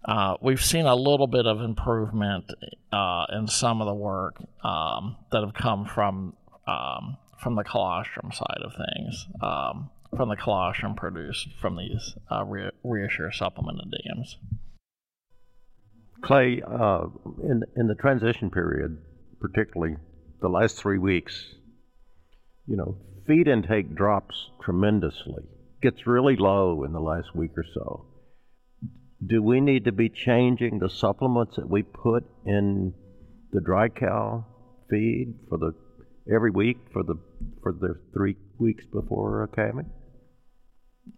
uh, 0.05 0.35
we've 0.41 0.63
seen 0.63 0.85
a 0.85 0.95
little 0.95 1.27
bit 1.27 1.45
of 1.45 1.61
improvement 1.61 2.51
uh, 2.91 3.25
in 3.33 3.47
some 3.47 3.81
of 3.81 3.85
the 3.85 3.93
work 3.93 4.37
um, 4.63 5.17
that 5.31 5.43
have 5.43 5.53
come 5.53 5.85
from 5.85 6.33
um, 6.67 7.17
from 7.41 7.55
the 7.55 7.63
colostrum 7.63 8.31
side 8.31 8.61
of 8.63 8.73
things, 8.73 9.27
um, 9.41 9.89
from 10.15 10.29
the 10.29 10.35
colostrum 10.35 10.95
produced 10.95 11.49
from 11.61 11.77
these 11.77 12.15
uh, 12.31 12.43
Re- 12.43 12.71
ReaShure 12.83 13.33
supplemented 13.33 13.93
dams. 14.05 14.37
Clay, 16.21 16.61
uh, 16.65 17.05
in 17.43 17.63
in 17.75 17.87
the 17.87 17.95
transition 17.95 18.49
period, 18.49 18.97
particularly 19.39 19.95
the 20.41 20.49
last 20.49 20.77
three 20.77 20.97
weeks, 20.97 21.55
you 22.67 22.77
know, 22.77 22.97
feed 23.27 23.47
intake 23.47 23.95
drops 23.95 24.49
tremendously, 24.63 25.43
gets 25.81 26.07
really 26.07 26.35
low 26.35 26.83
in 26.83 26.93
the 26.93 26.99
last 26.99 27.35
week 27.35 27.51
or 27.57 27.65
so. 27.73 28.05
Do 29.25 29.43
we 29.43 29.59
need 29.59 29.85
to 29.85 29.91
be 29.91 30.09
changing 30.09 30.79
the 30.79 30.89
supplements 30.89 31.57
that 31.57 31.69
we 31.69 31.83
put 31.83 32.23
in 32.45 32.93
the 33.51 33.59
dry 33.59 33.89
cow 33.89 34.45
feed 34.89 35.33
for 35.49 35.57
the 35.57 35.73
every 36.33 36.51
week 36.51 36.77
for 36.93 37.03
the 37.03 37.15
for 37.61 37.73
the 37.73 37.95
three 38.13 38.35
weeks 38.57 38.85
before 38.85 39.47
calving? 39.53 39.89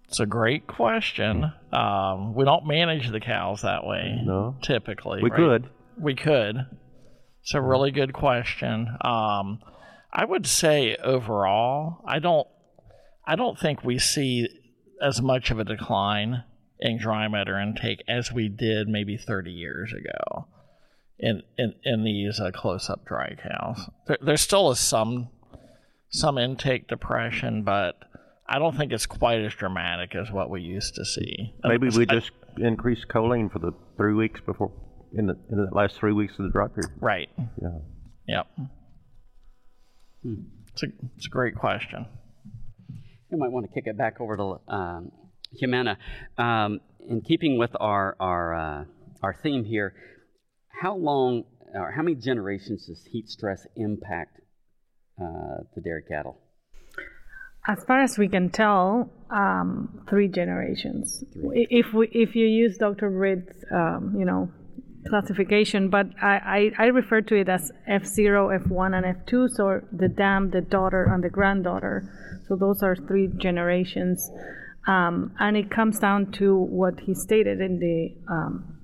It's 0.07 0.19
a 0.19 0.25
great 0.25 0.67
question. 0.67 1.51
Um, 1.71 2.33
we 2.33 2.45
don't 2.45 2.65
manage 2.65 3.09
the 3.11 3.19
cows 3.19 3.61
that 3.61 3.85
way. 3.85 4.21
No. 4.23 4.55
Typically, 4.61 5.21
We 5.21 5.29
right? 5.29 5.37
could. 5.37 5.69
We 5.97 6.15
could. 6.15 6.65
It's 7.41 7.53
a 7.53 7.61
really 7.61 7.91
good 7.91 8.13
question. 8.13 8.87
Um, 9.01 9.59
I 10.13 10.25
would 10.25 10.45
say 10.45 10.95
overall, 10.97 12.03
I 12.05 12.19
don't. 12.19 12.47
I 13.25 13.35
don't 13.35 13.57
think 13.57 13.83
we 13.83 13.99
see 13.99 14.47
as 15.01 15.21
much 15.21 15.51
of 15.51 15.59
a 15.59 15.63
decline 15.63 16.43
in 16.79 16.97
dry 16.97 17.27
matter 17.27 17.59
intake 17.59 18.03
as 18.07 18.31
we 18.31 18.49
did 18.49 18.87
maybe 18.87 19.15
30 19.15 19.51
years 19.51 19.93
ago 19.93 20.47
in 21.19 21.43
in, 21.57 21.73
in 21.83 22.03
these 22.03 22.39
uh, 22.39 22.51
close-up 22.51 23.05
dry 23.05 23.35
cows. 23.41 23.89
There, 24.07 24.17
there 24.21 24.37
still 24.37 24.71
is 24.71 24.79
some 24.79 25.29
some 26.09 26.37
intake 26.37 26.87
depression, 26.87 27.63
but 27.63 27.95
I 28.47 28.59
don't 28.59 28.75
think 28.75 28.91
it's 28.91 29.05
quite 29.05 29.39
as 29.39 29.53
dramatic 29.53 30.13
as 30.15 30.29
what 30.31 30.49
we 30.49 30.61
used 30.61 30.95
to 30.95 31.05
see. 31.05 31.53
Maybe 31.63 31.89
we 31.89 32.05
I- 32.09 32.13
just 32.13 32.31
increase 32.57 33.05
choline 33.05 33.51
for 33.51 33.59
the 33.59 33.71
three 33.95 34.13
weeks 34.13 34.41
before 34.41 34.71
in 35.13 35.27
the 35.27 35.33
in 35.49 35.57
the 35.57 35.69
last 35.73 35.97
three 35.97 36.13
weeks 36.13 36.33
of 36.39 36.45
the 36.45 36.51
dry 36.51 36.67
period. 36.67 36.91
right. 36.99 37.29
Yeah. 37.61 37.77
Yep. 38.27 38.47
It's 40.73 40.83
a 40.83 40.87
it's 41.17 41.25
a 41.27 41.29
great 41.29 41.55
question. 41.55 42.05
You 43.31 43.37
might 43.37 43.51
want 43.51 43.65
to 43.67 43.73
kick 43.73 43.87
it 43.87 43.97
back 43.97 44.19
over 44.21 44.37
to 44.37 44.61
um, 44.73 45.11
Jimena. 45.61 45.97
Um, 46.37 46.79
in 47.07 47.21
keeping 47.21 47.57
with 47.57 47.71
our 47.79 48.15
our 48.19 48.53
uh, 48.53 48.85
our 49.23 49.33
theme 49.41 49.63
here, 49.65 49.93
how 50.69 50.95
long 50.95 51.43
or 51.73 51.91
how 51.91 52.03
many 52.03 52.15
generations 52.15 52.85
does 52.87 53.03
heat 53.11 53.29
stress 53.29 53.65
impact 53.75 54.37
uh, 55.19 55.63
the 55.75 55.81
dairy 55.81 56.03
cattle? 56.07 56.37
As 57.67 57.83
far 57.85 58.01
as 58.01 58.17
we 58.17 58.27
can 58.27 58.49
tell, 58.49 59.11
um, 59.29 60.03
three 60.09 60.27
generations. 60.27 61.23
I- 61.37 61.67
If 61.69 61.93
we, 61.93 62.07
if 62.11 62.35
you 62.35 62.47
use 62.47 62.77
Dr. 62.79 63.07
Reed's, 63.09 63.53
um, 63.71 64.15
you 64.17 64.25
know, 64.25 64.49
classification, 65.07 65.89
but 65.89 66.07
I, 66.21 66.71
I, 66.77 66.85
I 66.85 66.87
refer 66.87 67.21
to 67.21 67.35
it 67.35 67.49
as 67.49 67.71
F0, 67.89 68.65
F1, 68.67 68.95
and 68.95 69.25
F2. 69.25 69.49
So 69.49 69.81
the 69.91 70.07
dam, 70.07 70.51
the 70.51 70.61
daughter, 70.61 71.05
and 71.11 71.23
the 71.23 71.29
granddaughter. 71.29 72.09
So 72.47 72.55
those 72.55 72.83
are 72.83 72.95
three 72.95 73.29
generations, 73.37 74.29
um, 74.87 75.33
and 75.39 75.55
it 75.55 75.69
comes 75.69 75.99
down 75.99 76.31
to 76.33 76.57
what 76.57 76.99
he 77.01 77.13
stated 77.13 77.61
in 77.61 77.79
the 77.79 78.15
um, 78.31 78.81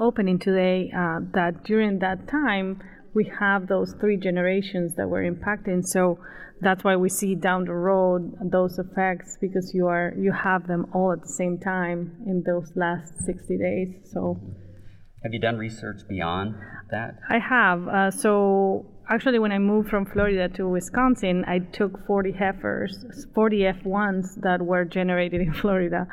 opening 0.00 0.38
today 0.38 0.90
uh, 0.96 1.20
that 1.34 1.64
during 1.64 1.98
that 1.98 2.26
time 2.28 2.82
we 3.12 3.30
have 3.38 3.66
those 3.66 3.94
three 4.00 4.16
generations 4.16 4.94
that 4.96 5.08
were 5.08 5.22
impacting 5.22 5.84
so 5.84 6.18
that's 6.60 6.84
why 6.84 6.96
we 6.96 7.08
see 7.08 7.34
down 7.34 7.64
the 7.64 7.72
road 7.72 8.32
those 8.50 8.78
effects 8.78 9.36
because 9.40 9.72
you 9.74 9.86
are 9.86 10.14
you 10.16 10.32
have 10.32 10.66
them 10.66 10.86
all 10.94 11.12
at 11.12 11.20
the 11.20 11.28
same 11.28 11.58
time 11.58 12.16
in 12.26 12.42
those 12.46 12.70
last 12.76 13.12
60 13.24 13.58
days 13.58 13.88
so 14.04 14.40
Have 15.22 15.34
you 15.34 15.40
done 15.40 15.58
research 15.58 16.00
beyond 16.08 16.54
that? 16.90 17.18
I 17.28 17.38
have. 17.38 17.88
Uh, 17.88 18.10
so 18.10 18.86
actually, 19.10 19.38
when 19.38 19.52
I 19.52 19.58
moved 19.58 19.90
from 19.90 20.06
Florida 20.06 20.48
to 20.56 20.66
Wisconsin, 20.66 21.44
I 21.46 21.58
took 21.58 22.06
40 22.06 22.32
heifers, 22.32 23.04
40 23.34 23.58
F1s 23.58 24.40
that 24.40 24.62
were 24.62 24.86
generated 24.86 25.42
in 25.42 25.52
Florida. 25.52 26.06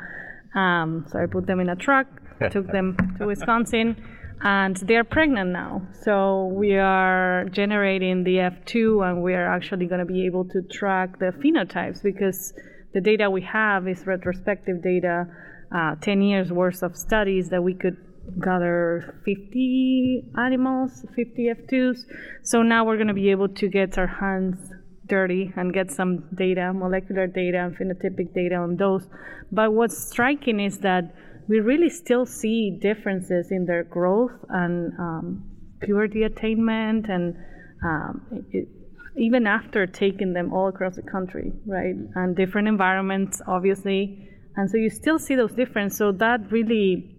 Um, 0.54 1.06
so 1.10 1.18
I 1.18 1.26
put 1.26 1.46
them 1.46 1.60
in 1.60 1.70
a 1.70 1.76
truck, 1.76 2.06
took 2.50 2.66
them 2.70 2.96
to 3.18 3.26
Wisconsin, 3.26 3.96
and 4.42 4.76
they're 4.76 5.04
pregnant 5.04 5.50
now. 5.52 5.88
So 6.02 6.46
we 6.52 6.76
are 6.76 7.46
generating 7.50 8.24
the 8.24 8.36
F2, 8.36 9.08
and 9.08 9.22
we 9.22 9.32
are 9.32 9.46
actually 9.46 9.86
going 9.86 10.00
to 10.00 10.06
be 10.06 10.26
able 10.26 10.44
to 10.50 10.60
track 10.70 11.18
the 11.18 11.32
phenotypes 11.42 12.02
because 12.02 12.52
the 12.92 13.00
data 13.00 13.30
we 13.30 13.40
have 13.42 13.88
is 13.88 14.06
retrospective 14.06 14.82
data, 14.82 15.26
uh, 15.74 15.94
10 15.96 16.20
years 16.20 16.52
worth 16.52 16.82
of 16.82 16.94
studies 16.94 17.48
that 17.50 17.62
we 17.62 17.72
could 17.72 17.96
gather 18.42 19.20
50 19.24 20.32
animals, 20.36 21.04
50 21.14 21.50
F2s. 21.62 21.98
So 22.42 22.62
now 22.62 22.84
we're 22.84 22.96
going 22.96 23.08
to 23.08 23.14
be 23.14 23.30
able 23.30 23.48
to 23.48 23.68
get 23.68 23.98
our 23.98 24.06
hands 24.06 24.58
dirty 25.06 25.52
and 25.56 25.72
get 25.72 25.90
some 25.90 26.28
data, 26.34 26.72
molecular 26.74 27.26
data 27.26 27.58
and 27.58 27.76
phenotypic 27.76 28.34
data 28.34 28.56
on 28.56 28.76
those. 28.76 29.06
But 29.50 29.72
what's 29.72 30.08
striking 30.08 30.60
is 30.60 30.78
that 30.78 31.14
we 31.48 31.60
really 31.60 31.88
still 31.88 32.26
see 32.26 32.78
differences 32.80 33.50
in 33.50 33.64
their 33.64 33.84
growth 33.84 34.32
and 34.50 34.92
um, 34.98 35.50
puberty 35.80 36.22
attainment 36.24 37.08
and 37.08 37.36
um, 37.82 38.44
it, 38.52 38.68
even 39.16 39.46
after 39.46 39.86
taking 39.86 40.32
them 40.32 40.52
all 40.52 40.68
across 40.68 40.96
the 40.96 41.02
country, 41.02 41.52
right? 41.66 41.94
And 42.14 42.36
different 42.36 42.68
environments, 42.68 43.42
obviously. 43.48 44.28
And 44.56 44.70
so 44.70 44.76
you 44.76 44.90
still 44.90 45.18
see 45.18 45.34
those 45.34 45.52
differences. 45.52 45.98
So 45.98 46.12
that 46.12 46.52
really 46.52 47.17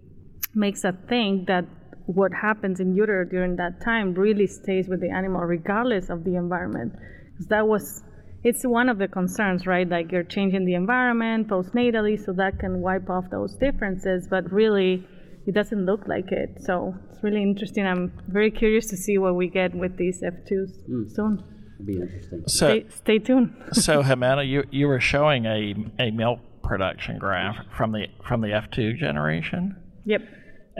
makes 0.54 0.84
us 0.84 0.94
think 1.08 1.46
that 1.46 1.64
what 2.06 2.32
happens 2.32 2.80
in 2.80 2.94
utero 2.94 3.24
during 3.24 3.56
that 3.56 3.80
time 3.84 4.14
really 4.14 4.46
stays 4.46 4.88
with 4.88 5.00
the 5.00 5.10
animal 5.10 5.40
regardless 5.42 6.10
of 6.10 6.24
the 6.24 6.34
environment. 6.36 6.92
Because 7.32 7.46
that 7.46 7.66
was, 7.66 8.02
it's 8.42 8.64
one 8.64 8.88
of 8.88 8.98
the 8.98 9.08
concerns, 9.08 9.66
right? 9.66 9.88
Like 9.88 10.10
you're 10.10 10.24
changing 10.24 10.64
the 10.64 10.74
environment 10.74 11.48
postnatally, 11.48 12.22
so 12.24 12.32
that 12.32 12.58
can 12.58 12.80
wipe 12.80 13.08
off 13.08 13.24
those 13.30 13.54
differences, 13.54 14.26
but 14.28 14.50
really 14.50 15.06
it 15.46 15.54
doesn't 15.54 15.86
look 15.86 16.06
like 16.08 16.32
it. 16.32 16.58
So 16.62 16.94
it's 17.10 17.22
really 17.22 17.42
interesting. 17.42 17.86
I'm 17.86 18.12
very 18.28 18.50
curious 18.50 18.86
to 18.90 18.96
see 18.96 19.18
what 19.18 19.36
we 19.36 19.48
get 19.48 19.74
with 19.74 19.96
these 19.96 20.22
F2s 20.22 20.84
hmm. 20.86 21.08
soon. 21.08 21.44
It'd 21.76 21.86
be 21.86 21.94
interesting. 21.94 22.42
So 22.46 22.66
Stay, 22.66 22.86
stay 22.88 23.18
tuned. 23.18 23.54
so 23.72 24.02
Jimena, 24.08 24.46
you 24.46 24.64
you 24.70 24.86
were 24.86 25.00
showing 25.00 25.46
a 25.46 25.74
a 25.98 26.10
milk 26.10 26.40
production 26.62 27.18
graph 27.18 27.56
from 27.76 27.92
the 27.92 28.06
from 28.26 28.42
the 28.42 28.48
F2 28.48 28.98
generation, 28.98 29.76
Yep. 30.04 30.22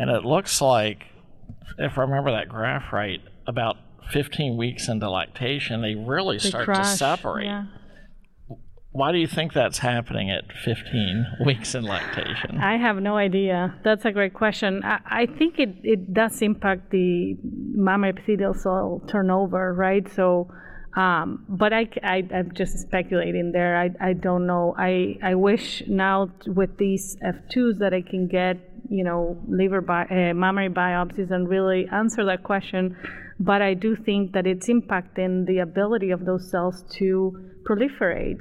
And 0.01 0.09
it 0.09 0.25
looks 0.25 0.63
like, 0.63 1.05
if 1.77 1.99
I 1.99 2.01
remember 2.01 2.31
that 2.31 2.49
graph 2.49 2.91
right, 2.91 3.21
about 3.47 3.77
15 4.11 4.57
weeks 4.57 4.89
into 4.89 5.11
lactation, 5.11 5.83
they 5.83 5.95
really 5.95 6.39
They 6.39 6.49
start 6.49 6.75
to 6.75 6.85
separate. 6.87 7.45
yeah. 7.45 7.65
Why 8.93 9.13
do 9.13 9.19
you 9.19 9.27
think 9.27 9.53
that's 9.53 9.77
happening 9.77 10.31
at 10.31 10.45
15 10.65 11.27
weeks 11.45 11.75
in 11.75 11.85
lactation? 11.85 12.57
I 12.57 12.79
have 12.79 12.97
no 12.97 13.19
idea. 13.19 13.79
That's 13.85 14.07
a 14.07 14.11
great 14.11 14.33
question. 14.33 14.83
I, 14.83 15.01
I 15.05 15.27
think 15.27 15.59
it, 15.59 15.77
it 15.83 16.15
does 16.15 16.41
impact 16.41 16.91
the 16.91 17.37
mammary 17.45 18.09
epithelial 18.09 18.55
cell 18.55 19.03
turnover, 19.07 19.75
right? 19.75 20.11
So, 20.15 20.51
um, 20.97 21.45
but 21.47 21.75
I, 21.75 21.89
I, 22.03 22.23
am 22.33 22.53
just 22.55 22.79
speculating 22.79 23.53
there. 23.53 23.77
I, 23.77 23.91
I 24.01 24.13
don't 24.15 24.47
know. 24.47 24.75
I, 24.79 25.19
I 25.23 25.35
wish 25.35 25.83
now 25.87 26.31
with 26.47 26.79
these 26.79 27.19
F2s 27.23 27.81
that 27.81 27.93
I 27.93 28.01
can 28.01 28.29
get, 28.29 28.57
you 28.91 29.05
know, 29.05 29.39
liver 29.49 29.81
bi- 29.81 30.05
uh, 30.11 30.35
mammary 30.35 30.69
biopsies 30.69 31.31
and 31.31 31.49
really 31.49 31.87
answer 31.93 32.25
that 32.27 32.43
question. 32.43 32.97
But 33.39 33.63
I 33.63 33.75
do 33.75 33.97
think 33.97 34.33
that 34.33 34.47
it's 34.47 34.69
impacting 34.69 35.47
the 35.47 35.61
ability 35.61 36.11
of 36.11 36.27
those 36.27 36.51
cells 36.51 36.85
to 36.99 37.51
proliferate 37.69 38.41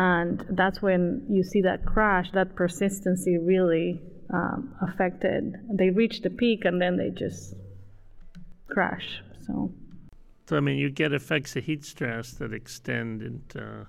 and 0.00 0.44
that's 0.50 0.80
when 0.80 1.26
you 1.28 1.42
see 1.42 1.62
that 1.62 1.84
crash 1.84 2.30
that 2.32 2.54
persistency 2.54 3.36
really 3.38 4.00
um, 4.32 4.72
affected 4.80 5.54
they 5.72 5.90
reach 5.90 6.20
the 6.20 6.30
peak 6.30 6.64
and 6.64 6.80
then 6.80 6.96
they 6.96 7.10
just 7.10 7.54
crash 8.68 9.22
so 9.46 9.72
So 10.48 10.56
I 10.56 10.60
mean, 10.60 10.78
you 10.78 10.88
get 10.88 11.12
effects 11.12 11.56
of 11.56 11.64
heat 11.64 11.84
stress 11.84 12.32
that 12.38 12.54
extend 12.54 13.20
into, 13.22 13.86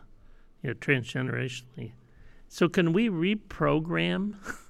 you 0.62 0.70
know, 0.70 0.74
transgenerationally. 0.74 1.93
So 2.49 2.68
can 2.68 2.91
we 2.91 3.07
reprogram 3.07 4.36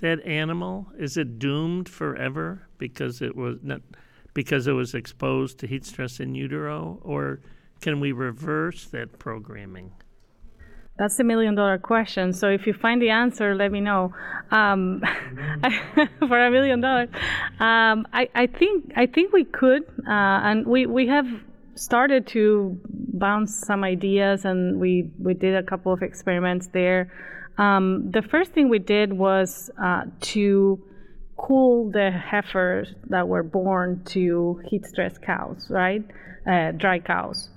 that 0.00 0.24
animal? 0.26 0.86
Is 0.98 1.16
it 1.16 1.38
doomed 1.38 1.88
forever 1.88 2.66
because 2.78 3.22
it 3.22 3.36
was 3.36 3.58
not 3.62 3.82
because 4.34 4.66
it 4.66 4.72
was 4.72 4.94
exposed 4.94 5.58
to 5.58 5.66
heat 5.66 5.84
stress 5.84 6.20
in 6.20 6.34
utero, 6.34 6.98
or 7.02 7.40
can 7.80 8.00
we 8.00 8.12
reverse 8.12 8.86
that 8.86 9.18
programming? 9.18 9.92
that's 10.98 11.16
the 11.16 11.24
million 11.24 11.54
dollar 11.54 11.78
question 11.78 12.30
so 12.30 12.50
if 12.50 12.66
you 12.66 12.74
find 12.74 13.00
the 13.00 13.08
answer 13.08 13.54
let 13.54 13.72
me 13.72 13.80
know 13.80 14.12
um, 14.50 15.00
for 16.28 16.38
a 16.38 16.50
million 16.50 16.78
dollars 16.82 17.08
um, 17.58 18.06
I, 18.12 18.28
I 18.34 18.46
think 18.46 18.92
i 18.96 19.06
think 19.06 19.32
we 19.32 19.44
could 19.44 19.84
uh, 20.06 20.44
and 20.44 20.66
we, 20.66 20.84
we 20.84 21.06
have 21.06 21.26
started 21.80 22.26
to 22.26 22.78
bounce 22.86 23.54
some 23.66 23.82
ideas, 23.84 24.44
and 24.44 24.78
we 24.78 25.10
we 25.18 25.34
did 25.34 25.54
a 25.56 25.62
couple 25.62 25.92
of 25.92 26.02
experiments 26.02 26.68
there. 26.72 27.12
Um, 27.60 28.10
the 28.10 28.22
first 28.22 28.52
thing 28.52 28.70
we 28.70 28.78
did 28.78 29.12
was 29.12 29.70
uh, 29.80 30.04
to 30.32 30.82
cool 31.36 31.90
the 31.90 32.10
heifers 32.10 32.88
that 33.08 33.28
were 33.28 33.42
born 33.42 34.02
to 34.06 34.62
heat 34.68 34.86
stress 34.86 35.18
cows, 35.18 35.66
right? 35.68 36.02
Uh, 36.50 36.72
dry 36.72 36.98
cows. 37.00 37.50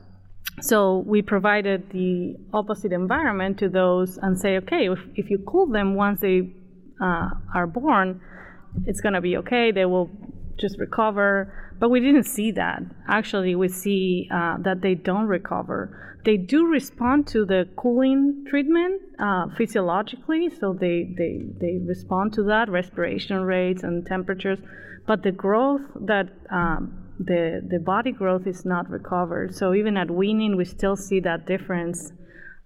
So 0.61 1.03
we 1.07 1.21
provided 1.21 1.89
the 1.91 2.35
opposite 2.53 2.91
environment 2.91 3.59
to 3.59 3.69
those 3.69 4.17
and 4.17 4.37
say, 4.37 4.57
okay, 4.57 4.89
if, 4.89 4.99
if 5.15 5.29
you 5.29 5.39
cool 5.47 5.67
them 5.67 5.95
once 5.95 6.19
they 6.19 6.51
uh, 7.01 7.29
are 7.55 7.65
born, 7.65 8.19
it's 8.85 8.99
going 8.99 9.13
to 9.13 9.21
be 9.21 9.37
okay. 9.37 9.71
They 9.71 9.85
will 9.85 10.09
just 10.57 10.77
recover. 10.79 11.53
But 11.79 11.89
we 11.89 11.99
didn't 11.99 12.23
see 12.23 12.51
that. 12.51 12.81
Actually, 13.07 13.55
we 13.55 13.67
see 13.67 14.29
uh, 14.33 14.57
that 14.59 14.81
they 14.81 14.95
don't 14.95 15.27
recover. 15.27 16.19
They 16.25 16.37
do 16.37 16.67
respond 16.67 17.27
to 17.27 17.45
the 17.45 17.67
cooling 17.75 18.45
treatment 18.49 19.01
uh, 19.19 19.47
physiologically, 19.57 20.49
so 20.49 20.73
they, 20.73 21.13
they, 21.17 21.41
they 21.59 21.79
respond 21.85 22.33
to 22.33 22.43
that, 22.43 22.69
respiration 22.69 23.41
rates 23.41 23.83
and 23.83 24.05
temperatures. 24.05 24.59
But 25.05 25.23
the 25.23 25.33
growth 25.33 25.81
that 25.99 26.29
um, 26.49 27.03
the, 27.19 27.61
the 27.69 27.79
body 27.79 28.13
growth 28.13 28.47
is 28.47 28.63
not 28.63 28.89
recovered. 28.89 29.53
So 29.53 29.73
even 29.73 29.97
at 29.97 30.09
weaning, 30.09 30.55
we 30.55 30.63
still 30.63 30.95
see 30.95 31.19
that 31.21 31.45
difference 31.45 32.13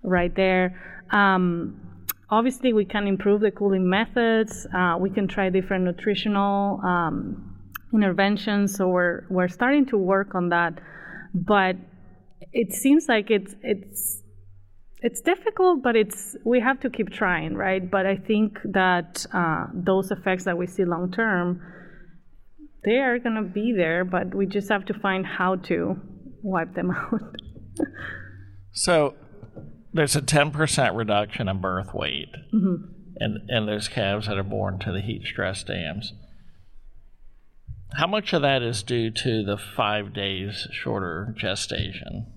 right 0.03 0.33
there. 0.35 0.79
Um, 1.09 1.81
obviously, 2.29 2.73
we 2.73 2.85
can 2.85 3.07
improve 3.07 3.41
the 3.41 3.49
cooling 3.49 3.89
methods. 3.89 4.67
Uh, 4.71 4.97
we 4.99 5.09
can 5.09 5.27
try 5.27 5.49
different 5.49 5.83
nutritional 5.83 6.79
um, 6.83 7.46
interventions. 7.97 8.75
So 8.75 8.87
we're 8.87 9.25
we're 9.29 9.47
starting 9.47 9.85
to 9.87 9.97
work 9.97 10.35
on 10.35 10.49
that, 10.49 10.79
but 11.33 11.75
it 12.53 12.73
seems 12.73 13.07
like 13.07 13.31
it's 13.31 13.55
it's 13.61 14.23
it's 15.01 15.21
difficult, 15.21 15.83
but 15.83 15.95
it's 15.95 16.35
we 16.43 16.59
have 16.59 16.79
to 16.81 16.89
keep 16.89 17.09
trying, 17.11 17.55
right? 17.55 17.89
But 17.89 18.05
I 18.05 18.15
think 18.15 18.59
that 18.65 19.25
uh, 19.33 19.65
those 19.73 20.11
effects 20.11 20.45
that 20.45 20.57
we 20.57 20.67
see 20.67 20.85
long 20.85 21.11
term, 21.11 21.61
they 22.83 22.97
are 22.97 23.19
gonna 23.19 23.43
be 23.43 23.73
there, 23.75 24.05
but 24.05 24.33
we 24.33 24.45
just 24.45 24.69
have 24.69 24.85
to 24.85 24.93
find 24.93 25.25
how 25.25 25.55
to 25.69 25.95
wipe 26.41 26.73
them 26.75 26.91
out. 26.97 27.35
so 28.71 29.15
there's 29.93 30.15
a 30.15 30.21
10% 30.21 30.95
reduction 30.95 31.49
in 31.49 31.59
birth 31.59 31.93
weight 31.93 32.29
mm-hmm. 32.53 32.75
and 33.17 33.49
and 33.49 33.67
those 33.67 33.87
calves 33.87 34.27
that 34.27 34.37
are 34.37 34.43
born 34.43 34.79
to 34.79 34.91
the 34.91 35.01
heat 35.01 35.23
stress 35.25 35.63
dams. 35.63 36.13
How 37.95 38.07
much 38.07 38.33
of 38.33 38.41
that 38.41 38.61
is 38.61 38.83
due 38.83 39.11
to 39.11 39.43
the 39.43 39.57
five 39.57 40.13
days 40.13 40.67
shorter 40.71 41.33
gestation? 41.37 42.27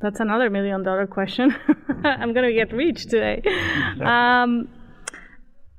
That's 0.00 0.20
another 0.20 0.50
million 0.50 0.82
dollar 0.82 1.06
question. 1.06 1.54
I'm 2.04 2.34
going 2.34 2.46
to 2.46 2.52
get 2.52 2.72
rich 2.72 3.06
today. 3.06 3.42
Um, 4.04 4.68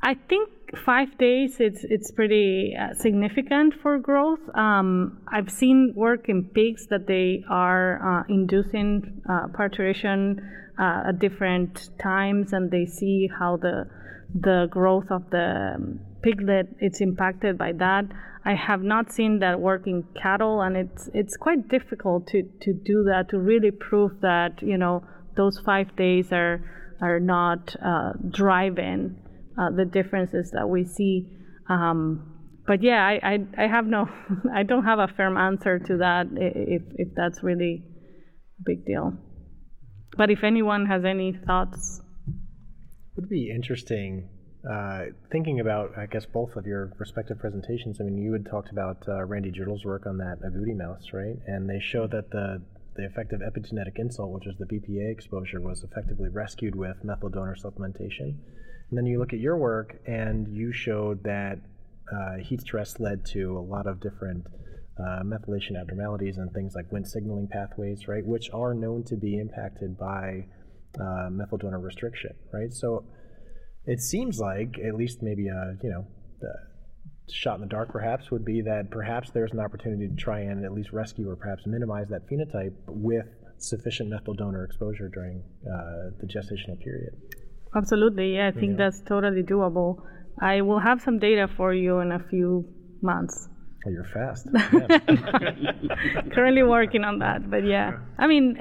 I 0.01 0.15
think 0.29 0.49
five 0.85 1.17
days 1.17 1.57
it's 1.59 1.83
it's 1.83 2.11
pretty 2.11 2.75
uh, 2.79 2.93
significant 2.95 3.73
for 3.81 3.99
growth. 3.99 4.39
Um, 4.55 5.21
I've 5.31 5.51
seen 5.51 5.93
work 5.95 6.29
in 6.29 6.45
pigs 6.45 6.87
that 6.87 7.07
they 7.07 7.43
are 7.49 8.21
uh, 8.21 8.23
inducing 8.29 9.21
uh, 9.29 9.47
parturition 9.53 10.39
uh, 10.79 11.09
at 11.09 11.19
different 11.19 11.89
times, 12.01 12.53
and 12.53 12.71
they 12.71 12.85
see 12.85 13.29
how 13.39 13.57
the 13.57 13.85
the 14.33 14.67
growth 14.69 15.11
of 15.11 15.29
the 15.29 15.97
piglet 16.23 16.67
it's 16.79 17.01
impacted 17.01 17.57
by 17.57 17.71
that. 17.73 18.05
I 18.45 18.53
have 18.53 18.83
not 18.83 19.11
seen 19.11 19.39
that 19.39 19.59
work 19.59 19.87
in 19.87 20.03
cattle, 20.21 20.61
and 20.61 20.77
it's 20.77 21.09
it's 21.13 21.35
quite 21.35 21.67
difficult 21.67 22.27
to, 22.27 22.43
to 22.61 22.73
do 22.73 23.03
that 23.05 23.29
to 23.29 23.39
really 23.39 23.71
prove 23.71 24.21
that 24.21 24.61
you 24.61 24.77
know 24.77 25.03
those 25.35 25.59
five 25.59 25.95
days 25.95 26.31
are 26.31 26.61
are 27.01 27.19
not 27.19 27.75
uh, 27.83 28.13
driving 28.29 29.17
uh, 29.57 29.71
the 29.71 29.85
differences 29.85 30.51
that 30.51 30.69
we 30.69 30.85
see. 30.85 31.27
Um, 31.69 32.31
but 32.67 32.81
yeah, 32.81 33.05
I, 33.05 33.19
I, 33.23 33.65
I 33.65 33.67
have 33.67 33.85
no, 33.85 34.07
I 34.53 34.63
don't 34.63 34.85
have 34.85 34.99
a 34.99 35.07
firm 35.07 35.37
answer 35.37 35.79
to 35.79 35.97
that 35.97 36.27
if, 36.35 36.81
if 36.95 37.09
that's 37.15 37.43
really 37.43 37.83
a 38.59 38.63
big 38.65 38.85
deal. 38.85 39.13
But 40.17 40.29
if 40.31 40.43
anyone 40.43 40.85
has 40.85 41.03
any 41.03 41.37
thoughts, 41.45 42.01
it 42.27 43.21
would 43.21 43.29
be 43.29 43.51
interesting 43.53 44.29
uh, 44.69 45.05
thinking 45.31 45.59
about, 45.59 45.97
I 45.97 46.07
guess, 46.07 46.25
both 46.25 46.55
of 46.55 46.65
your 46.65 46.91
respective 46.97 47.39
presentations. 47.39 47.99
I 47.99 48.03
mean, 48.03 48.17
you 48.17 48.33
had 48.33 48.45
talked 48.45 48.71
about 48.71 48.97
uh, 49.07 49.23
Randy 49.25 49.51
Jirtle's 49.51 49.85
work 49.85 50.05
on 50.05 50.17
that 50.17 50.41
agouti 50.41 50.75
mouse, 50.75 51.13
right? 51.13 51.35
And 51.45 51.69
they 51.69 51.79
showed 51.79 52.11
that 52.11 52.31
the 52.31 52.61
the 52.95 53.05
effect 53.05 53.33
of 53.33 53.41
epigenetic 53.41 53.97
insult, 53.97 54.31
which 54.31 54.47
is 54.47 54.55
the 54.57 54.65
BPA 54.65 55.11
exposure, 55.11 55.59
was 55.59 55.83
effectively 55.83 56.29
rescued 56.29 56.75
with 56.75 56.95
methyl 57.03 57.27
donor 57.27 57.55
supplementation. 57.55 58.37
And 58.89 58.97
then 58.97 59.05
you 59.05 59.19
look 59.19 59.33
at 59.33 59.39
your 59.39 59.57
work, 59.57 59.97
and 60.07 60.47
you 60.47 60.71
showed 60.71 61.23
that 61.23 61.59
uh, 62.13 62.37
heat 62.41 62.61
stress 62.61 62.99
led 62.99 63.25
to 63.25 63.57
a 63.57 63.59
lot 63.59 63.85
of 63.85 63.99
different 63.99 64.45
uh, 64.97 65.23
methylation 65.23 65.79
abnormalities 65.79 66.37
and 66.37 66.51
things 66.53 66.73
like 66.73 66.89
Wnt 66.89 67.07
signaling 67.07 67.47
pathways, 67.49 68.07
right, 68.07 68.25
which 68.25 68.49
are 68.53 68.73
known 68.73 69.03
to 69.03 69.17
be 69.17 69.37
impacted 69.37 69.97
by 69.97 70.45
uh, 70.99 71.29
methyl 71.29 71.57
donor 71.57 71.79
restriction, 71.79 72.31
right? 72.53 72.73
So 72.73 73.03
it 73.87 74.01
seems 74.01 74.39
like, 74.39 74.79
at 74.79 74.95
least 74.95 75.21
maybe 75.21 75.47
a 75.47 75.77
you 75.83 75.89
know, 75.89 76.05
shot 77.31 77.55
in 77.55 77.61
the 77.61 77.67
dark 77.67 77.91
perhaps 77.91 78.29
would 78.31 78.45
be 78.45 78.61
that 78.61 78.89
perhaps 78.91 79.31
there's 79.31 79.51
an 79.51 79.59
opportunity 79.59 80.07
to 80.07 80.15
try 80.15 80.39
and 80.41 80.63
at 80.63 80.73
least 80.73 80.91
rescue 80.91 81.29
or 81.29 81.35
perhaps 81.35 81.65
minimize 81.65 82.07
that 82.09 82.27
phenotype 82.29 82.73
with 82.87 83.25
sufficient 83.57 84.09
methyl 84.09 84.33
donor 84.33 84.63
exposure 84.63 85.09
during 85.09 85.43
uh, 85.65 86.11
the 86.19 86.27
gestational 86.27 86.79
period. 86.79 87.15
Absolutely, 87.75 88.35
yeah, 88.35 88.47
I 88.47 88.51
think 88.51 88.71
yeah. 88.71 88.85
that's 88.85 89.01
totally 89.01 89.43
doable. 89.43 90.01
I 90.39 90.61
will 90.61 90.79
have 90.79 91.01
some 91.01 91.19
data 91.19 91.47
for 91.47 91.73
you 91.73 91.99
in 91.99 92.11
a 92.11 92.19
few 92.19 92.65
months. 93.01 93.49
You're 93.87 94.03
fast. 94.05 94.47
Currently 96.33 96.63
working 96.63 97.03
on 97.03 97.19
that, 97.19 97.49
but 97.51 97.63
yeah. 97.65 97.99
I 98.17 98.25
mean, 98.25 98.57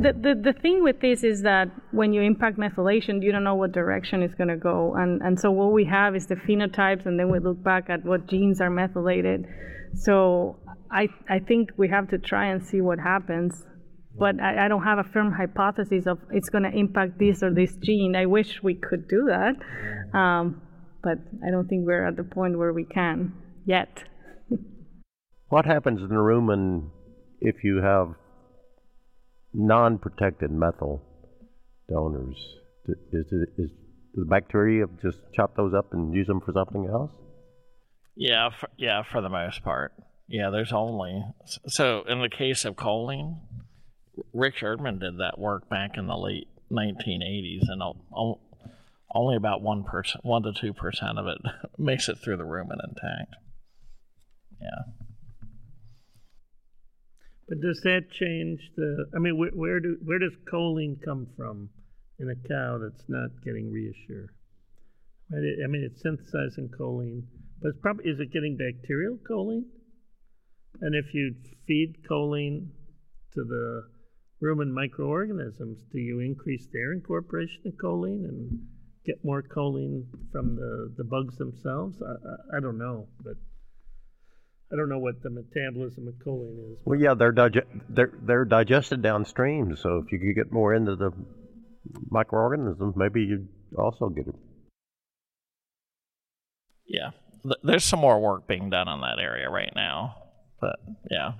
the, 0.00 0.12
the 0.12 0.52
the 0.52 0.52
thing 0.52 0.82
with 0.82 1.00
this 1.00 1.22
is 1.22 1.42
that 1.42 1.68
when 1.92 2.12
you 2.12 2.22
impact 2.22 2.58
methylation, 2.58 3.22
you 3.22 3.30
don't 3.30 3.44
know 3.44 3.54
what 3.54 3.70
direction 3.70 4.22
it's 4.22 4.34
going 4.34 4.48
to 4.48 4.56
go, 4.56 4.94
and 4.96 5.22
and 5.22 5.38
so 5.38 5.52
what 5.52 5.72
we 5.72 5.84
have 5.84 6.16
is 6.16 6.26
the 6.26 6.34
phenotypes, 6.34 7.06
and 7.06 7.20
then 7.20 7.30
we 7.30 7.38
look 7.38 7.62
back 7.62 7.88
at 7.88 8.04
what 8.04 8.26
genes 8.26 8.60
are 8.60 8.70
methylated. 8.70 9.46
So 9.94 10.58
I 10.90 11.08
I 11.28 11.38
think 11.38 11.70
we 11.76 11.88
have 11.90 12.08
to 12.08 12.18
try 12.18 12.46
and 12.46 12.60
see 12.66 12.80
what 12.80 12.98
happens 12.98 13.64
but 14.16 14.40
I, 14.40 14.66
I, 14.66 14.68
don't 14.68 14.84
have 14.84 14.98
a 14.98 15.04
firm 15.04 15.32
hypothesis 15.32 16.06
of 16.06 16.18
it's 16.30 16.48
going 16.48 16.62
to 16.62 16.70
impact 16.70 17.18
this 17.18 17.42
or 17.42 17.52
this 17.52 17.74
gene. 17.82 18.14
I 18.14 18.26
wish 18.26 18.62
we 18.62 18.74
could 18.74 19.08
do 19.08 19.26
that, 19.26 20.16
um, 20.16 20.62
but 21.02 21.18
I 21.44 21.50
don't 21.50 21.66
think 21.66 21.84
we're 21.84 22.06
at 22.06 22.16
the 22.16 22.22
point 22.22 22.56
where 22.56 22.72
we 22.72 22.84
can 22.84 23.32
yet. 23.66 24.04
What 25.54 25.66
happens 25.66 26.00
in 26.00 26.08
the 26.08 26.14
rumen 26.16 26.90
if 27.40 27.62
you 27.62 27.76
have 27.76 28.16
non-protected 29.52 30.50
methyl 30.50 31.00
donors? 31.88 32.36
Is 32.88 33.70
the 34.14 34.24
bacteria 34.24 34.86
just 35.00 35.20
chop 35.32 35.54
those 35.54 35.72
up 35.72 35.92
and 35.92 36.12
use 36.12 36.26
them 36.26 36.40
for 36.40 36.50
something 36.52 36.88
else? 36.88 37.12
Yeah, 38.16 38.50
for, 38.50 38.68
yeah, 38.76 39.04
for 39.04 39.20
the 39.20 39.28
most 39.28 39.62
part. 39.62 39.92
Yeah, 40.26 40.50
there's 40.50 40.72
only 40.72 41.22
so 41.68 42.02
in 42.08 42.20
the 42.20 42.28
case 42.28 42.64
of 42.64 42.74
choline, 42.74 43.38
Rick 44.32 44.56
Erdman 44.56 44.98
did 44.98 45.18
that 45.18 45.38
work 45.38 45.68
back 45.68 45.96
in 45.96 46.08
the 46.08 46.16
late 46.16 46.48
1980s, 46.72 47.68
and 47.68 47.80
only 49.14 49.36
about 49.36 49.62
one 49.62 49.84
percent, 49.84 50.24
one 50.24 50.42
to 50.42 50.52
two 50.52 50.72
percent 50.72 51.16
of 51.16 51.28
it 51.28 51.38
makes 51.78 52.08
it 52.08 52.18
through 52.18 52.38
the 52.38 52.44
rumen 52.44 52.78
intact. 52.82 53.36
Yeah. 54.60 55.03
But 57.48 57.60
does 57.60 57.80
that 57.82 58.10
change 58.10 58.60
the? 58.76 59.06
I 59.14 59.18
mean, 59.18 59.36
where, 59.36 59.50
where 59.50 59.80
do 59.80 59.98
where 60.02 60.18
does 60.18 60.32
choline 60.50 60.96
come 61.04 61.26
from 61.36 61.68
in 62.18 62.30
a 62.30 62.48
cow 62.48 62.78
that's 62.78 63.04
not 63.08 63.30
getting 63.44 63.70
ReaShure? 63.70 64.28
Right. 65.30 65.56
I 65.62 65.66
mean, 65.66 65.82
it's 65.82 66.02
synthesizing 66.02 66.70
choline, 66.78 67.24
but 67.60 67.68
it's 67.68 67.78
probably 67.80 68.10
is 68.10 68.20
it 68.20 68.32
getting 68.32 68.56
bacterial 68.56 69.18
choline? 69.28 69.64
And 70.80 70.94
if 70.94 71.12
you 71.12 71.34
feed 71.66 71.96
choline 72.08 72.68
to 73.34 73.44
the 73.44 73.88
rumen 74.42 74.70
microorganisms, 74.70 75.82
do 75.92 75.98
you 75.98 76.20
increase 76.20 76.66
their 76.72 76.92
incorporation 76.92 77.62
of 77.66 77.74
choline 77.74 78.24
and 78.28 78.60
get 79.04 79.24
more 79.24 79.42
choline 79.42 80.04
from 80.32 80.56
the, 80.56 80.92
the 80.96 81.04
bugs 81.04 81.36
themselves? 81.36 82.00
I, 82.02 82.12
I, 82.12 82.58
I 82.58 82.60
don't 82.60 82.78
know, 82.78 83.08
but 83.22 83.36
I 84.72 84.76
don't 84.76 84.88
know 84.88 84.98
what 84.98 85.22
the 85.22 85.30
metabolism 85.30 86.08
of 86.08 86.14
choline 86.26 86.72
is. 86.72 86.78
Well, 86.84 86.98
yeah, 86.98 87.14
they're 87.14 87.32
dige- 87.32 87.66
they're 87.88 88.12
they're 88.22 88.44
digested 88.44 89.02
downstream. 89.02 89.76
So 89.76 89.98
if 89.98 90.10
you 90.10 90.18
could 90.18 90.34
get 90.34 90.52
more 90.52 90.74
into 90.74 90.96
the 90.96 91.12
microorganisms, 92.10 92.94
maybe 92.96 93.22
you'd 93.22 93.48
also 93.78 94.08
get 94.08 94.26
it. 94.26 94.34
Yeah, 96.86 97.10
there's 97.62 97.84
some 97.84 98.00
more 98.00 98.20
work 98.20 98.46
being 98.46 98.70
done 98.70 98.88
on 98.88 99.00
that 99.02 99.18
area 99.18 99.48
right 99.48 99.72
now, 99.74 100.16
but 100.60 100.76
yeah. 101.10 101.32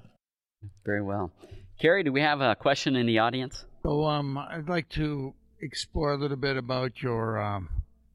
Very 0.84 1.02
well. 1.02 1.30
Carrie, 1.80 2.04
do 2.04 2.12
we 2.12 2.20
have 2.20 2.40
a 2.40 2.54
question 2.54 2.96
in 2.96 3.06
the 3.06 3.18
audience? 3.18 3.64
So 3.82 4.04
um, 4.04 4.38
I'd 4.38 4.68
like 4.68 4.88
to 4.90 5.34
explore 5.60 6.12
a 6.12 6.16
little 6.16 6.36
bit 6.36 6.56
about 6.56 7.02
your 7.02 7.38
um, 7.38 7.68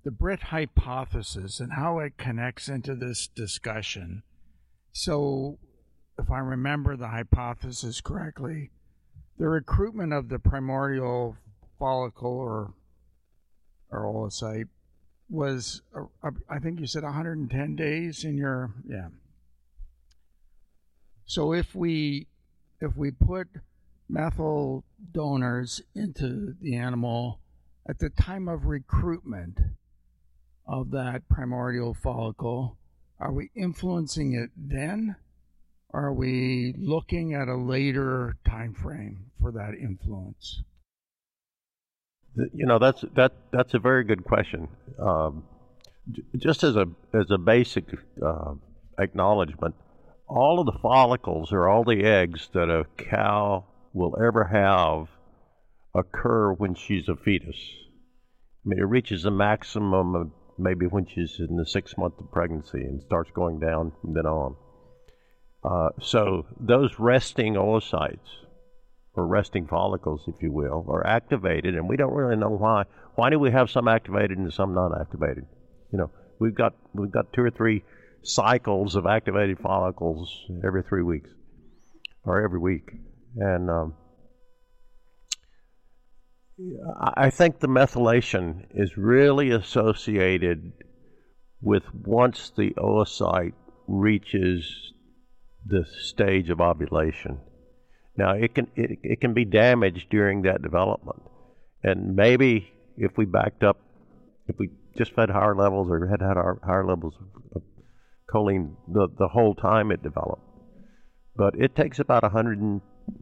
the 0.03 0.11
Britt 0.11 0.43
hypothesis 0.43 1.59
and 1.59 1.73
how 1.73 1.99
it 1.99 2.17
connects 2.17 2.69
into 2.69 2.95
this 2.95 3.27
discussion. 3.27 4.23
So, 5.01 5.57
if 6.17 6.29
I 6.29 6.39
remember 6.39 6.97
the 6.97 7.07
hypothesis 7.07 8.01
correctly, 8.01 8.69
the 9.37 9.47
recruitment 9.47 10.11
of 10.11 10.27
the 10.27 10.39
primordial 10.39 11.37
follicle 11.79 12.37
or 12.37 12.73
or 13.91 14.01
oocyte 14.01 14.67
was, 15.29 15.83
uh, 15.95 16.31
I 16.49 16.59
think 16.59 16.81
you 16.81 16.85
said 16.85 17.03
110 17.03 17.77
days 17.77 18.25
in 18.25 18.35
your 18.37 18.73
yeah. 18.85 19.07
So 21.25 21.53
if 21.53 21.73
we 21.73 22.27
if 22.81 22.97
we 22.97 23.09
put 23.11 23.47
methyl 24.09 24.83
donors 25.13 25.81
into 25.95 26.55
the 26.59 26.75
animal 26.75 27.39
at 27.87 27.99
the 27.99 28.09
time 28.09 28.49
of 28.49 28.65
recruitment 28.65 29.59
of 30.67 30.91
that 30.91 31.29
primordial 31.29 31.93
follicle, 31.93 32.78
are 33.19 33.31
we 33.31 33.51
influencing 33.55 34.33
it 34.33 34.49
then? 34.55 35.15
Are 35.91 36.13
we 36.13 36.75
looking 36.77 37.33
at 37.33 37.47
a 37.47 37.55
later 37.55 38.37
time 38.47 38.73
frame 38.73 39.31
for 39.41 39.51
that 39.51 39.73
influence? 39.73 40.61
You 42.35 42.65
know, 42.65 42.79
that's 42.79 43.03
that 43.15 43.33
that's 43.51 43.73
a 43.73 43.79
very 43.79 44.03
good 44.03 44.23
question. 44.23 44.67
Um, 44.99 45.43
just 46.37 46.63
as 46.63 46.75
a 46.75 46.85
as 47.13 47.31
a 47.31 47.37
basic 47.37 47.85
uh, 48.23 48.53
acknowledgement, 48.99 49.75
all 50.27 50.59
of 50.59 50.67
the 50.67 50.79
follicles 50.79 51.51
or 51.51 51.67
all 51.67 51.83
the 51.83 52.03
eggs 52.03 52.49
that 52.53 52.69
a 52.69 52.85
cow 52.97 53.65
will 53.93 54.15
ever 54.21 54.45
have 54.45 55.07
occur 55.95 56.53
when 56.53 56.75
she's 56.75 57.09
a 57.09 57.15
fetus. 57.15 57.57
I 58.63 58.69
mean, 58.69 58.79
it 58.79 58.83
reaches 58.83 59.25
a 59.25 59.31
maximum 59.31 60.15
of 60.15 60.31
maybe 60.59 60.85
when 60.85 61.05
she's 61.05 61.39
in 61.39 61.55
the 61.55 61.65
sixth 61.65 61.97
month 61.97 62.19
of 62.19 62.31
pregnancy 62.31 62.81
and 62.81 63.01
starts 63.01 63.31
going 63.31 63.59
down 63.59 63.93
from 64.01 64.13
then 64.13 64.25
on. 64.25 64.55
Uh, 65.63 65.89
so 66.01 66.45
those 66.59 66.99
resting 66.99 67.55
oocytes, 67.55 68.45
or 69.13 69.27
resting 69.27 69.67
follicles, 69.67 70.21
if 70.27 70.41
you 70.41 70.51
will, 70.51 70.85
are 70.87 71.05
activated, 71.05 71.75
and 71.75 71.89
we 71.89 71.97
don't 71.97 72.13
really 72.13 72.37
know 72.37 72.49
why. 72.49 72.83
Why 73.15 73.29
do 73.29 73.39
we 73.39 73.51
have 73.51 73.69
some 73.69 73.87
activated 73.87 74.37
and 74.37 74.53
some 74.53 74.73
not 74.73 74.91
activated? 74.99 75.45
You 75.91 75.99
know, 75.99 76.11
we've 76.39 76.55
got 76.55 76.73
we've 76.93 77.11
got 77.11 77.33
two 77.33 77.43
or 77.43 77.51
three 77.51 77.83
cycles 78.23 78.95
of 78.95 79.05
activated 79.05 79.59
follicles 79.59 80.45
every 80.63 80.83
three 80.83 81.03
weeks 81.03 81.29
or 82.23 82.41
every 82.43 82.59
week, 82.59 82.91
and 83.35 83.69
um, 83.69 83.95
I 86.99 87.29
think 87.29 87.59
the 87.59 87.67
methylation 87.67 88.65
is 88.73 88.97
really 88.97 89.51
associated 89.51 90.73
with 91.61 91.83
once 91.93 92.51
the 92.55 92.71
oocyte 92.71 93.53
reaches 93.87 94.93
the 95.65 95.85
stage 95.85 96.49
of 96.49 96.59
ovulation. 96.59 97.39
Now 98.17 98.33
it 98.33 98.55
can 98.55 98.67
it, 98.75 98.99
it 99.03 99.21
can 99.21 99.33
be 99.33 99.45
damaged 99.45 100.09
during 100.09 100.41
that 100.41 100.61
development, 100.61 101.21
and 101.83 102.15
maybe 102.15 102.71
if 102.97 103.17
we 103.17 103.25
backed 103.25 103.63
up, 103.63 103.77
if 104.47 104.57
we 104.59 104.69
just 104.97 105.13
fed 105.13 105.29
higher 105.29 105.55
levels 105.55 105.89
or 105.89 106.07
had 106.07 106.21
had 106.21 106.35
our 106.35 106.59
higher 106.63 106.85
levels 106.85 107.13
of 107.55 107.61
choline 108.29 108.75
the 108.87 109.07
the 109.17 109.29
whole 109.29 109.55
time 109.55 109.91
it 109.91 110.03
developed, 110.03 110.43
but 111.37 111.53
it 111.57 111.75
takes 111.75 111.99
about 111.99 112.23
100 112.23 112.59
and 112.59 112.81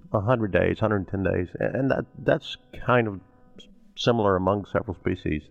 100 0.09 0.51
days, 0.51 0.81
110 0.81 1.23
days, 1.23 1.47
and 1.59 1.91
that 1.91 2.05
that's 2.23 2.57
kind 2.85 3.07
of 3.07 3.19
similar 3.97 4.35
among 4.35 4.65
several 4.65 4.95
species, 4.95 5.43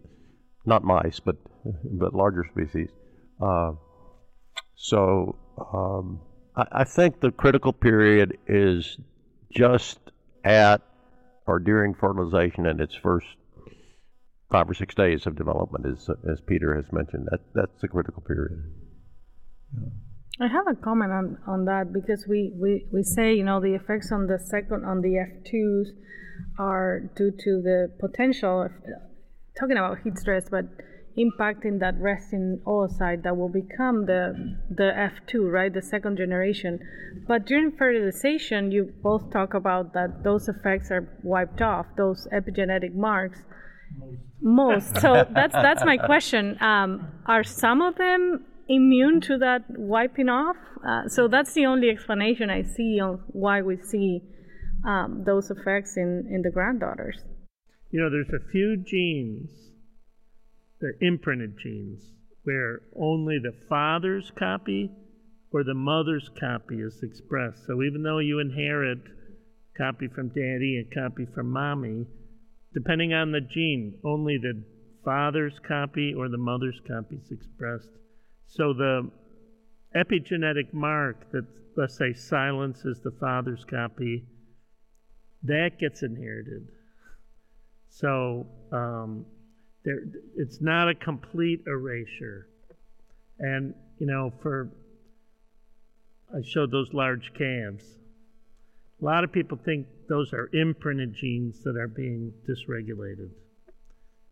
not 0.64 0.84
mice, 0.84 1.20
but 1.20 1.36
but 1.84 2.14
larger 2.14 2.44
species. 2.50 2.88
Uh, 3.40 3.72
so 4.76 5.36
um, 5.72 6.20
I, 6.56 6.80
I 6.80 6.84
think 6.84 7.20
the 7.20 7.30
critical 7.30 7.72
period 7.72 8.38
is 8.46 8.98
just 9.52 9.98
at 10.44 10.82
or 11.46 11.58
during 11.58 11.94
fertilization 11.94 12.66
and 12.66 12.80
its 12.80 12.94
first 12.94 13.26
five 14.50 14.68
or 14.68 14.74
six 14.74 14.94
days 14.94 15.26
of 15.26 15.36
development, 15.36 15.86
as 15.86 16.08
as 16.30 16.40
Peter 16.40 16.74
has 16.76 16.92
mentioned. 16.92 17.28
That 17.30 17.40
that's 17.54 17.80
the 17.80 17.88
critical 17.88 18.22
period. 18.22 18.62
Yeah. 19.74 19.88
I 20.38 20.48
have 20.48 20.66
a 20.68 20.74
comment 20.74 21.12
on, 21.12 21.38
on 21.46 21.64
that 21.64 21.92
because 21.92 22.26
we, 22.28 22.52
we, 22.54 22.86
we 22.92 23.02
say, 23.02 23.34
you 23.34 23.44
know, 23.44 23.60
the 23.60 23.74
effects 23.74 24.12
on 24.12 24.26
the 24.26 24.38
second, 24.38 24.84
on 24.84 25.00
the 25.00 25.14
F2s 25.16 25.92
are 26.58 27.10
due 27.16 27.30
to 27.30 27.62
the 27.62 27.90
potential, 27.98 28.62
of, 28.62 28.72
talking 29.58 29.78
about 29.78 29.98
heat 30.04 30.18
stress, 30.18 30.48
but 30.50 30.66
impacting 31.18 31.80
that 31.80 31.94
resting 31.98 32.60
oocyte 32.66 33.22
that 33.22 33.34
will 33.34 33.48
become 33.48 34.04
the, 34.04 34.58
the 34.68 34.92
F2, 34.94 35.50
right, 35.50 35.72
the 35.72 35.80
second 35.80 36.18
generation. 36.18 36.80
But 37.26 37.46
during 37.46 37.72
fertilization, 37.72 38.70
you 38.70 38.92
both 39.02 39.32
talk 39.32 39.54
about 39.54 39.94
that 39.94 40.22
those 40.22 40.48
effects 40.48 40.90
are 40.90 41.08
wiped 41.22 41.62
off, 41.62 41.86
those 41.96 42.28
epigenetic 42.32 42.94
marks. 42.94 43.40
Most. 44.42 44.96
So 45.00 45.26
that's 45.32 45.54
that's 45.54 45.84
my 45.84 45.96
question. 45.96 46.62
Um, 46.62 47.08
are 47.24 47.42
some 47.42 47.80
of 47.80 47.96
them 47.96 48.44
immune 48.68 49.20
to 49.22 49.38
that 49.38 49.64
wiping 49.68 50.28
off. 50.28 50.56
Uh, 50.86 51.08
so 51.08 51.28
that's 51.28 51.52
the 51.54 51.66
only 51.66 51.90
explanation 51.90 52.50
I 52.50 52.62
see 52.62 53.00
on 53.00 53.22
why 53.28 53.62
we 53.62 53.76
see 53.76 54.22
um, 54.86 55.22
those 55.24 55.50
effects 55.50 55.96
in, 55.96 56.28
in 56.30 56.42
the 56.42 56.50
granddaughters. 56.50 57.18
You 57.90 58.00
know, 58.00 58.10
there's 58.10 58.28
a 58.28 58.50
few 58.50 58.76
genes, 58.76 59.50
the 60.80 60.92
imprinted 61.00 61.58
genes, 61.62 62.02
where 62.44 62.82
only 62.94 63.38
the 63.38 63.54
father's 63.68 64.30
copy 64.38 64.90
or 65.52 65.64
the 65.64 65.74
mother's 65.74 66.28
copy 66.38 66.76
is 66.76 67.00
expressed. 67.02 67.64
So 67.66 67.82
even 67.82 68.02
though 68.02 68.18
you 68.18 68.40
inherit 68.40 68.98
copy 69.76 70.08
from 70.08 70.28
daddy 70.28 70.82
and 70.82 70.92
copy 70.92 71.26
from 71.34 71.50
mommy, 71.50 72.06
depending 72.74 73.12
on 73.12 73.32
the 73.32 73.40
gene, 73.40 73.98
only 74.04 74.38
the 74.38 74.62
father's 75.04 75.58
copy 75.66 76.12
or 76.16 76.28
the 76.28 76.38
mother's 76.38 76.80
copy 76.86 77.16
is 77.16 77.30
expressed. 77.30 77.88
So 78.46 78.72
the 78.72 79.10
epigenetic 79.94 80.72
mark 80.72 81.30
that, 81.32 81.46
let's 81.76 81.96
say, 81.96 82.12
silences 82.12 83.00
the 83.00 83.10
father's 83.10 83.64
copy, 83.64 84.24
that 85.42 85.78
gets 85.78 86.02
inherited. 86.02 86.68
So 87.88 88.46
um, 88.72 89.26
there, 89.84 90.00
it's 90.36 90.60
not 90.60 90.88
a 90.88 90.94
complete 90.94 91.62
erasure. 91.66 92.48
And, 93.38 93.74
you 93.98 94.06
know, 94.06 94.32
for, 94.42 94.70
I 96.34 96.42
showed 96.42 96.70
those 96.70 96.92
large 96.92 97.32
calves. 97.34 97.84
A 99.00 99.04
lot 99.04 99.24
of 99.24 99.32
people 99.32 99.58
think 99.62 99.86
those 100.08 100.32
are 100.32 100.48
imprinted 100.52 101.14
genes 101.14 101.62
that 101.64 101.76
are 101.76 101.88
being 101.88 102.32
dysregulated. 102.48 103.30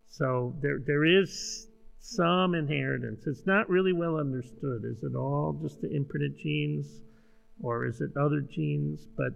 So 0.09 0.55
there, 0.62 0.79
there 0.79 1.05
is 1.05 1.67
some 2.05 2.55
inheritance. 2.55 3.26
It's 3.26 3.46
not 3.46 3.70
really 3.70 3.94
well 3.94 4.18
understood. 4.18 4.84
Is 4.84 5.02
it 5.02 5.16
all 5.16 5.59
just 5.62 5.80
the 5.80 5.90
imprinted 5.90 6.36
genes 6.36 7.00
or 7.62 7.86
is 7.86 8.00
it 8.02 8.11
other 8.16 8.42
genes? 8.42 9.07
But 9.16 9.32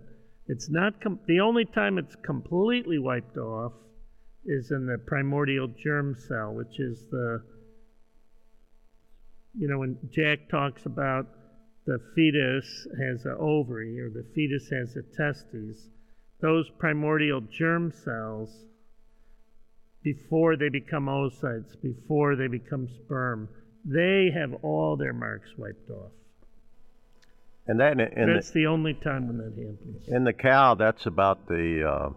it's 0.47 0.69
not 0.69 1.01
com- 1.01 1.21
the 1.27 1.41
only 1.41 1.65
time 1.65 1.97
it's 1.97 2.15
completely 2.17 2.99
wiped 2.99 3.39
off 3.39 3.73
is 4.45 4.71
in 4.71 4.87
the 4.87 4.99
primordial 4.99 5.69
germ 5.83 6.15
cell, 6.15 6.53
which 6.55 6.79
is 6.79 7.07
the 7.11 7.43
you 9.57 9.67
know 9.67 9.79
when 9.79 9.97
Jack 10.11 10.51
talks 10.51 10.85
about 10.85 11.27
the 11.87 11.99
fetus 12.15 12.87
has 13.01 13.25
an 13.25 13.37
ovary 13.41 13.99
or 13.99 14.11
the 14.11 14.27
fetus 14.35 14.69
has 14.69 14.95
a 14.95 15.03
testes, 15.17 15.89
those 16.43 16.71
primordial 16.79 17.41
germ 17.41 17.93
cells 17.93 18.67
before 20.03 20.57
they 20.57 20.69
become 20.69 21.07
oocytes, 21.07 21.81
before 21.83 22.37
they 22.37 22.47
become 22.47 22.89
sperm, 23.05 23.49
they 23.85 24.31
have 24.35 24.53
all 24.63 24.97
their 24.97 25.13
marks 25.13 25.49
wiped 25.57 25.91
off. 25.91 26.13
And 27.67 27.81
that, 27.81 28.01
and 28.01 28.35
that's 28.35 28.51
the, 28.51 28.61
the, 28.61 28.67
only 28.67 28.95
time 28.95 29.27
when 29.27 29.37
that 29.39 29.51
happens. 29.51 30.09
In 30.09 30.25
the 30.25 30.33
cow, 30.33 30.75
that's 30.75 31.05
about 31.05 31.47
the 31.49 31.87
uh, 31.87 32.09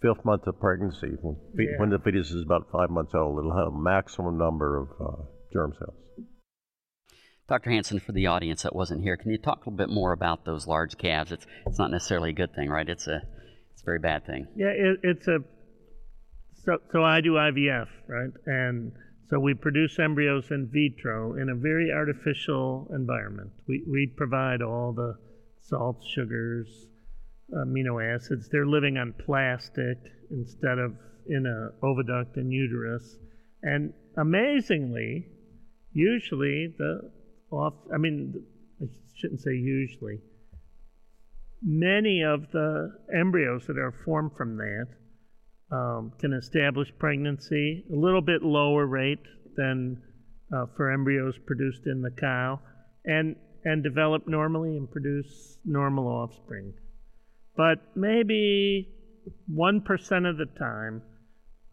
fifth 0.00 0.24
month 0.24 0.48
of 0.48 0.58
pregnancy. 0.58 1.16
When, 1.20 1.36
yeah. 1.54 1.78
when, 1.78 1.90
the 1.90 2.00
fetus 2.00 2.32
is 2.32 2.42
about 2.42 2.72
five 2.72 2.90
months 2.90 3.12
old, 3.14 3.38
it'll 3.38 3.56
have 3.56 3.68
a 3.68 3.78
maximum 3.78 4.36
number 4.36 4.78
of 4.78 4.88
uh, 5.00 5.22
germ 5.52 5.74
cells. 5.78 5.94
Dr. 7.48 7.70
Hansen, 7.70 8.00
for 8.00 8.12
the 8.12 8.26
audience 8.26 8.62
that 8.62 8.74
wasn't 8.74 9.02
here, 9.02 9.16
can 9.16 9.30
you 9.30 9.38
talk 9.38 9.58
a 9.58 9.70
little 9.70 9.76
bit 9.76 9.90
more 9.90 10.12
about 10.12 10.44
those 10.44 10.66
large 10.66 10.96
calves? 10.98 11.30
It's 11.30 11.46
it's 11.66 11.78
not 11.78 11.90
necessarily 11.90 12.30
a 12.30 12.34
good 12.34 12.54
thing, 12.54 12.68
right? 12.68 12.88
It's 12.88 13.06
a 13.06 13.22
it's 13.72 13.82
a 13.82 13.84
very 13.84 13.98
bad 13.98 14.26
thing. 14.26 14.48
Yeah, 14.56 14.68
it, 14.68 15.00
it's 15.02 15.28
a 15.28 15.38
so, 16.64 16.78
so 16.92 17.02
I 17.02 17.20
do 17.20 17.32
IVF, 17.32 17.88
right? 18.06 18.30
And 18.46 18.92
so 19.28 19.40
we 19.40 19.54
produce 19.54 19.98
embryos 19.98 20.50
in 20.50 20.68
vitro 20.72 21.36
in 21.36 21.48
a 21.48 21.54
very 21.54 21.90
artificial 21.92 22.88
environment. 22.94 23.50
We, 23.66 23.82
we 23.90 24.12
provide 24.16 24.62
all 24.62 24.92
the 24.92 25.14
salts, 25.60 26.06
sugars, 26.14 26.86
amino 27.54 28.14
acids. 28.14 28.48
They're 28.50 28.66
living 28.66 28.98
on 28.98 29.14
plastic 29.24 29.98
instead 30.30 30.78
of 30.78 30.94
in 31.26 31.46
a 31.46 31.84
oviduct 31.84 32.36
and 32.36 32.52
uterus. 32.52 33.16
And 33.62 33.92
amazingly, 34.16 35.26
usually 35.92 36.74
the 36.78 37.10
off, 37.50 37.74
I 37.94 37.98
mean, 37.98 38.34
I 38.80 38.86
shouldn't 39.16 39.40
say 39.40 39.52
usually, 39.52 40.18
many 41.62 42.22
of 42.22 42.50
the 42.52 42.92
embryos 43.14 43.66
that 43.66 43.78
are 43.78 43.94
formed 44.04 44.32
from 44.36 44.56
that 44.56 44.88
um, 45.72 46.12
can 46.18 46.32
establish 46.32 46.88
pregnancy 46.98 47.84
a 47.92 47.96
little 47.96 48.20
bit 48.20 48.42
lower 48.42 48.86
rate 48.86 49.18
than 49.56 50.02
uh, 50.54 50.66
for 50.76 50.92
embryos 50.92 51.38
produced 51.46 51.86
in 51.86 52.02
the 52.02 52.10
cow 52.10 52.60
and 53.04 53.36
and 53.64 53.82
develop 53.82 54.26
normally 54.26 54.76
and 54.76 54.90
produce 54.90 55.56
normal 55.64 56.06
offspring. 56.08 56.74
But 57.56 57.78
maybe 57.94 58.88
1% 59.54 60.28
of 60.28 60.36
the 60.36 60.46
time 60.58 61.02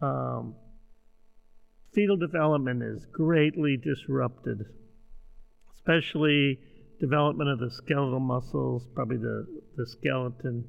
um, 0.01 0.55
fetal 1.93 2.15
development 2.15 2.83
is 2.83 3.05
greatly 3.11 3.75
disrupted 3.75 4.65
especially 5.79 6.59
development 6.99 7.49
of 7.49 7.59
the 7.59 7.71
skeletal 7.71 8.19
muscles 8.19 8.85
probably 8.93 9.17
the, 9.17 9.45
the 9.77 9.87
skeleton 9.87 10.63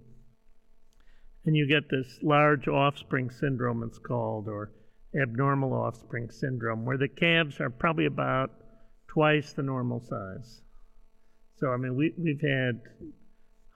and 1.44 1.56
you 1.56 1.66
get 1.66 1.88
this 1.90 2.18
large 2.22 2.68
offspring 2.68 3.30
syndrome, 3.30 3.82
it's 3.82 3.98
called, 3.98 4.48
or 4.48 4.72
abnormal 5.20 5.72
offspring 5.72 6.30
syndrome, 6.30 6.84
where 6.84 6.98
the 6.98 7.08
calves 7.08 7.60
are 7.60 7.70
probably 7.70 8.06
about 8.06 8.50
twice 9.08 9.52
the 9.52 9.62
normal 9.62 10.00
size. 10.00 10.60
So, 11.56 11.68
I 11.68 11.76
mean, 11.76 11.96
we, 11.96 12.12
we've 12.16 12.40
had 12.40 12.80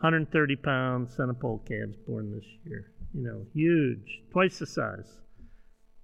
130 0.01 0.57
pound 0.57 1.09
Senepol 1.09 1.67
calves 1.67 1.97
born 2.07 2.33
this 2.35 2.47
year. 2.65 2.93
You 3.15 3.23
know, 3.23 3.47
huge, 3.53 4.23
twice 4.33 4.59
the 4.59 4.67
size. 4.67 5.11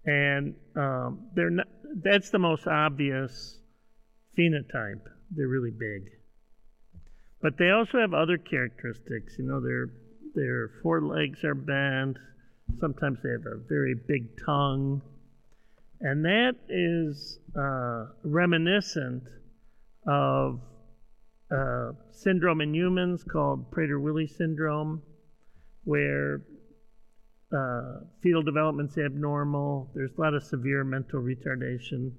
And 0.04 0.54
um, 0.76 1.28
they're 1.34 1.50
not, 1.50 1.68
that's 2.02 2.30
the 2.30 2.38
most 2.38 2.66
obvious 2.66 3.58
phenotype. 4.38 5.02
They're 5.30 5.48
really 5.48 5.72
big. 5.72 6.10
But 7.42 7.58
they 7.58 7.70
also 7.70 7.98
have 7.98 8.14
other 8.14 8.38
characteristics. 8.38 9.34
You 9.38 9.46
know, 9.46 9.60
they're 9.60 9.90
their 10.34 10.70
forelegs 10.82 11.44
are 11.44 11.54
bent. 11.54 12.16
Sometimes 12.78 13.18
they 13.22 13.30
have 13.30 13.46
a 13.46 13.58
very 13.68 13.94
big 13.94 14.36
tongue. 14.44 15.02
And 16.00 16.24
that 16.24 16.56
is 16.68 17.38
uh, 17.56 18.06
reminiscent 18.24 19.24
of 20.06 20.60
a 21.50 21.90
syndrome 22.12 22.60
in 22.60 22.74
humans 22.74 23.24
called 23.24 23.70
Prader-Willi 23.70 24.28
syndrome, 24.28 25.02
where 25.84 26.42
uh, 27.52 28.00
fetal 28.22 28.42
development's 28.42 28.96
abnormal. 28.96 29.90
There's 29.94 30.12
a 30.16 30.20
lot 30.20 30.34
of 30.34 30.42
severe 30.44 30.84
mental 30.84 31.20
retardation 31.20 32.12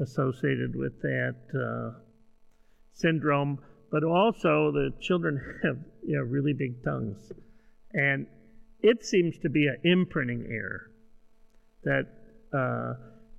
associated 0.00 0.74
with 0.74 1.00
that 1.02 1.36
uh, 1.54 1.98
syndrome 2.92 3.60
but 3.96 4.04
also 4.04 4.70
the 4.72 4.90
children 5.00 5.40
have 5.62 5.78
you 6.06 6.16
know, 6.16 6.22
really 6.22 6.52
big 6.52 6.84
tongues. 6.84 7.32
And 7.94 8.26
it 8.80 9.02
seems 9.02 9.38
to 9.38 9.48
be 9.48 9.68
an 9.68 9.78
imprinting 9.84 10.46
error 10.50 10.90
that 11.84 12.06
uh, 12.52 12.92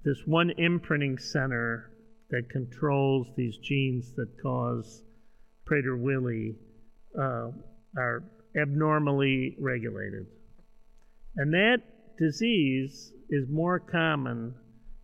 this 0.03 0.17
one 0.25 0.51
imprinting 0.57 1.19
center 1.19 1.91
that 2.31 2.49
controls 2.49 3.27
these 3.37 3.55
genes 3.57 4.13
that 4.15 4.29
cause 4.41 5.03
Prader-Willi 5.69 6.55
uh, 7.15 7.51
are 7.95 8.23
abnormally 8.59 9.57
regulated. 9.59 10.25
And 11.35 11.53
that 11.53 11.83
disease 12.17 13.11
is 13.29 13.47
more 13.47 13.79
common 13.79 14.55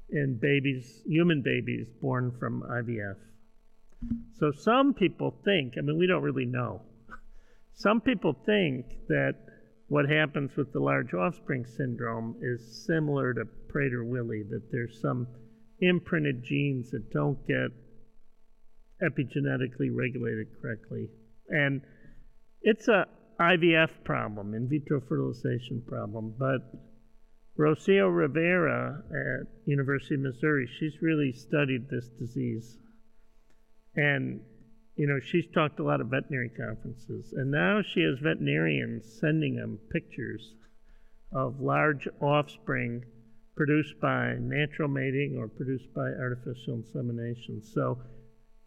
in 0.09 0.39
babies, 0.41 1.03
human 1.05 1.43
babies 1.43 1.85
born 2.01 2.35
from 2.39 2.63
IVF. 2.63 3.17
So 4.39 4.51
some 4.51 4.93
people 4.93 5.35
think, 5.45 5.75
I 5.77 5.81
mean, 5.81 5.97
we 5.97 6.07
don't 6.07 6.23
really 6.23 6.45
know. 6.45 6.81
Some 7.75 8.01
people 8.01 8.35
think 8.45 8.85
that 9.07 9.35
what 9.87 10.09
happens 10.09 10.55
with 10.55 10.73
the 10.73 10.79
large 10.79 11.13
offspring 11.13 11.65
syndrome 11.65 12.35
is 12.41 12.85
similar 12.85 13.33
to 13.33 13.45
Prader-Willi, 13.71 14.43
that 14.49 14.71
there's 14.71 14.99
some 15.01 15.27
imprinted 15.79 16.43
genes 16.43 16.91
that 16.91 17.11
don't 17.11 17.37
get 17.47 17.69
epigenetically 19.01 19.89
regulated 19.93 20.47
correctly. 20.61 21.09
And 21.49 21.81
it's 22.61 22.87
a 22.87 23.05
IVF 23.39 23.89
problem, 24.03 24.53
in 24.53 24.69
vitro 24.69 25.01
fertilization 25.01 25.83
problem, 25.87 26.33
but 26.37 26.61
Rocio 27.57 28.13
Rivera 28.13 29.03
at 29.09 29.47
University 29.65 30.15
of 30.15 30.21
Missouri, 30.21 30.67
she's 30.79 31.01
really 31.01 31.33
studied 31.33 31.89
this 31.89 32.09
disease 32.19 32.77
and, 33.95 34.41
you 34.95 35.07
know, 35.07 35.19
she's 35.19 35.45
talked 35.53 35.79
a 35.79 35.83
lot 35.83 36.01
of 36.01 36.07
veterinary 36.07 36.49
conferences. 36.49 37.33
And 37.33 37.51
now 37.51 37.81
she 37.81 38.01
has 38.01 38.19
veterinarians 38.19 39.19
sending 39.19 39.55
them 39.55 39.79
pictures 39.91 40.55
of 41.33 41.59
large 41.59 42.07
offspring 42.21 43.03
produced 43.55 43.99
by 44.01 44.35
natural 44.39 44.87
mating 44.87 45.37
or 45.37 45.47
produced 45.47 45.93
by 45.93 46.09
artificial 46.19 46.75
insemination. 46.75 47.61
So 47.61 47.99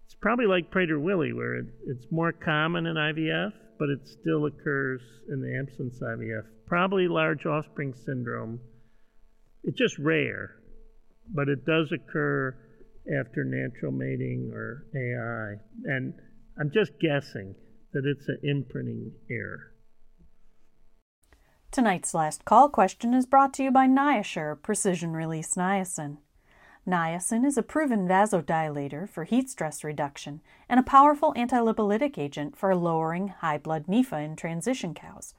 it's 0.04 0.14
probably 0.14 0.46
like 0.46 0.70
Prader-Willi, 0.70 1.32
where 1.32 1.56
it, 1.56 1.66
it's 1.86 2.06
more 2.10 2.32
common 2.32 2.86
in 2.86 2.94
IVF, 2.94 3.52
but 3.78 3.88
it 3.88 4.06
still 4.06 4.46
occurs 4.46 5.00
in 5.28 5.40
the 5.40 5.58
absence 5.58 5.98
IVF. 6.00 6.44
Probably 6.66 7.08
large 7.08 7.46
offspring 7.46 7.94
syndrome. 7.94 8.60
It's 9.64 9.76
just 9.76 9.98
rare, 9.98 10.56
but 11.34 11.48
it 11.48 11.66
does 11.66 11.90
occur 11.90 12.56
after 13.20 13.44
natural 13.44 13.92
mating 13.92 14.50
or 14.52 14.84
AI. 14.94 15.60
And 15.84 16.14
I'm 16.58 16.70
just 16.72 16.92
guessing 17.00 17.54
that 17.92 18.04
it's 18.04 18.28
an 18.28 18.38
imprinting 18.42 19.12
error. 19.30 19.72
Tonight's 21.70 22.14
last 22.14 22.44
call 22.44 22.68
question 22.68 23.12
is 23.12 23.26
brought 23.26 23.52
to 23.54 23.62
you 23.62 23.70
by 23.70 23.86
NiaShure 23.86 24.62
Precision 24.62 25.12
Release 25.12 25.54
Niacin. 25.54 26.18
Niacin 26.86 27.44
is 27.44 27.58
a 27.58 27.62
proven 27.62 28.06
vasodilator 28.06 29.08
for 29.08 29.24
heat 29.24 29.50
stress 29.50 29.82
reduction 29.82 30.40
and 30.68 30.78
a 30.78 30.84
powerful 30.84 31.34
antilipolytic 31.34 32.16
agent 32.16 32.56
for 32.56 32.74
lowering 32.76 33.28
high 33.28 33.58
blood 33.58 33.86
NEFA 33.88 34.24
in 34.24 34.36
transition 34.36 34.94
cows. 34.94 35.34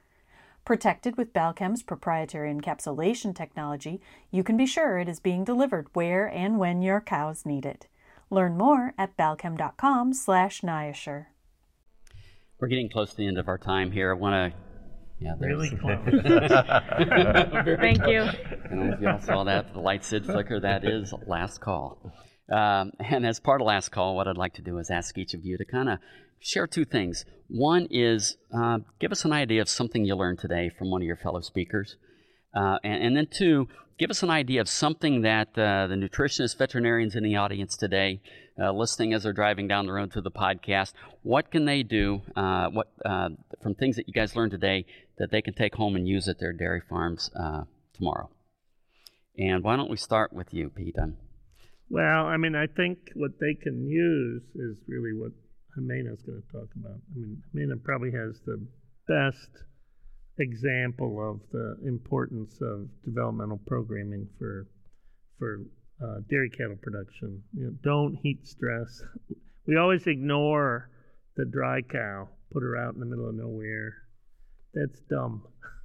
Protected 0.68 1.16
with 1.16 1.32
Balchem's 1.32 1.82
proprietary 1.82 2.52
encapsulation 2.52 3.34
technology, 3.34 4.02
you 4.30 4.44
can 4.44 4.58
be 4.58 4.66
sure 4.66 4.98
it 4.98 5.08
is 5.08 5.18
being 5.18 5.42
delivered 5.42 5.86
where 5.94 6.26
and 6.26 6.58
when 6.58 6.82
your 6.82 7.00
cows 7.00 7.46
need 7.46 7.64
it. 7.64 7.86
Learn 8.28 8.58
more 8.58 8.92
at 8.98 9.16
balchem.com 9.16 10.12
slash 10.12 10.60
niashure. 10.60 11.28
We're 12.60 12.68
getting 12.68 12.90
close 12.90 13.12
to 13.12 13.16
the 13.16 13.26
end 13.26 13.38
of 13.38 13.48
our 13.48 13.56
time 13.56 13.90
here. 13.90 14.10
I 14.10 14.12
want 14.12 14.52
to 14.52 14.58
yeah, 15.24 15.36
really 15.40 15.70
close. 15.80 16.00
Thank 17.80 18.06
you. 18.06 18.28
And 18.70 18.80
don't 18.80 18.92
if 18.92 19.00
you 19.00 19.08
all 19.08 19.20
saw 19.22 19.44
that. 19.44 19.72
The 19.72 19.80
lights 19.80 20.10
did 20.10 20.26
flicker. 20.26 20.60
That 20.60 20.84
is 20.84 21.14
last 21.26 21.62
call. 21.62 22.12
Um, 22.52 22.92
and 23.00 23.26
as 23.26 23.40
part 23.40 23.62
of 23.62 23.66
last 23.66 23.88
call, 23.88 24.16
what 24.16 24.28
I'd 24.28 24.36
like 24.36 24.52
to 24.54 24.62
do 24.62 24.76
is 24.76 24.90
ask 24.90 25.16
each 25.16 25.32
of 25.32 25.46
you 25.46 25.56
to 25.56 25.64
kind 25.64 25.88
of 25.88 25.98
share 26.40 26.66
two 26.66 26.84
things. 26.84 27.24
One 27.48 27.88
is 27.90 28.36
uh, 28.54 28.78
give 28.98 29.12
us 29.12 29.24
an 29.24 29.32
idea 29.32 29.62
of 29.62 29.68
something 29.68 30.04
you 30.04 30.14
learned 30.14 30.38
today 30.38 30.70
from 30.76 30.90
one 30.90 31.02
of 31.02 31.06
your 31.06 31.16
fellow 31.16 31.40
speakers. 31.40 31.96
Uh, 32.54 32.78
and, 32.84 33.02
and, 33.02 33.16
then 33.16 33.26
two, 33.30 33.68
give 33.98 34.10
us 34.10 34.22
an 34.22 34.30
idea 34.30 34.60
of 34.60 34.68
something 34.68 35.22
that 35.22 35.48
uh, 35.58 35.86
the 35.86 35.94
nutritionists, 35.94 36.56
veterinarians 36.56 37.14
in 37.14 37.22
the 37.22 37.36
audience 37.36 37.76
today, 37.76 38.20
uh, 38.58 38.72
listening 38.72 39.12
as 39.12 39.22
they're 39.22 39.32
driving 39.32 39.68
down 39.68 39.86
the 39.86 39.92
road 39.92 40.12
to 40.12 40.20
the 40.20 40.30
podcast, 40.30 40.92
what 41.22 41.50
can 41.50 41.64
they 41.64 41.82
do 41.82 42.22
uh, 42.34 42.68
what, 42.68 42.88
uh, 43.04 43.28
from 43.62 43.74
things 43.74 43.96
that 43.96 44.08
you 44.08 44.14
guys 44.14 44.34
learned 44.34 44.50
today 44.50 44.84
that 45.18 45.30
they 45.30 45.42
can 45.42 45.54
take 45.54 45.74
home 45.74 45.94
and 45.94 46.08
use 46.08 46.28
at 46.28 46.38
their 46.38 46.52
dairy 46.52 46.82
farms 46.88 47.30
tomorrow? 47.94 48.28
And 49.38 49.62
why 49.62 49.76
don't 49.76 49.90
we 49.90 49.96
start 49.96 50.32
with 50.32 50.52
you, 50.52 50.70
Pete? 50.70 50.96
well, 51.88 52.26
I 52.26 52.36
mean, 52.36 52.56
I 52.56 52.66
think 52.66 52.98
what 53.14 53.38
they 53.40 53.54
can 53.54 53.86
use 53.86 54.42
is 54.54 54.76
really 54.88 55.12
what 55.12 55.32
Jimena 55.76 56.12
is 56.12 56.22
going 56.22 56.42
to 56.42 56.52
talk 56.52 56.68
about. 56.76 56.96
I 57.14 57.18
mean, 57.18 57.42
Jimena 57.54 57.82
probably 57.82 58.12
has 58.12 58.40
the 58.46 58.64
best 59.06 59.48
example 60.38 61.18
of 61.30 61.40
the 61.50 61.76
importance 61.86 62.60
of 62.60 62.88
developmental 63.04 63.60
programming 63.66 64.28
for 64.38 64.66
for 65.38 65.60
uh, 66.02 66.20
dairy 66.30 66.50
cattle 66.50 66.76
production. 66.80 67.42
You 67.56 67.66
know, 67.66 67.72
don't 67.82 68.16
heat 68.22 68.46
stress. 68.46 69.02
We 69.66 69.76
always 69.76 70.06
ignore 70.06 70.90
the 71.36 71.44
dry 71.44 71.82
cow, 71.82 72.28
put 72.52 72.62
her 72.62 72.76
out 72.76 72.94
in 72.94 73.00
the 73.00 73.06
middle 73.06 73.28
of 73.28 73.34
nowhere. 73.34 73.94
That's 74.74 75.00
dumb. 75.10 75.42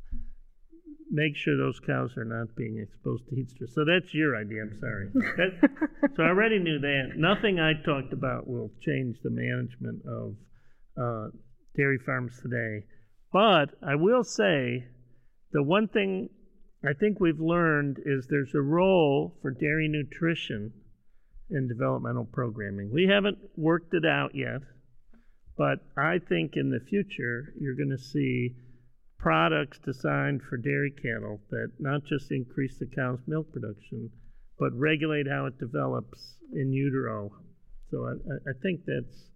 make 1.14 1.38
sure 1.38 1.56
those 1.56 1.80
cows 1.80 2.18
are 2.18 2.26
not 2.26 2.56
being 2.56 2.80
exposed 2.82 3.30
to 3.30 3.36
heat 3.36 3.50
stress. 3.52 3.70
So 3.76 3.86
that's 3.86 4.14
your 4.14 4.36
idea. 4.36 4.64
I'm 4.64 4.78
sorry. 4.80 5.10
That, 5.38 5.70
so 6.16 6.24
I 6.24 6.28
already 6.28 6.58
knew 6.58 6.80
that. 6.80 7.12
Nothing 7.16 7.60
I 7.60 7.74
talked 7.86 8.14
about 8.14 8.48
will 8.48 8.72
change 8.82 9.18
the 9.24 9.30
management 9.30 10.02
of 10.08 10.36
uh, 11.00 11.28
dairy 11.78 12.00
farms 12.04 12.40
today. 12.42 12.86
But 13.32 13.76
I 13.88 13.96
will 13.96 14.24
say 14.24 14.86
the 15.52 15.62
one 15.62 15.88
thing 15.88 16.30
I 16.84 16.94
think 16.94 17.20
we've 17.20 17.40
learned 17.40 18.00
is 18.04 18.26
there's 18.28 18.56
a 18.56 18.62
role 18.62 19.38
for 19.42 19.52
dairy 19.52 19.88
nutrition 19.88 20.74
in 21.52 21.68
developmental 21.68 22.26
programming. 22.26 22.92
We 22.92 23.08
haven't 23.08 23.38
worked 23.56 23.94
it 23.94 24.06
out 24.06 24.32
yet, 24.34 24.62
but 25.56 25.78
I 25.96 26.18
think 26.28 26.54
in 26.56 26.72
the 26.72 26.84
future 26.90 27.54
you're 27.60 27.76
going 27.76 27.96
to 27.96 28.04
see 28.04 28.56
products 29.24 29.80
designed 29.80 30.42
for 30.42 30.58
dairy 30.58 30.92
cattle 31.02 31.40
that 31.50 31.72
not 31.80 32.04
just 32.04 32.30
increase 32.30 32.78
the 32.78 32.86
cow's 32.86 33.22
milk 33.26 33.50
production, 33.54 34.10
but 34.60 34.78
regulate 34.78 35.26
how 35.30 35.46
it 35.46 35.58
develops 35.58 36.36
in 36.52 36.74
utero. 36.74 37.32
So 37.90 38.06
I, 38.06 38.50
I 38.50 38.54
think 38.62 38.82
that's 38.86 39.30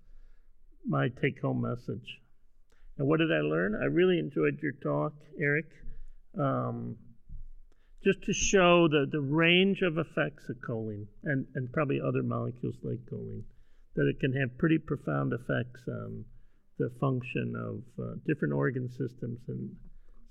my 0.85 1.07
take 1.21 1.39
home 1.41 1.61
message. 1.61 2.19
And 2.97 3.07
what 3.07 3.19
did 3.19 3.31
I 3.31 3.39
learn? 3.39 3.79
I 3.81 3.85
really 3.85 4.19
enjoyed 4.19 4.59
your 4.61 4.73
talk, 4.83 5.13
Eric. 5.39 5.69
Um, 6.37 6.97
just 8.03 8.21
to 8.23 8.33
show 8.33 8.89
the, 8.89 9.07
the 9.09 9.21
range 9.21 9.83
of 9.83 9.97
effects 9.97 10.49
of 10.49 10.57
choline 10.67 11.07
and, 11.23 11.45
and 11.55 11.71
probably 11.71 12.01
other 12.05 12.23
molecules 12.23 12.75
like 12.83 12.99
choline, 13.09 13.43
that 13.95 14.07
it 14.07 14.19
can 14.19 14.33
have 14.33 14.57
pretty 14.57 14.79
profound 14.79 15.31
effects 15.31 15.87
on 15.87 16.25
the 16.79 16.91
function 16.99 17.53
of 17.55 18.03
uh, 18.03 18.13
different 18.25 18.53
organ 18.53 18.89
systems 18.89 19.39
and 19.47 19.71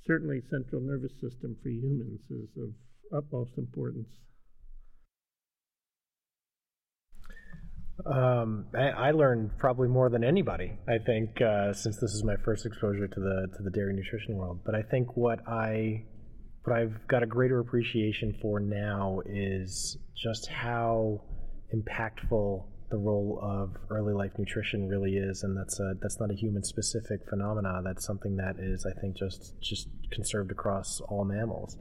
certainly 0.06 0.40
central 0.50 0.80
nervous 0.80 1.12
system 1.20 1.56
for 1.62 1.68
humans 1.68 2.20
is 2.30 2.48
of 2.56 2.70
utmost 3.12 3.52
importance. 3.58 4.08
Um, 8.04 8.66
I, 8.74 9.08
I, 9.08 9.10
learned 9.12 9.58
probably 9.58 9.88
more 9.88 10.10
than 10.10 10.22
anybody. 10.22 10.70
I 10.86 10.98
think 10.98 11.40
uh, 11.40 11.72
since 11.72 11.96
this 11.96 12.12
is 12.12 12.22
my 12.24 12.36
first 12.44 12.66
exposure 12.66 13.08
to 13.08 13.20
the 13.20 13.48
to 13.56 13.62
the 13.62 13.70
dairy 13.70 13.94
nutrition 13.94 14.36
world. 14.36 14.60
But 14.66 14.74
I 14.74 14.82
think 14.82 15.16
what 15.16 15.40
I 15.48 16.04
what 16.62 16.76
I've 16.76 17.08
got 17.08 17.22
a 17.22 17.26
greater 17.26 17.58
appreciation 17.58 18.36
for 18.42 18.60
now 18.60 19.20
is 19.24 19.96
just 20.14 20.46
how 20.48 21.22
impactful 21.74 22.66
the 22.90 22.96
role 22.96 23.40
of 23.42 23.76
early 23.90 24.14
life 24.14 24.32
nutrition 24.38 24.88
really 24.88 25.16
is, 25.16 25.42
and 25.42 25.56
that's 25.56 25.78
a 25.80 25.94
that's 26.00 26.20
not 26.20 26.30
a 26.30 26.34
human 26.34 26.62
specific 26.62 27.20
phenomena. 27.28 27.80
That's 27.84 28.04
something 28.04 28.36
that 28.36 28.56
is, 28.58 28.86
I 28.86 28.98
think, 29.00 29.16
just 29.16 29.54
just 29.60 29.88
conserved 30.12 30.50
across 30.50 31.00
all 31.00 31.24
mammals. 31.24 31.76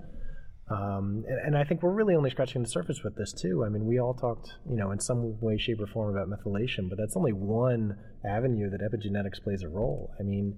Um, 0.70 1.24
and, 1.28 1.40
and, 1.46 1.58
I 1.58 1.64
think 1.64 1.84
we're 1.84 1.94
really 1.94 2.16
only 2.16 2.32
scratching 2.32 2.64
the 2.64 2.68
surface 2.68 3.04
with 3.04 3.16
this 3.16 3.32
too. 3.32 3.64
I 3.64 3.70
mean, 3.70 3.86
we 3.86 4.00
all 4.00 4.16
talked, 4.16 4.50
you 4.68 4.76
know, 4.76 4.90
in 4.90 5.00
some 5.00 5.40
way, 5.40 5.60
shape, 5.60 5.80
or 5.80 5.86
form 5.86 6.18
about 6.18 6.28
methylation, 6.28 6.90
but 6.90 6.98
that's 6.98 7.16
only 7.16 7.34
one 7.34 7.96
avenue 8.28 8.72
that 8.72 8.82
epigenetics 8.82 9.44
plays 9.44 9.62
a 9.62 9.70
role. 9.70 10.16
I 10.20 10.24
mean, 10.24 10.58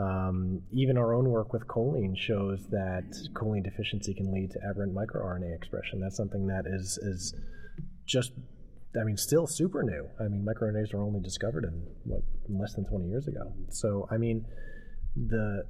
um, 0.00 0.62
even 0.72 0.96
our 0.96 1.14
own 1.14 1.28
work 1.28 1.52
with 1.52 1.66
choline 1.66 2.16
shows 2.16 2.64
that 2.70 3.10
choline 3.32 3.64
deficiency 3.64 4.14
can 4.14 4.32
lead 4.32 4.52
to 4.52 4.60
aberrant 4.70 4.94
microRNA 4.94 5.52
expression. 5.56 6.00
That's 6.00 6.16
something 6.16 6.46
that 6.46 6.64
is 6.66 6.96
is 7.02 7.34
just, 8.06 8.30
I 9.00 9.04
mean, 9.04 9.16
still 9.16 9.46
super 9.46 9.82
new. 9.82 10.08
I 10.18 10.24
mean, 10.24 10.44
microRNAs 10.44 10.92
were 10.92 11.02
only 11.02 11.20
discovered 11.20 11.64
in 11.64 11.86
what 12.04 12.22
less 12.48 12.74
than 12.74 12.84
20 12.86 13.08
years 13.08 13.28
ago. 13.28 13.52
So, 13.68 14.08
I 14.10 14.16
mean, 14.16 14.44
the 15.14 15.64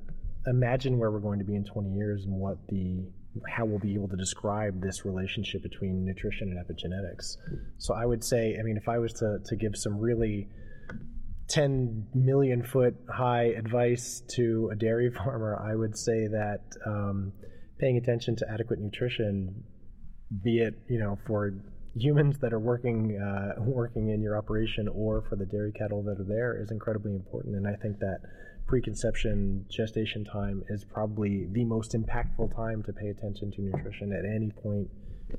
imagine 0.47 0.99
where 0.99 1.11
we're 1.11 1.21
going 1.21 1.39
to 1.39 1.45
be 1.45 1.55
in 1.55 1.65
20 1.65 1.91
years 1.91 2.25
and 2.25 2.35
what 2.35 2.57
the 2.69 3.07
how 3.47 3.65
we'll 3.65 3.79
be 3.79 3.95
able 3.95 4.09
to 4.09 4.17
describe 4.17 4.81
this 4.83 5.05
relationship 5.05 5.63
between 5.63 6.05
nutrition 6.05 6.49
and 6.49 6.59
epigenetics. 6.59 7.37
So 7.79 7.95
I 7.95 8.05
would 8.05 8.25
say, 8.25 8.57
I 8.59 8.63
mean, 8.63 8.77
if 8.77 8.89
I 8.89 8.99
was 8.99 9.13
to, 9.15 9.39
to 9.45 9.57
give 9.57 9.77
some 9.77 9.99
really 9.99 10.49
10 11.49 12.09
million 12.15 12.65
foot 12.65 12.97
high 13.09 13.53
advice 13.57 14.23
to 14.35 14.71
a 14.73 14.77
dairy 14.77 15.11
farmer, 15.15 15.61
I 15.63 15.77
would 15.77 15.97
say 15.97 16.27
that 16.29 16.61
um, 16.87 17.33
paying 17.79 17.99
attention 17.99 18.35
to 18.37 18.47
adequate 18.51 18.81
nutrition, 18.81 19.63
be 20.43 20.59
it, 20.59 20.75
you 20.89 20.99
know, 20.99 21.17
for 21.27 21.53
humans 21.97 22.39
that 22.41 22.53
are 22.53 22.61
working 22.61 23.19
uh, 23.21 23.55
working 23.63 24.11
in 24.11 24.21
your 24.23 24.37
operation 24.37 24.89
or 24.89 25.23
for 25.29 25.37
the 25.37 25.47
dairy 25.47 25.73
cattle 25.73 26.03
that 26.05 26.21
are 26.21 26.25
there 26.25 26.61
is 26.61 26.71
incredibly 26.71 27.15
important. 27.15 27.57
And 27.57 27.67
I 27.67 27.75
think 27.75 27.99
that 27.99 28.21
preconception 28.67 29.67
gestation 29.69 30.25
time 30.25 30.63
is 30.69 30.85
probably 30.85 31.47
the 31.51 31.65
most 31.65 31.93
impactful 31.93 32.55
time 32.55 32.83
to 32.85 32.93
pay 32.93 33.09
attention 33.09 33.51
to 33.53 33.63
nutrition 33.63 34.13
at 34.13 34.25
any 34.25 34.51
point 34.63 34.89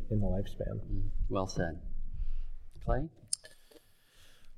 in 0.10 0.20
the 0.20 0.28
lifespan. 0.28 0.80
Mm-hmm. 0.80 1.08
Well 1.30 1.48
said. 1.48 1.80
Clay? 2.84 3.10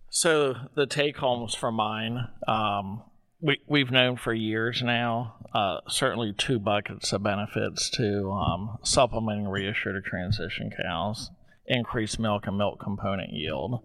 So 0.09 0.55
the 0.75 0.85
take 0.85 1.17
homes 1.17 1.55
from 1.55 1.75
mine, 1.75 2.27
um, 2.47 3.03
we, 3.41 3.59
we've 3.67 3.91
known 3.91 4.15
for 4.15 4.33
years 4.33 4.81
now, 4.81 5.35
uh, 5.53 5.79
certainly 5.87 6.33
two 6.33 6.59
buckets 6.59 7.11
of 7.11 7.23
benefits 7.23 7.89
to 7.91 8.31
um, 8.31 8.77
supplementing 8.83 9.45
ReaShure 9.45 9.93
to 9.93 10.01
transition 10.01 10.71
cows, 10.81 11.29
increase 11.65 12.19
milk 12.19 12.47
and 12.47 12.57
milk 12.57 12.79
component 12.79 13.31
yield, 13.33 13.81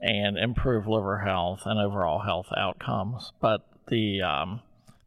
and 0.00 0.38
improve 0.38 0.86
liver 0.86 1.20
health 1.20 1.60
and 1.64 1.78
overall 1.78 2.20
health 2.20 2.48
outcomes. 2.56 3.32
But 3.40 3.66
the 3.88 4.22
um, 4.22 4.60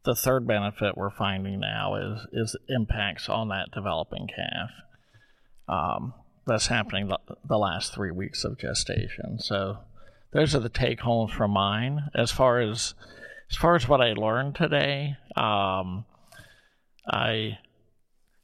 the 0.04 0.14
third 0.14 0.46
benefit 0.46 0.96
we're 0.96 1.10
finding 1.10 1.60
now 1.60 1.94
is 1.96 2.26
is 2.32 2.56
impacts 2.68 3.28
on 3.28 3.48
that 3.48 3.70
developing 3.72 4.28
calf. 4.28 4.70
Um, 5.68 6.14
that's 6.46 6.66
happening 6.66 7.08
the, 7.08 7.18
the 7.46 7.56
last 7.56 7.94
three 7.94 8.10
weeks 8.10 8.44
of 8.44 8.58
gestation. 8.58 9.38
So 9.38 9.78
those 10.32 10.54
are 10.54 10.60
the 10.60 10.68
take 10.68 11.00
homes 11.00 11.32
from 11.32 11.52
mine. 11.52 12.10
As 12.14 12.30
far 12.30 12.60
as 12.60 12.94
as 13.50 13.56
far 13.56 13.76
as 13.76 13.88
what 13.88 14.00
I 14.00 14.12
learned 14.12 14.56
today, 14.56 15.16
um, 15.36 16.04
I 17.06 17.58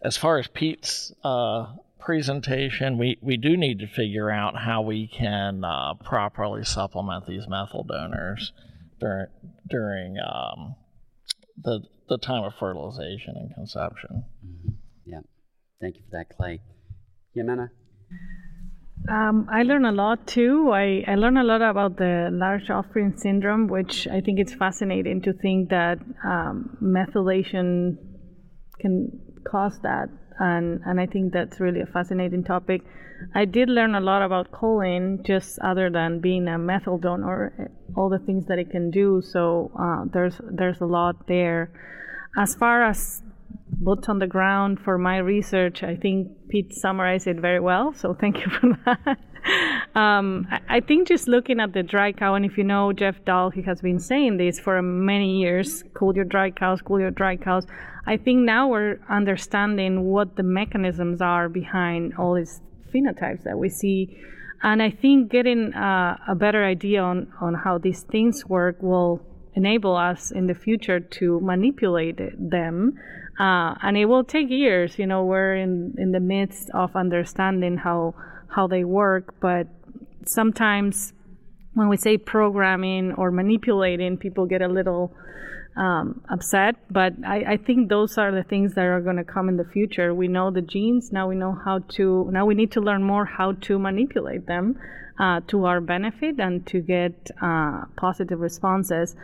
as 0.03 0.16
far 0.16 0.38
as 0.38 0.46
Pete's 0.46 1.12
uh, 1.22 1.66
presentation, 2.01 2.98
we, 2.98 3.18
we 3.20 3.36
do 3.36 3.57
need 3.57 3.78
to 3.80 3.86
figure 3.86 4.30
out 4.30 4.57
how 4.57 4.82
we 4.82 5.07
can 5.07 5.64
uh, 5.64 5.94
properly 6.03 6.64
supplement 6.64 7.26
these 7.26 7.46
methyl 7.48 7.84
donors 7.84 8.53
during 8.98 9.26
during 9.68 10.16
um, 10.18 10.74
the 11.62 11.80
the 12.09 12.18
time 12.18 12.44
of 12.44 12.53
fertilization 12.59 13.34
and 13.36 13.55
conception. 13.55 14.24
Mm-hmm. 14.44 14.68
Yeah, 15.07 15.20
thank 15.80 15.96
you 15.96 16.03
for 16.11 16.18
that, 16.18 16.36
Clay. 16.36 16.61
Jimena. 17.36 17.70
Um, 19.09 19.48
I 19.51 19.62
learn 19.62 19.86
a 19.86 19.92
lot 19.92 20.26
too. 20.26 20.70
I, 20.72 21.03
I 21.07 21.14
learned 21.14 21.38
a 21.38 21.42
lot 21.42 21.62
about 21.62 21.96
the 21.96 22.28
large 22.32 22.68
offspring 22.68 23.14
syndrome, 23.16 23.66
which 23.66 24.07
I 24.07 24.20
think 24.20 24.38
it's 24.38 24.53
fascinating 24.55 25.22
to 25.22 25.32
think 25.32 25.70
that 25.70 25.98
um, 26.24 26.76
methylation 26.82 27.96
can 28.78 29.11
cause 29.51 29.78
that 29.82 30.09
and 30.41 30.80
and 30.86 31.01
I 31.01 31.07
think 31.07 31.32
that's 31.32 31.61
really 31.61 31.80
a 31.80 31.86
fascinating 31.86 32.43
topic. 32.43 32.82
I 33.34 33.45
did 33.45 33.68
learn 33.68 33.95
a 33.95 34.01
lot 34.01 34.22
about 34.22 34.51
choline, 34.51 35.24
just 35.24 35.59
other 35.61 35.91
than 35.91 36.20
being 36.20 36.49
a 36.49 36.59
methyl 36.59 36.99
donor, 36.99 37.70
all 37.95 38.09
the 38.09 38.18
things 38.18 38.47
that 38.47 38.59
it 38.59 38.70
can 38.70 38.91
do. 38.91 39.22
So 39.22 39.70
uh, 39.78 40.05
there's 40.12 40.41
there's 40.51 40.80
a 40.80 40.86
lot 40.86 41.28
there. 41.28 41.70
As 42.36 42.55
far 42.55 42.82
as 42.84 43.22
boots 43.70 44.09
on 44.09 44.18
the 44.18 44.26
ground 44.26 44.80
for 44.80 44.99
my 44.99 45.18
research, 45.18 45.82
I 45.82 45.97
think 45.97 46.28
Pete 46.49 46.72
summarized 46.74 47.26
it 47.26 47.41
very 47.41 47.61
well. 47.61 47.93
So 47.93 48.14
thank 48.14 48.38
you 48.38 48.51
for 48.51 48.78
that. 48.86 49.18
Um, 49.95 50.47
I 50.68 50.80
think 50.80 51.09
just 51.09 51.28
looking 51.28 51.61
at 51.61 51.72
the 51.72 51.82
dry 51.82 52.12
cow, 52.12 52.34
and 52.34 52.45
if 52.45 52.57
you 52.59 52.64
know 52.64 52.93
Jeff 52.93 53.24
Dahl, 53.24 53.51
he 53.51 53.62
has 53.62 53.80
been 53.80 53.99
saying 53.99 54.36
this 54.36 54.59
for 54.59 54.80
many 54.82 55.38
years: 55.38 55.84
cool 55.95 56.14
your 56.14 56.24
dry 56.24 56.51
cows, 56.51 56.82
cool 56.82 57.01
your 57.01 57.11
dry 57.11 57.36
cows. 57.36 57.66
I 58.07 58.16
think 58.16 58.41
now 58.41 58.68
we're 58.68 58.99
understanding 59.09 60.05
what 60.05 60.36
the 60.36 60.43
mechanisms 60.43 61.20
are 61.20 61.49
behind 61.49 62.14
all 62.18 62.34
these 62.34 62.61
phenotypes 62.93 63.45
that 63.45 63.59
we 63.59 63.68
see. 63.68 64.18
And 64.62 64.82
I 64.82 64.91
think 64.91 65.30
getting 65.30 65.72
uh, 65.74 66.18
a 66.28 66.34
better 66.34 66.64
idea 66.64 67.03
on, 67.03 67.32
on 67.41 67.55
how 67.55 67.78
these 67.78 68.03
things 68.03 68.45
work 68.47 68.82
will 68.82 69.22
enable 69.55 69.97
us 69.97 70.30
in 70.30 70.47
the 70.47 70.55
future 70.55 71.01
to 71.01 71.41
manipulate 71.41 72.18
them. 72.38 72.99
Uh, 73.38 73.74
and 73.82 73.97
it 73.97 74.05
will 74.05 74.24
take 74.24 74.51
years. 74.51 74.99
You 74.99 75.07
know, 75.07 75.24
we're 75.24 75.57
in, 75.57 75.95
in 75.99 76.12
the 76.12 76.20
midst 76.20 76.68
of 76.74 76.95
understanding 76.95 77.78
how, 77.78 78.14
how 78.51 78.66
they 78.66 78.84
work, 78.84 79.34
but 79.40 79.66
sometimes 80.26 81.12
when 81.74 81.88
we 81.88 81.96
say 81.96 82.18
programming 82.18 83.12
or 83.12 83.30
manipulating, 83.30 84.16
people 84.16 84.46
get 84.46 84.61
a 84.61 84.68
little 84.68 85.14
um, 85.76 86.22
upset. 86.28 86.76
But 86.90 87.14
I, 87.24 87.53
I, 87.53 87.57
think 87.57 87.88
those 87.88 88.18
are 88.18 88.32
the 88.32 88.42
things 88.42 88.74
that 88.74 88.84
are 88.84 89.01
going 89.01 89.16
to 89.16 89.24
come 89.24 89.48
in 89.48 89.57
the 89.57 89.64
future. 89.64 90.12
We 90.12 90.26
know 90.26 90.51
the 90.51 90.62
genes. 90.62 91.12
Now 91.12 91.28
we 91.28 91.36
know 91.36 91.57
how 91.64 91.78
to. 91.96 92.28
Now 92.32 92.44
we 92.44 92.55
need 92.55 92.72
to 92.72 92.80
learn 92.80 93.03
more 93.05 93.24
how 93.24 93.53
to 93.53 93.78
manipulate 93.78 94.46
them 94.46 94.78
uh, 95.20 95.40
to 95.48 95.66
our 95.66 95.80
benefit 95.80 96.40
and 96.40 96.66
to 96.66 96.80
get 96.80 97.30
uh, 97.40 97.84
positive 97.96 98.40
responses. 98.40 99.14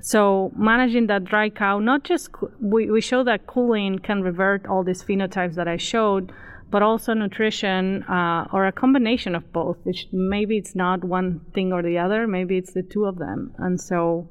So 0.00 0.52
managing 0.56 1.08
that 1.08 1.24
dry 1.24 1.50
cow, 1.50 1.80
not 1.80 2.04
just 2.04 2.30
we, 2.60 2.90
we 2.90 3.00
show 3.00 3.24
that 3.24 3.46
cooling 3.46 3.98
can 3.98 4.22
revert 4.22 4.66
all 4.66 4.84
these 4.84 5.02
phenotypes 5.02 5.54
that 5.54 5.66
I 5.66 5.76
showed, 5.76 6.32
but 6.70 6.82
also 6.82 7.14
nutrition 7.14 8.02
uh, 8.04 8.46
or 8.52 8.66
a 8.66 8.72
combination 8.72 9.34
of 9.34 9.52
both. 9.52 9.78
maybe 10.12 10.58
it's 10.58 10.74
not 10.74 11.02
one 11.04 11.40
thing 11.54 11.72
or 11.72 11.82
the 11.82 11.98
other. 11.98 12.26
Maybe 12.26 12.58
it's 12.58 12.72
the 12.74 12.82
two 12.82 13.04
of 13.06 13.18
them. 13.18 13.54
And 13.58 13.80
so 13.80 14.28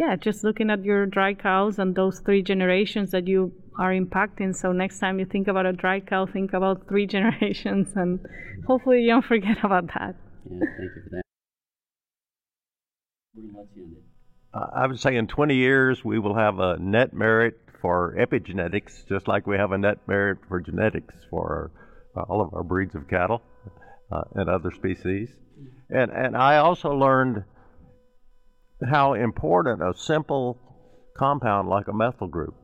yeah, 0.00 0.16
just 0.16 0.44
looking 0.44 0.70
at 0.70 0.82
your 0.82 1.04
dry 1.04 1.34
cows 1.34 1.78
and 1.78 1.94
those 1.94 2.20
three 2.20 2.42
generations 2.42 3.10
that 3.10 3.26
you 3.28 3.52
are 3.78 3.92
impacting. 3.92 4.56
So 4.56 4.72
next 4.72 4.98
time 4.98 5.18
you 5.18 5.26
think 5.26 5.46
about 5.46 5.66
a 5.66 5.72
dry 5.72 6.00
cow, 6.00 6.26
think 6.26 6.54
about 6.54 6.88
three 6.88 7.06
generations, 7.16 7.92
and 7.94 8.18
hopefully 8.66 9.02
you 9.02 9.10
don't 9.10 9.24
forget 9.24 9.58
about 9.62 9.88
that. 9.88 10.16
Yeah, 10.50 10.58
thank 10.78 10.90
you 10.96 11.02
for 11.04 11.10
that. 11.16 11.22
We're 13.34 13.42
gonna 13.42 13.58
let 13.58 13.68
you 13.76 13.84
end 13.84 13.96
it. 13.96 14.04
Uh, 14.52 14.66
I 14.74 14.86
would 14.86 14.98
say 14.98 15.16
in 15.16 15.26
20 15.26 15.54
years 15.54 16.04
we 16.04 16.18
will 16.18 16.34
have 16.34 16.58
a 16.58 16.78
net 16.78 17.12
merit 17.12 17.60
for 17.80 18.16
epigenetics, 18.18 19.06
just 19.08 19.28
like 19.28 19.46
we 19.46 19.56
have 19.56 19.72
a 19.72 19.78
net 19.78 19.98
merit 20.06 20.38
for 20.48 20.60
genetics 20.60 21.14
for 21.30 21.70
uh, 22.16 22.22
all 22.22 22.40
of 22.40 22.54
our 22.54 22.62
breeds 22.62 22.94
of 22.94 23.08
cattle 23.08 23.42
uh, 24.10 24.22
and 24.34 24.48
other 24.48 24.70
species. 24.70 25.28
And 25.88 26.10
and 26.10 26.36
I 26.36 26.58
also 26.58 26.90
learned 26.90 27.44
how 28.88 29.14
important 29.14 29.82
a 29.82 29.92
simple 29.96 30.58
compound 31.16 31.68
like 31.68 31.88
a 31.88 31.92
methyl 31.92 32.28
group 32.28 32.54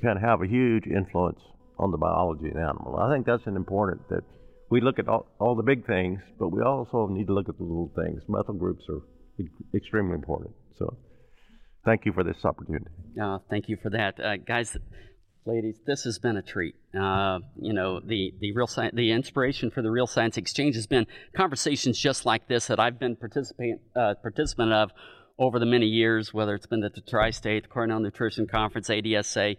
can 0.00 0.16
have 0.16 0.42
a 0.42 0.46
huge 0.46 0.86
influence 0.86 1.40
on 1.78 1.90
the 1.90 1.96
biology 1.96 2.48
of 2.48 2.54
the 2.54 2.60
animal. 2.60 2.96
I 2.96 3.12
think 3.14 3.26
that's 3.26 3.46
an 3.46 3.56
important 3.56 4.08
that 4.08 4.24
we 4.70 4.80
look 4.80 4.98
at 4.98 5.08
all, 5.08 5.26
all 5.38 5.54
the 5.54 5.62
big 5.62 5.86
things, 5.86 6.20
but 6.38 6.48
we 6.48 6.62
also 6.62 7.06
need 7.06 7.28
to 7.28 7.32
look 7.34 7.48
at 7.48 7.56
the 7.58 7.62
little 7.62 7.92
things. 7.94 8.22
Methyl 8.28 8.54
groups 8.54 8.84
are 8.88 9.02
extremely 9.74 10.14
important. 10.14 10.52
So 10.78 10.96
thank 11.86 12.04
you 12.04 12.12
for 12.12 12.22
this 12.22 12.44
opportunity. 12.44 12.90
Uh, 13.20 13.38
thank 13.48 13.70
you 13.70 13.78
for 13.82 13.88
that, 13.88 14.20
uh, 14.20 14.36
guys, 14.36 14.76
ladies. 15.46 15.76
This 15.86 16.04
has 16.04 16.18
been 16.18 16.36
a 16.36 16.42
treat. 16.42 16.74
Uh, 16.94 17.38
you 17.58 17.72
know, 17.72 18.00
the 18.00 18.34
the 18.40 18.52
real 18.52 18.66
sci- 18.66 18.90
the 18.92 19.12
inspiration 19.12 19.70
for 19.70 19.80
the 19.80 19.90
Real 19.90 20.06
Science 20.06 20.36
Exchange 20.36 20.74
has 20.74 20.86
been 20.86 21.06
conversations 21.34 21.98
just 21.98 22.26
like 22.26 22.48
this 22.48 22.66
that 22.66 22.78
I've 22.78 22.98
been 22.98 23.16
participant 23.16 23.80
uh, 23.94 24.14
participant 24.20 24.72
of 24.72 24.90
over 25.38 25.58
the 25.58 25.66
many 25.66 25.86
years. 25.86 26.34
Whether 26.34 26.54
it's 26.54 26.66
been 26.66 26.82
at 26.84 26.94
the 26.94 27.00
Tri-State, 27.00 27.62
the 27.62 27.68
Cornell 27.68 28.00
Nutrition 28.00 28.46
Conference, 28.46 28.88
ADSA, 28.88 29.56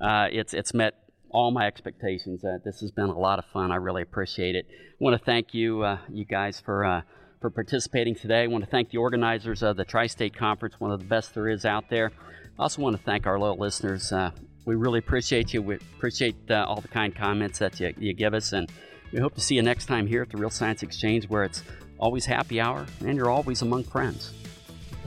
uh, 0.00 0.26
it's 0.30 0.54
it's 0.54 0.72
met 0.72 0.94
all 1.30 1.50
my 1.50 1.66
expectations. 1.66 2.44
Uh, 2.44 2.58
this 2.64 2.80
has 2.80 2.90
been 2.92 3.08
a 3.08 3.18
lot 3.18 3.38
of 3.38 3.44
fun. 3.52 3.72
I 3.72 3.76
really 3.76 4.02
appreciate 4.02 4.54
it. 4.54 4.66
I 4.68 4.96
want 4.98 5.18
to 5.18 5.24
thank 5.24 5.54
you, 5.54 5.84
you 6.10 6.24
guys, 6.24 6.60
for 6.60 7.02
for 7.40 7.50
participating 7.50 8.14
today. 8.14 8.42
I 8.42 8.46
want 8.46 8.64
to 8.64 8.70
thank 8.70 8.90
the 8.90 8.98
organizers 8.98 9.62
of 9.62 9.76
the 9.76 9.84
Tri-State 9.84 10.36
Conference, 10.36 10.78
one 10.78 10.90
of 10.90 11.00
the 11.00 11.06
best 11.06 11.34
there 11.34 11.48
is 11.48 11.64
out 11.64 11.88
there. 11.88 12.12
I 12.58 12.62
also 12.62 12.82
want 12.82 12.96
to 12.96 13.02
thank 13.02 13.26
our 13.26 13.38
loyal 13.38 13.56
listeners. 13.56 14.12
Uh, 14.12 14.30
we 14.66 14.74
really 14.74 14.98
appreciate 14.98 15.54
you. 15.54 15.62
We 15.62 15.76
appreciate 15.76 16.36
uh, 16.50 16.66
all 16.68 16.80
the 16.80 16.88
kind 16.88 17.14
comments 17.14 17.58
that 17.60 17.80
you, 17.80 17.94
you 17.98 18.12
give 18.12 18.34
us, 18.34 18.52
and 18.52 18.70
we 19.12 19.20
hope 19.20 19.34
to 19.34 19.40
see 19.40 19.54
you 19.54 19.62
next 19.62 19.86
time 19.86 20.06
here 20.06 20.22
at 20.22 20.30
the 20.30 20.36
Real 20.36 20.50
Science 20.50 20.82
Exchange, 20.82 21.28
where 21.28 21.44
it's 21.44 21.62
always 21.98 22.26
happy 22.26 22.60
hour 22.60 22.86
and 23.00 23.16
you're 23.16 23.30
always 23.30 23.62
among 23.62 23.84
friends. 23.84 24.32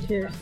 Cheers. 0.07 0.33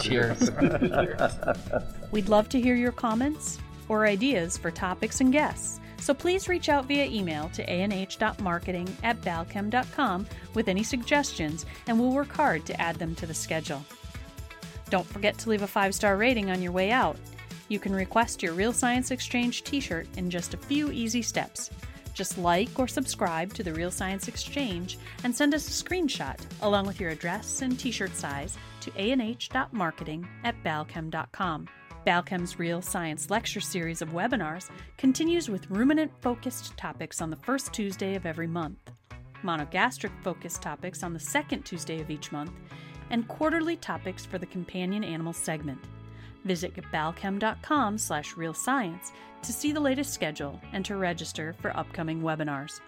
Cheers. 0.00 0.50
We'd 2.12 2.28
love 2.28 2.48
to 2.50 2.60
hear 2.60 2.76
your 2.76 2.92
comments 2.92 3.58
or 3.88 4.06
ideas 4.06 4.56
for 4.56 4.70
topics 4.70 5.20
and 5.20 5.32
guests. 5.32 5.80
So 6.06 6.14
please 6.14 6.48
reach 6.48 6.68
out 6.68 6.84
via 6.84 7.04
email 7.06 7.48
to 7.48 7.68
anh.marketing 7.68 8.96
at 9.02 9.20
balchem.com 9.22 10.26
with 10.54 10.68
any 10.68 10.84
suggestions, 10.84 11.66
and 11.88 11.98
we'll 11.98 12.12
work 12.12 12.30
hard 12.30 12.64
to 12.66 12.80
add 12.80 12.94
them 12.94 13.16
to 13.16 13.26
the 13.26 13.34
schedule. 13.34 13.84
Don't 14.88 15.04
forget 15.04 15.36
to 15.38 15.50
leave 15.50 15.62
a 15.62 15.66
five 15.66 15.96
star 15.96 16.16
rating 16.16 16.48
on 16.48 16.62
your 16.62 16.70
way 16.70 16.92
out. 16.92 17.16
You 17.68 17.80
can 17.80 17.92
request 17.92 18.40
your 18.40 18.52
Real 18.52 18.72
Science 18.72 19.10
Exchange 19.10 19.64
t 19.64 19.80
shirt 19.80 20.06
in 20.16 20.30
just 20.30 20.54
a 20.54 20.58
few 20.58 20.92
easy 20.92 21.22
steps. 21.22 21.70
Just 22.14 22.38
like 22.38 22.78
or 22.78 22.86
subscribe 22.86 23.52
to 23.54 23.64
the 23.64 23.74
Real 23.74 23.90
Science 23.90 24.28
Exchange 24.28 24.98
and 25.24 25.34
send 25.34 25.54
us 25.54 25.66
a 25.66 25.84
screenshot 25.84 26.38
along 26.62 26.86
with 26.86 27.00
your 27.00 27.10
address 27.10 27.62
and 27.62 27.76
t 27.76 27.90
shirt 27.90 28.14
size 28.14 28.56
to 28.80 28.92
anh.marketing 28.96 30.28
at 30.44 30.54
balchem.com. 30.62 31.66
Balchem's 32.06 32.56
Real 32.56 32.80
Science 32.80 33.30
Lecture 33.30 33.58
Series 33.58 34.00
of 34.00 34.10
webinars 34.10 34.70
continues 34.96 35.50
with 35.50 35.68
ruminant 35.68 36.12
focused 36.22 36.76
topics 36.76 37.20
on 37.20 37.30
the 37.30 37.36
first 37.36 37.72
Tuesday 37.72 38.14
of 38.14 38.24
every 38.24 38.46
month, 38.46 38.78
monogastric 39.42 40.12
focused 40.22 40.62
topics 40.62 41.02
on 41.02 41.12
the 41.12 41.18
second 41.18 41.64
Tuesday 41.64 42.00
of 42.00 42.08
each 42.08 42.30
month, 42.30 42.52
and 43.10 43.26
quarterly 43.26 43.74
topics 43.74 44.24
for 44.24 44.38
the 44.38 44.46
companion 44.46 45.02
animal 45.02 45.32
segment. 45.32 45.80
Visit 46.44 46.76
balchem.com 46.92 47.98
slash 47.98 48.34
realscience 48.34 49.10
to 49.42 49.52
see 49.52 49.72
the 49.72 49.80
latest 49.80 50.14
schedule 50.14 50.60
and 50.72 50.84
to 50.84 50.96
register 50.96 51.56
for 51.60 51.76
upcoming 51.76 52.22
webinars. 52.22 52.80